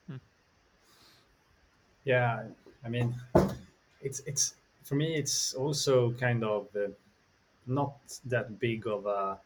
Hmm. 0.07 0.17
Yeah, 2.05 2.43
I 2.85 2.89
mean, 2.89 3.15
it's 4.03 4.21
it's 4.21 4.55
for 4.91 4.97
me. 4.97 5.15
It's 5.15 5.55
also 5.55 6.11
kind 6.15 6.43
of 6.43 6.67
uh, 6.75 6.89
not 7.69 7.95
that 8.27 8.59
big 8.59 8.89
of 8.89 9.07
a 9.07 9.39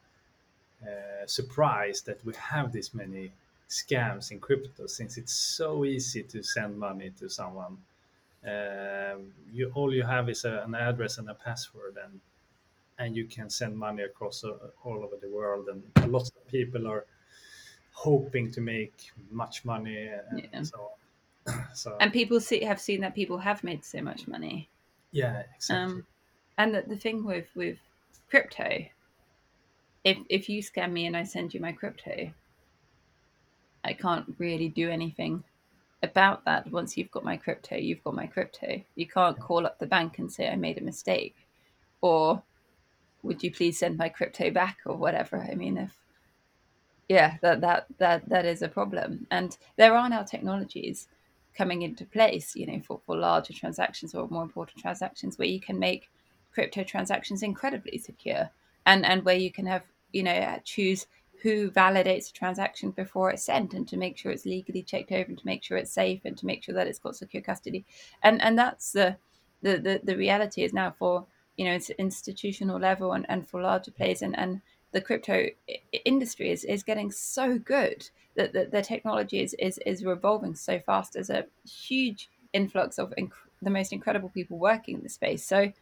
uh, 0.83 1.27
surprise 1.27 2.01
that 2.07 2.25
we 2.25 2.33
have 2.35 2.73
this 2.73 2.95
many 2.95 3.31
scams 3.69 4.31
in 4.31 4.41
crypto 4.41 4.87
since 4.87 5.19
it's 5.19 5.35
so 5.35 5.85
easy 5.85 6.23
to 6.23 6.43
send 6.43 6.79
money 6.79 7.11
to 7.21 7.29
someone. 7.29 7.77
Um, 8.53 9.35
you 9.53 9.71
all 9.75 9.93
you 9.93 10.03
have 10.03 10.31
is 10.31 10.47
a, 10.47 10.63
an 10.67 10.75
address 10.75 11.19
and 11.19 11.29
a 11.29 11.35
password, 11.35 11.97
and 12.03 12.21
and 12.99 13.15
you 13.15 13.27
can 13.27 13.51
send 13.51 13.77
money 13.77 14.03
across 14.03 14.45
uh, 14.45 14.53
all 14.83 14.99
over 15.05 15.17
the 15.21 15.29
world. 15.29 15.69
And 15.69 15.83
lots 16.11 16.31
of 16.31 16.49
people 16.49 16.87
are 16.87 17.05
hoping 17.93 18.51
to 18.53 18.61
make 18.63 18.97
much 19.31 19.65
money, 19.65 20.09
and 20.31 20.49
yeah. 20.53 20.63
so 20.63 20.93
so. 21.75 21.97
And 22.01 22.13
people 22.13 22.41
see 22.41 22.65
have 22.65 22.81
seen 22.81 23.03
that 23.03 23.15
people 23.15 23.39
have 23.39 23.63
made 23.63 23.85
so 23.85 24.01
much 24.01 24.27
money. 24.27 24.71
Yeah, 25.15 25.45
exactly. 25.55 25.95
Um, 25.95 26.07
and 26.59 26.75
the, 26.75 26.83
the 26.83 26.97
thing 26.97 27.25
with 27.25 27.47
with 27.55 27.79
crypto, 28.29 28.85
if 30.03 30.19
if 30.29 30.49
you 30.49 30.61
scam 30.61 30.91
me 30.91 31.07
and 31.07 31.17
I 31.17 31.23
send 31.23 31.55
you 31.55 31.61
my 31.61 31.71
crypto, 31.71 32.33
I 33.85 33.93
can't 33.93 34.35
really 34.39 34.69
do 34.69 34.91
anything 34.91 35.45
about 36.03 36.45
that. 36.47 36.71
Once 36.71 36.97
you've 36.97 37.13
got 37.13 37.25
my 37.25 37.37
crypto, 37.37 37.77
you've 37.77 38.03
got 38.03 38.15
my 38.15 38.27
crypto. 38.27 38.83
You 38.97 39.07
can't 39.07 39.39
call 39.39 39.65
up 39.67 39.79
the 39.79 39.87
bank 39.87 40.19
and 40.19 40.31
say 40.33 40.49
I 40.49 40.57
made 40.57 40.79
a 40.79 40.85
mistake, 40.85 41.37
or 42.01 42.43
would 43.23 43.45
you 43.45 43.53
please 43.53 43.79
send 43.79 43.97
my 43.97 44.09
crypto 44.09 44.51
back 44.51 44.79
or 44.85 44.97
whatever. 44.97 45.39
I 45.39 45.55
mean, 45.55 45.79
if 45.79 45.97
yeah, 47.09 47.37
that 47.41 47.61
that 47.61 47.87
that 47.99 48.29
that 48.29 48.45
is 48.47 48.63
a 48.63 48.69
problem, 48.69 49.29
and 49.31 49.57
there 49.77 49.95
are 49.95 50.09
now 50.09 50.25
technologies 50.25 51.07
coming 51.57 51.83
into 51.83 52.05
place, 52.05 52.55
you 52.57 52.67
know, 52.67 52.81
for, 52.81 53.01
for 53.07 53.17
larger 53.17 53.53
transactions 53.53 54.15
or 54.15 54.29
more 54.29 54.43
important 54.43 54.81
transactions 54.81 55.39
where 55.39 55.49
you 55.49 55.61
can 55.61 55.79
make 55.79 56.09
crypto 56.53 56.85
transactions 56.85 57.43
incredibly 57.43 57.99
secure 57.99 58.49
and 58.87 59.05
and 59.05 59.25
where 59.25 59.37
you 59.37 59.51
can 59.51 59.67
have 59.67 59.83
you 60.13 60.23
know 60.23 60.33
uh, 60.33 60.59
choose 60.65 61.07
who 61.43 61.71
validates 61.71 62.31
a 62.31 62.33
transaction 62.33 62.91
before 62.91 63.31
it's 63.31 63.45
sent 63.45 63.75
and 63.75 63.87
to 63.89 63.99
make 63.99 64.17
sure 64.17 64.33
it's 64.33 64.47
legally 64.47 64.83
checked 64.83 65.13
over 65.13 65.29
and 65.29 65.39
to 65.39 65.47
make 65.47 65.63
sure 65.63 65.77
it's 65.77 65.91
safe 65.93 66.21
and 66.25 66.39
to 66.39 66.47
make 66.47 66.63
sure 66.63 66.75
that 66.75 66.87
it's 66.87 66.99
got 66.99 67.17
secure 67.17 67.43
custody. 67.43 67.85
And 68.23 68.41
and 68.41 68.59
that's 68.59 68.93
the 68.93 69.17
the 69.63 69.79
the, 69.79 70.01
the 70.03 70.17
reality 70.17 70.63
is 70.63 70.73
now 70.73 70.95
for 70.99 71.27
you 71.57 71.67
know 71.67 71.75
it's 71.75 71.91
institutional 71.91 72.79
level 72.81 73.13
and, 73.13 73.27
and 73.29 73.47
for 73.47 73.61
larger 73.61 73.91
players 73.91 74.23
and 74.23 74.39
and 74.39 74.63
the 74.95 75.01
crypto 75.01 75.49
industry 76.05 76.51
is, 76.51 76.65
is 76.65 76.83
getting 76.83 77.11
so 77.11 77.59
good 77.59 78.09
that 78.37 78.53
the, 78.53 78.65
the 78.65 78.81
technology 78.81 79.41
is, 79.41 79.55
is 79.59 79.79
is 79.85 80.05
revolving 80.05 80.55
so 80.55 80.79
fast 80.79 81.13
there's 81.13 81.31
a 81.31 81.45
huge 81.69 82.31
influx 82.53 82.99
of 82.99 83.13
inc- 83.19 83.33
the 83.61 83.71
most 83.71 83.93
incredible 83.93 84.31
people 84.31 84.59
working 84.59 84.97
in 84.97 85.03
the 85.03 85.09
space 85.09 85.45
so 85.45 85.73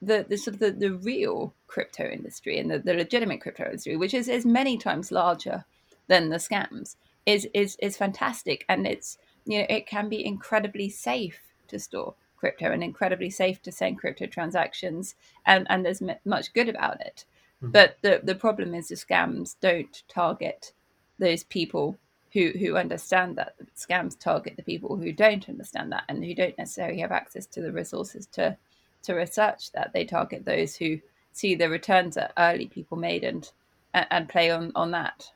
the, 0.00 0.24
the 0.28 0.36
sort 0.36 0.54
of 0.54 0.60
the, 0.60 0.70
the 0.70 0.94
real 0.94 1.54
crypto 1.66 2.08
industry 2.08 2.58
and 2.58 2.70
the, 2.70 2.78
the 2.78 2.94
legitimate 2.94 3.40
crypto 3.40 3.64
industry, 3.64 3.96
which 3.96 4.14
is, 4.14 4.28
is 4.28 4.46
many 4.46 4.78
times 4.78 5.10
larger 5.10 5.64
than 6.06 6.28
the 6.28 6.36
scams, 6.36 6.96
is 7.26 7.48
is 7.52 7.76
is 7.80 7.96
fantastic. 7.96 8.64
And 8.68 8.86
it's 8.86 9.18
you 9.44 9.58
know, 9.58 9.66
it 9.68 9.86
can 9.86 10.08
be 10.08 10.24
incredibly 10.24 10.88
safe 10.88 11.40
to 11.68 11.78
store 11.78 12.14
crypto 12.36 12.70
and 12.70 12.84
incredibly 12.84 13.30
safe 13.30 13.60
to 13.62 13.72
send 13.72 13.98
crypto 13.98 14.26
transactions 14.26 15.16
and, 15.44 15.66
and 15.68 15.84
there's 15.84 16.00
m- 16.00 16.16
much 16.24 16.52
good 16.52 16.68
about 16.68 17.00
it. 17.00 17.24
Mm-hmm. 17.62 17.72
But 17.72 17.98
the, 18.02 18.20
the 18.22 18.34
problem 18.34 18.74
is 18.74 18.88
the 18.88 18.94
scams 18.94 19.56
don't 19.60 20.02
target 20.08 20.72
those 21.18 21.44
people 21.44 21.96
who 22.32 22.50
who 22.50 22.76
understand 22.76 23.36
that. 23.36 23.54
Scams 23.76 24.18
target 24.18 24.56
the 24.56 24.62
people 24.62 24.96
who 24.96 25.12
don't 25.12 25.48
understand 25.48 25.90
that 25.92 26.04
and 26.08 26.24
who 26.24 26.34
don't 26.34 26.58
necessarily 26.58 27.00
have 27.00 27.12
access 27.12 27.46
to 27.46 27.62
the 27.62 27.72
resources 27.72 28.26
to 28.32 28.56
to 29.02 29.14
research 29.14 29.72
that. 29.72 29.92
They 29.92 30.04
target 30.04 30.44
those 30.44 30.76
who 30.76 31.00
see 31.32 31.54
the 31.54 31.68
returns 31.68 32.14
that 32.14 32.32
early 32.38 32.66
people 32.68 32.96
made 32.96 33.24
and 33.24 33.50
and 33.92 34.28
play 34.28 34.50
on 34.50 34.72
on 34.74 34.90
that. 34.92 35.30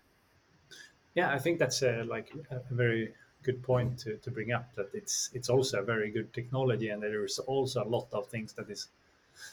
Yeah 1.14 1.30
i 1.30 1.38
think 1.38 1.58
that's 1.58 1.82
a, 1.82 2.04
like 2.04 2.32
a 2.50 2.74
very 2.74 3.12
good 3.42 3.62
point 3.62 3.98
to, 3.98 4.16
to 4.16 4.30
bring 4.30 4.52
up 4.52 4.72
that 4.74 4.88
it's 4.94 5.28
it's 5.34 5.50
also 5.50 5.80
a 5.80 5.84
very 5.84 6.10
good 6.10 6.32
technology 6.32 6.88
and 6.88 7.02
there 7.02 7.24
is 7.24 7.38
also 7.40 7.84
a 7.84 7.88
lot 7.88 8.06
of 8.12 8.26
things 8.28 8.52
that 8.54 8.70
is 8.70 8.88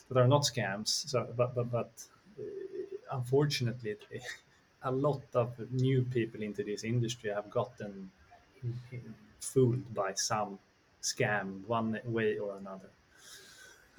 that 0.07 0.17
are 0.17 0.28
not 0.28 0.43
scams. 0.43 0.88
So 1.09 1.28
but 1.36 1.55
but, 1.55 1.72
but 1.72 1.91
unfortunately 3.12 3.96
a 4.84 4.92
lot 4.92 5.22
of 5.34 5.50
new 5.72 6.04
people 6.04 6.42
into 6.42 6.64
this 6.64 6.84
industry 6.84 7.30
have 7.32 7.50
gotten 7.50 8.10
fooled 9.40 9.94
by 9.94 10.14
some 10.14 10.60
scam 11.02 11.66
one 11.68 12.00
way 12.06 12.38
or 12.38 12.58
another 12.58 12.90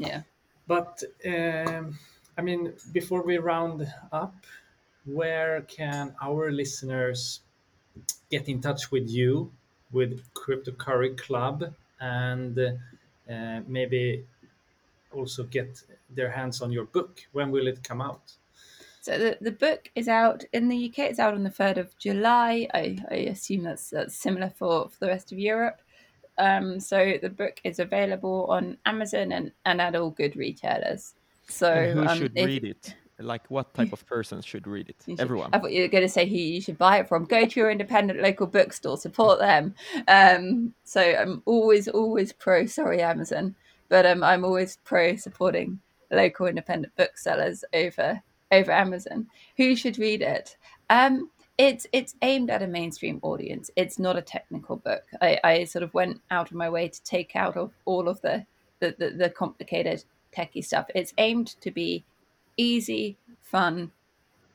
yeah. 0.01 0.23
But 0.67 1.05
um, 1.27 1.99
I 2.37 2.43
mean, 2.43 2.73
before 2.93 3.23
we 3.23 3.37
round 3.37 3.87
up, 4.11 4.35
where 5.05 5.61
can 5.63 6.15
our 6.23 6.51
listeners 6.51 7.41
get 8.31 8.49
in 8.49 8.61
touch 8.63 8.91
with 8.91 9.09
you, 9.09 9.53
with 9.93 10.23
Crypto 10.33 10.73
Curry 10.73 11.15
Club, 11.17 11.75
and 12.01 12.59
uh, 12.59 13.61
maybe 13.67 14.25
also 15.13 15.43
get 15.45 15.83
their 16.15 16.31
hands 16.31 16.61
on 16.63 16.73
your 16.73 16.85
book? 16.85 17.21
When 17.33 17.51
will 17.51 17.67
it 17.67 17.83
come 17.83 18.01
out? 18.01 18.33
So 19.03 19.19
the, 19.19 19.39
the 19.41 19.53
book 19.53 19.91
is 19.95 20.09
out 20.09 20.45
in 20.53 20.69
the 20.69 20.89
UK. 20.91 20.99
It's 21.11 21.19
out 21.19 21.35
on 21.35 21.43
the 21.43 21.51
third 21.51 21.79
of 21.79 21.97
July. 21.99 22.69
I, 22.75 22.99
I 23.11 23.15
assume 23.15 23.63
that's 23.63 23.89
that's 23.91 24.15
similar 24.15 24.51
for, 24.51 24.91
for 24.91 24.99
the 25.01 25.07
rest 25.07 25.33
of 25.33 25.39
Europe. 25.39 25.81
Um, 26.37 26.81
so 26.81 27.15
the 27.21 27.31
book 27.31 27.61
is 27.65 27.79
available 27.79 28.47
on 28.49 28.77
Amazon 28.87 29.33
and, 29.33 29.53
and 29.65 29.81
at 29.81 29.95
all 29.95 30.11
good 30.11 30.37
retailers. 30.37 31.15
So 31.49 31.71
And 31.73 32.01
who 32.01 32.07
um, 32.07 32.19
should 32.19 32.33
if- 32.37 32.47
read 32.47 32.65
it? 32.65 32.95
Like 33.19 33.51
what 33.51 33.75
type 33.75 33.93
of 33.93 34.07
person 34.07 34.41
should 34.41 34.67
read 34.67 34.89
it? 34.89 34.97
should- 35.05 35.21
Everyone. 35.21 35.51
I 35.53 35.59
thought 35.59 35.73
you 35.73 35.83
were 35.83 35.89
going 35.89 36.05
to 36.05 36.09
say 36.09 36.27
who 36.27 36.37
you 36.37 36.63
should 36.63 36.79
buy 36.79 37.01
it 37.01 37.07
from. 37.09 37.27
Go 37.27 37.45
to 37.45 37.61
your 37.61 37.71
independent 37.71 38.23
local 38.23 38.47
bookstore, 38.47 38.97
support 38.97 39.39
them. 39.39 39.75
Um, 40.09 40.73
so 40.85 41.03
I'm 41.03 41.43
always, 41.45 41.87
always 41.87 42.33
pro. 42.33 42.65
Sorry, 42.65 43.03
Amazon, 43.03 43.55
but 43.91 44.07
um, 44.07 44.23
I'm 44.25 44.43
always 44.43 44.79
pro 44.85 45.17
supporting 45.17 45.81
local 46.11 46.47
independent 46.47 46.95
booksellers 46.97 47.65
over 47.73 48.23
over 48.53 48.73
Amazon. 48.73 49.29
Who 49.57 49.77
should 49.77 49.99
read 49.99 50.23
it? 50.23 50.57
Um, 50.89 51.31
it's 51.57 51.87
it's 51.93 52.15
aimed 52.23 52.51
at 52.51 52.63
a 52.63 52.67
mainstream 52.67 53.21
audience. 53.23 53.71
It's 53.77 53.99
not 53.99 54.17
a 54.17 54.23
technical 54.23 54.77
book. 54.77 55.05
I, 55.21 55.39
I 55.45 55.65
sort 55.65 55.83
of 55.83 55.93
went 55.93 56.21
out 56.31 56.51
of 56.51 56.57
my 56.57 56.71
way 56.71 56.89
to 56.89 57.03
take 57.03 57.37
out 57.37 57.57
of 57.57 57.73
all 57.85 58.09
of 58.09 58.21
the 58.23 58.47
the, 58.81 58.95
the, 58.99 59.11
the 59.11 59.31
complicated 59.31 60.05
techie 60.35 60.65
stuff. 60.65 60.87
It's 60.95 61.13
aimed 61.19 61.61
to 61.61 61.71
be 61.71 62.05
easy, 62.57 63.19
fun, 63.43 63.91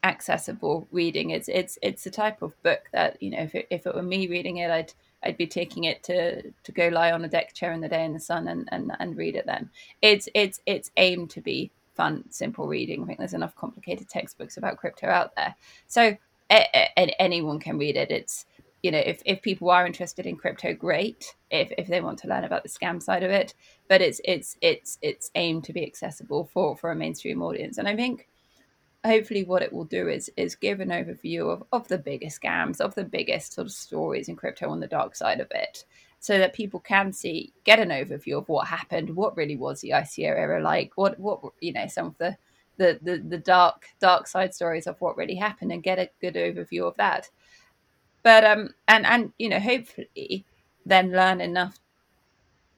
accessible 0.03 0.88
reading. 0.91 1.30
It's 1.30 1.47
it's 1.47 1.78
it's 1.82 2.03
the 2.03 2.12
type 2.12 2.41
of 2.41 2.62
book 2.64 2.82
that 2.91 3.22
you 3.22 3.32
know 3.32 3.39
if 3.43 3.56
it, 3.56 3.68
if 3.70 3.86
it 3.86 3.95
were 3.95 4.01
me 4.01 4.28
reading 4.28 4.58
it, 4.58 4.72
I'd 4.72 4.93
I'd 5.26 5.38
be 5.38 5.47
taking 5.47 5.86
it 5.86 6.03
to 6.03 6.51
to 6.51 6.71
go 6.71 6.89
lie 6.89 7.11
on 7.11 7.26
a 7.26 7.30
deck 7.30 7.53
chair 7.53 7.71
in 7.71 7.82
the 7.82 7.89
day 7.89 8.05
in 8.05 8.13
the 8.13 8.19
sun 8.19 8.47
and 8.47 8.69
and, 8.71 8.91
and 8.99 9.17
read 9.17 9.36
it. 9.36 9.45
Then 9.45 9.69
it's 10.01 10.30
it's 10.34 10.61
it's 10.65 10.91
aimed 10.97 11.30
to 11.32 11.41
be 11.41 11.71
fun, 11.95 12.26
simple 12.30 12.67
reading. 12.67 13.03
I 13.03 13.05
think 13.05 13.19
there's 13.19 13.34
enough 13.34 13.55
complicated 13.55 14.09
textbooks 14.09 14.57
about 14.57 14.78
crypto 14.78 15.07
out 15.07 15.36
there, 15.36 15.55
so 15.88 16.17
a, 16.51 16.65
a, 16.97 17.21
anyone 17.21 17.59
can 17.59 17.78
read 17.78 17.95
it. 17.95 18.11
It's 18.11 18.45
you 18.86 18.91
know 18.91 18.99
if, 18.99 19.21
if 19.26 19.41
people 19.41 19.71
are 19.71 19.88
interested 19.88 20.28
in 20.28 20.38
crypto 20.38 20.71
great 20.71 21.34
if, 21.49 21.71
if 21.76 21.88
they 21.88 22.01
want 22.01 22.19
to 22.19 22.28
learn 22.28 22.43
about 22.43 22.61
the 22.61 22.69
scam 22.69 23.01
side 23.01 23.23
of 23.23 23.32
it 23.32 23.55
but 23.89 23.99
it's 23.99 24.21
it's 24.23 24.57
it's 24.61 24.99
it's 25.01 25.32
aimed 25.34 25.63
to 25.63 25.73
be 25.73 25.84
accessible 25.84 26.45
for 26.53 26.78
for 26.78 26.91
a 26.91 26.95
mainstream 26.95 27.41
audience 27.41 27.80
and 27.80 27.88
i 27.88 27.95
think 27.95 28.28
hopefully 29.06 29.43
what 29.43 29.62
it 29.62 29.72
will 29.72 29.86
do 29.86 30.08
is 30.08 30.30
is 30.38 30.56
give 30.56 30.80
an 30.80 30.89
overview 30.89 31.51
of, 31.51 31.64
of 31.72 31.88
the 31.88 31.97
biggest 31.97 32.41
scams 32.41 32.80
of 32.82 32.95
the 32.95 33.03
biggest 33.03 33.53
sort 33.53 33.68
of 33.68 33.72
stories 33.72 34.30
in 34.30 34.36
crypto 34.36 34.70
on 34.70 34.80
the 34.80 34.88
dark 34.88 35.16
side 35.16 35.39
of 35.39 35.47
it 35.51 35.86
so 36.20 36.38
that 36.38 36.53
people 36.53 36.80
can 36.80 37.14
see 37.14 37.53
get 37.64 37.80
an 37.80 37.89
overview 37.89 38.38
of 38.38 38.49
what 38.49 38.68
happened 38.68 39.16
what 39.16 39.38
really 39.38 39.56
was 39.56 39.82
the 39.82 39.91
ico 39.91 40.20
era 40.20 40.62
like 40.62 40.91
what 40.95 41.20
what 41.20 41.39
you 41.62 41.72
know 41.72 41.88
some 41.88 42.08
of 42.08 42.18
the 42.18 42.36
the, 42.78 42.99
the, 43.01 43.18
the 43.18 43.38
dark 43.38 43.86
dark 43.99 44.28
side 44.28 44.53
stories 44.53 44.88
of 44.88 44.99
what 44.99 45.18
really 45.18 45.36
happened 45.36 45.72
and 45.72 45.84
get 45.84 45.99
a 45.99 46.10
good 46.22 46.36
overview 46.36 46.88
of 46.88 46.95
that. 46.97 47.30
But 48.24 48.43
um 48.43 48.70
and 48.88 49.06
and 49.06 49.32
you 49.38 49.49
know 49.49 49.60
hopefully 49.60 50.45
then 50.86 51.12
learn 51.12 51.41
enough 51.41 51.80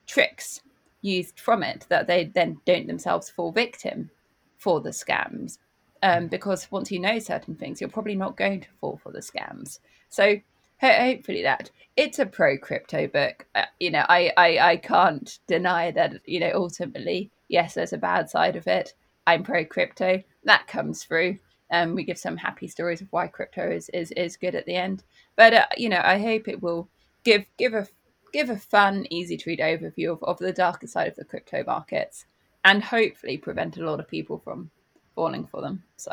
tricks 0.06 0.62
used 1.02 1.40
from 1.40 1.64
it 1.64 1.86
that 1.90 2.08
they 2.08 2.26
then 2.26 2.60
don't 2.66 2.88
themselves 2.88 3.30
fall 3.30 3.52
victim 3.52 4.10
for 4.58 4.82
the 4.82 4.90
scams 4.90 5.58
um, 6.04 6.28
because 6.28 6.72
once 6.72 6.92
you 6.92 7.00
know 7.00 7.20
certain 7.20 7.56
things 7.56 7.82
you're 7.82 7.90
probably 7.90 8.16
not 8.16 8.38
going 8.38 8.62
to 8.62 8.68
fall 8.80 9.00
for 9.02 9.12
the 9.12 9.20
scams. 9.20 9.80
So 10.10 10.38
hopefully 10.80 11.42
that 11.44 11.72
it's 11.96 12.20
a 12.20 12.26
pro 12.26 12.58
crypto 12.58 13.08
book. 13.08 13.46
Uh, 13.56 13.66
you 13.80 13.92
know 13.92 14.06
I, 14.08 14.32
I 14.38 14.60
i 14.60 14.78
can't 14.78 15.40
deny 15.48 15.92
that 15.92 16.22
you 16.26 16.40
know 16.40 16.52
ultimately 16.54 17.32
yes 17.48 17.74
there's 17.74 17.94
a 17.94 17.98
bad 17.98 18.30
side 18.30 18.56
of 18.56 18.68
it. 18.68 18.94
I'm 19.26 19.44
pro 19.44 19.66
crypto 19.66 20.24
that 20.44 20.68
comes 20.68 21.04
through. 21.04 21.40
Um, 21.70 21.96
we 21.96 22.06
give 22.06 22.18
some 22.18 22.38
happy 22.38 22.68
stories 22.70 23.02
of 23.02 23.10
why 23.12 23.28
crypto 23.28 23.70
is 23.70 23.90
is, 23.90 24.12
is 24.12 24.38
good 24.38 24.56
at 24.56 24.66
the 24.66 24.76
end. 24.76 25.04
But 25.36 25.54
uh, 25.54 25.66
you 25.78 25.90
know 25.90 26.02
i 26.04 26.18
hope 26.20 26.48
it 26.48 26.62
will 26.62 26.90
give 27.24 27.46
give 27.58 27.74
a 27.74 27.88
give 28.34 28.50
a 28.50 28.58
fun 28.58 29.06
easy 29.10 29.38
to 29.38 29.50
read 29.50 29.60
overview 29.60 30.12
of, 30.12 30.24
of 30.24 30.38
the 30.38 30.54
darker 30.54 30.88
side 30.88 31.08
of 31.08 31.16
the 31.16 31.26
crypto 31.26 31.64
markets 31.66 32.26
and 32.64 32.84
hopefully 32.84 33.38
prevent 33.38 33.78
a 33.78 33.86
lot 33.86 34.00
of 34.00 34.08
people 34.08 34.38
from 34.38 34.70
falling 35.18 35.48
for 35.52 35.62
them 35.62 35.76
so 35.98 36.12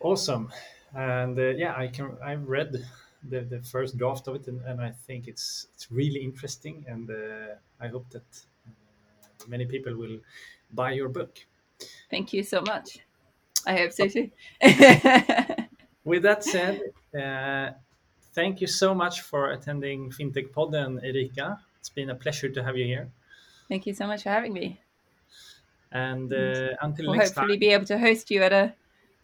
Awesome, 0.00 0.50
and 0.94 1.38
uh, 1.38 1.56
yeah, 1.62 1.72
I 1.74 1.86
can. 1.88 2.06
I've 2.22 2.46
read 2.46 2.70
the, 3.30 3.40
the 3.40 3.60
first 3.62 3.96
draft 3.96 4.28
of 4.28 4.34
it, 4.34 4.48
and, 4.48 4.60
and 4.68 4.78
I 4.78 4.90
think 5.06 5.28
it's 5.28 5.68
it's 5.74 5.90
really 5.90 6.20
interesting, 6.20 6.84
and 6.86 7.10
uh, 7.10 7.54
I 7.80 7.88
hope 7.88 8.06
that 8.10 8.28
uh, 8.66 9.48
many 9.48 9.64
people 9.64 9.96
will 9.96 10.18
buy 10.72 10.90
your 10.92 11.08
book. 11.08 11.32
thank 12.10 12.32
you 12.34 12.42
so 12.42 12.60
much 12.60 12.98
i 13.66 13.72
hope 13.80 13.92
so 13.92 14.08
too 14.08 14.30
With 16.04 16.22
that 16.22 16.44
said, 16.44 16.80
uh, 17.18 17.70
thank 18.34 18.60
you 18.60 18.66
so 18.66 18.94
much 18.94 19.22
for 19.22 19.52
attending 19.52 20.10
FinTech 20.10 20.52
Podden, 20.52 21.02
Erica. 21.02 21.58
It's 21.80 21.88
been 21.88 22.10
a 22.10 22.14
pleasure 22.14 22.50
to 22.50 22.60
have 22.62 22.76
you 22.76 22.84
here. 22.84 23.08
thank 23.70 23.86
you 23.86 23.94
so 23.94 24.06
much 24.06 24.22
for 24.22 24.30
having 24.30 24.52
me 24.52 24.80
And 25.94 26.32
uh, 26.32 26.74
until 26.82 27.06
we'll 27.06 27.16
next 27.16 27.30
hopefully 27.30 27.54
time, 27.54 27.60
be 27.60 27.68
able 27.68 27.86
to 27.86 27.98
host 27.98 28.30
you 28.30 28.42
at 28.42 28.52
a 28.52 28.74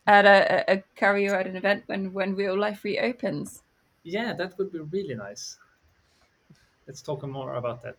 at 0.06 0.24
a, 0.24 0.70
a, 0.70 0.76
a 0.76 0.82
carry 0.96 1.24
you 1.24 1.32
at 1.32 1.46
an 1.46 1.56
event 1.56 1.82
when 1.86 2.12
when 2.12 2.34
real 2.34 2.56
life 2.58 2.84
reopens 2.84 3.62
yeah, 4.04 4.32
that 4.34 4.56
would 4.58 4.72
be 4.72 4.78
really 4.78 5.14
nice. 5.14 5.58
Let's 6.86 7.02
talk 7.02 7.26
more 7.26 7.54
about 7.54 7.82
that. 7.82 7.98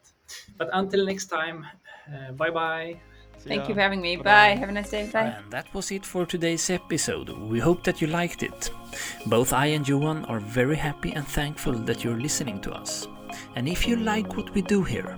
But 0.57 0.69
until 0.73 1.05
next 1.05 1.27
time, 1.27 1.65
uh, 2.07 2.31
bye 2.33 2.49
bye. 2.49 2.99
See 3.37 3.49
thank 3.49 3.63
ya. 3.63 3.69
you 3.69 3.73
for 3.75 3.81
having 3.81 4.01
me 4.01 4.17
Bye-bye. 4.17 4.53
bye 4.53 4.59
have 4.59 4.69
a 4.69 4.71
nice 4.71 4.91
day 4.91 5.09
bye 5.11 5.33
And 5.37 5.51
that 5.51 5.73
was 5.73 5.91
it 5.91 6.05
for 6.05 6.27
today's 6.27 6.69
episode. 6.69 7.29
We 7.29 7.59
hope 7.59 7.83
that 7.85 7.99
you 7.99 8.07
liked 8.07 8.43
it. 8.43 8.69
Both 9.25 9.51
I 9.51 9.67
and 9.67 9.87
Johan 9.87 10.25
are 10.25 10.39
very 10.39 10.75
happy 10.75 11.13
and 11.13 11.25
thankful 11.27 11.73
that 11.73 12.03
you're 12.03 12.21
listening 12.21 12.61
to 12.61 12.71
us. 12.71 13.07
And 13.55 13.67
if 13.67 13.87
you 13.87 13.95
like 13.95 14.35
what 14.37 14.53
we 14.53 14.61
do 14.61 14.83
here, 14.83 15.17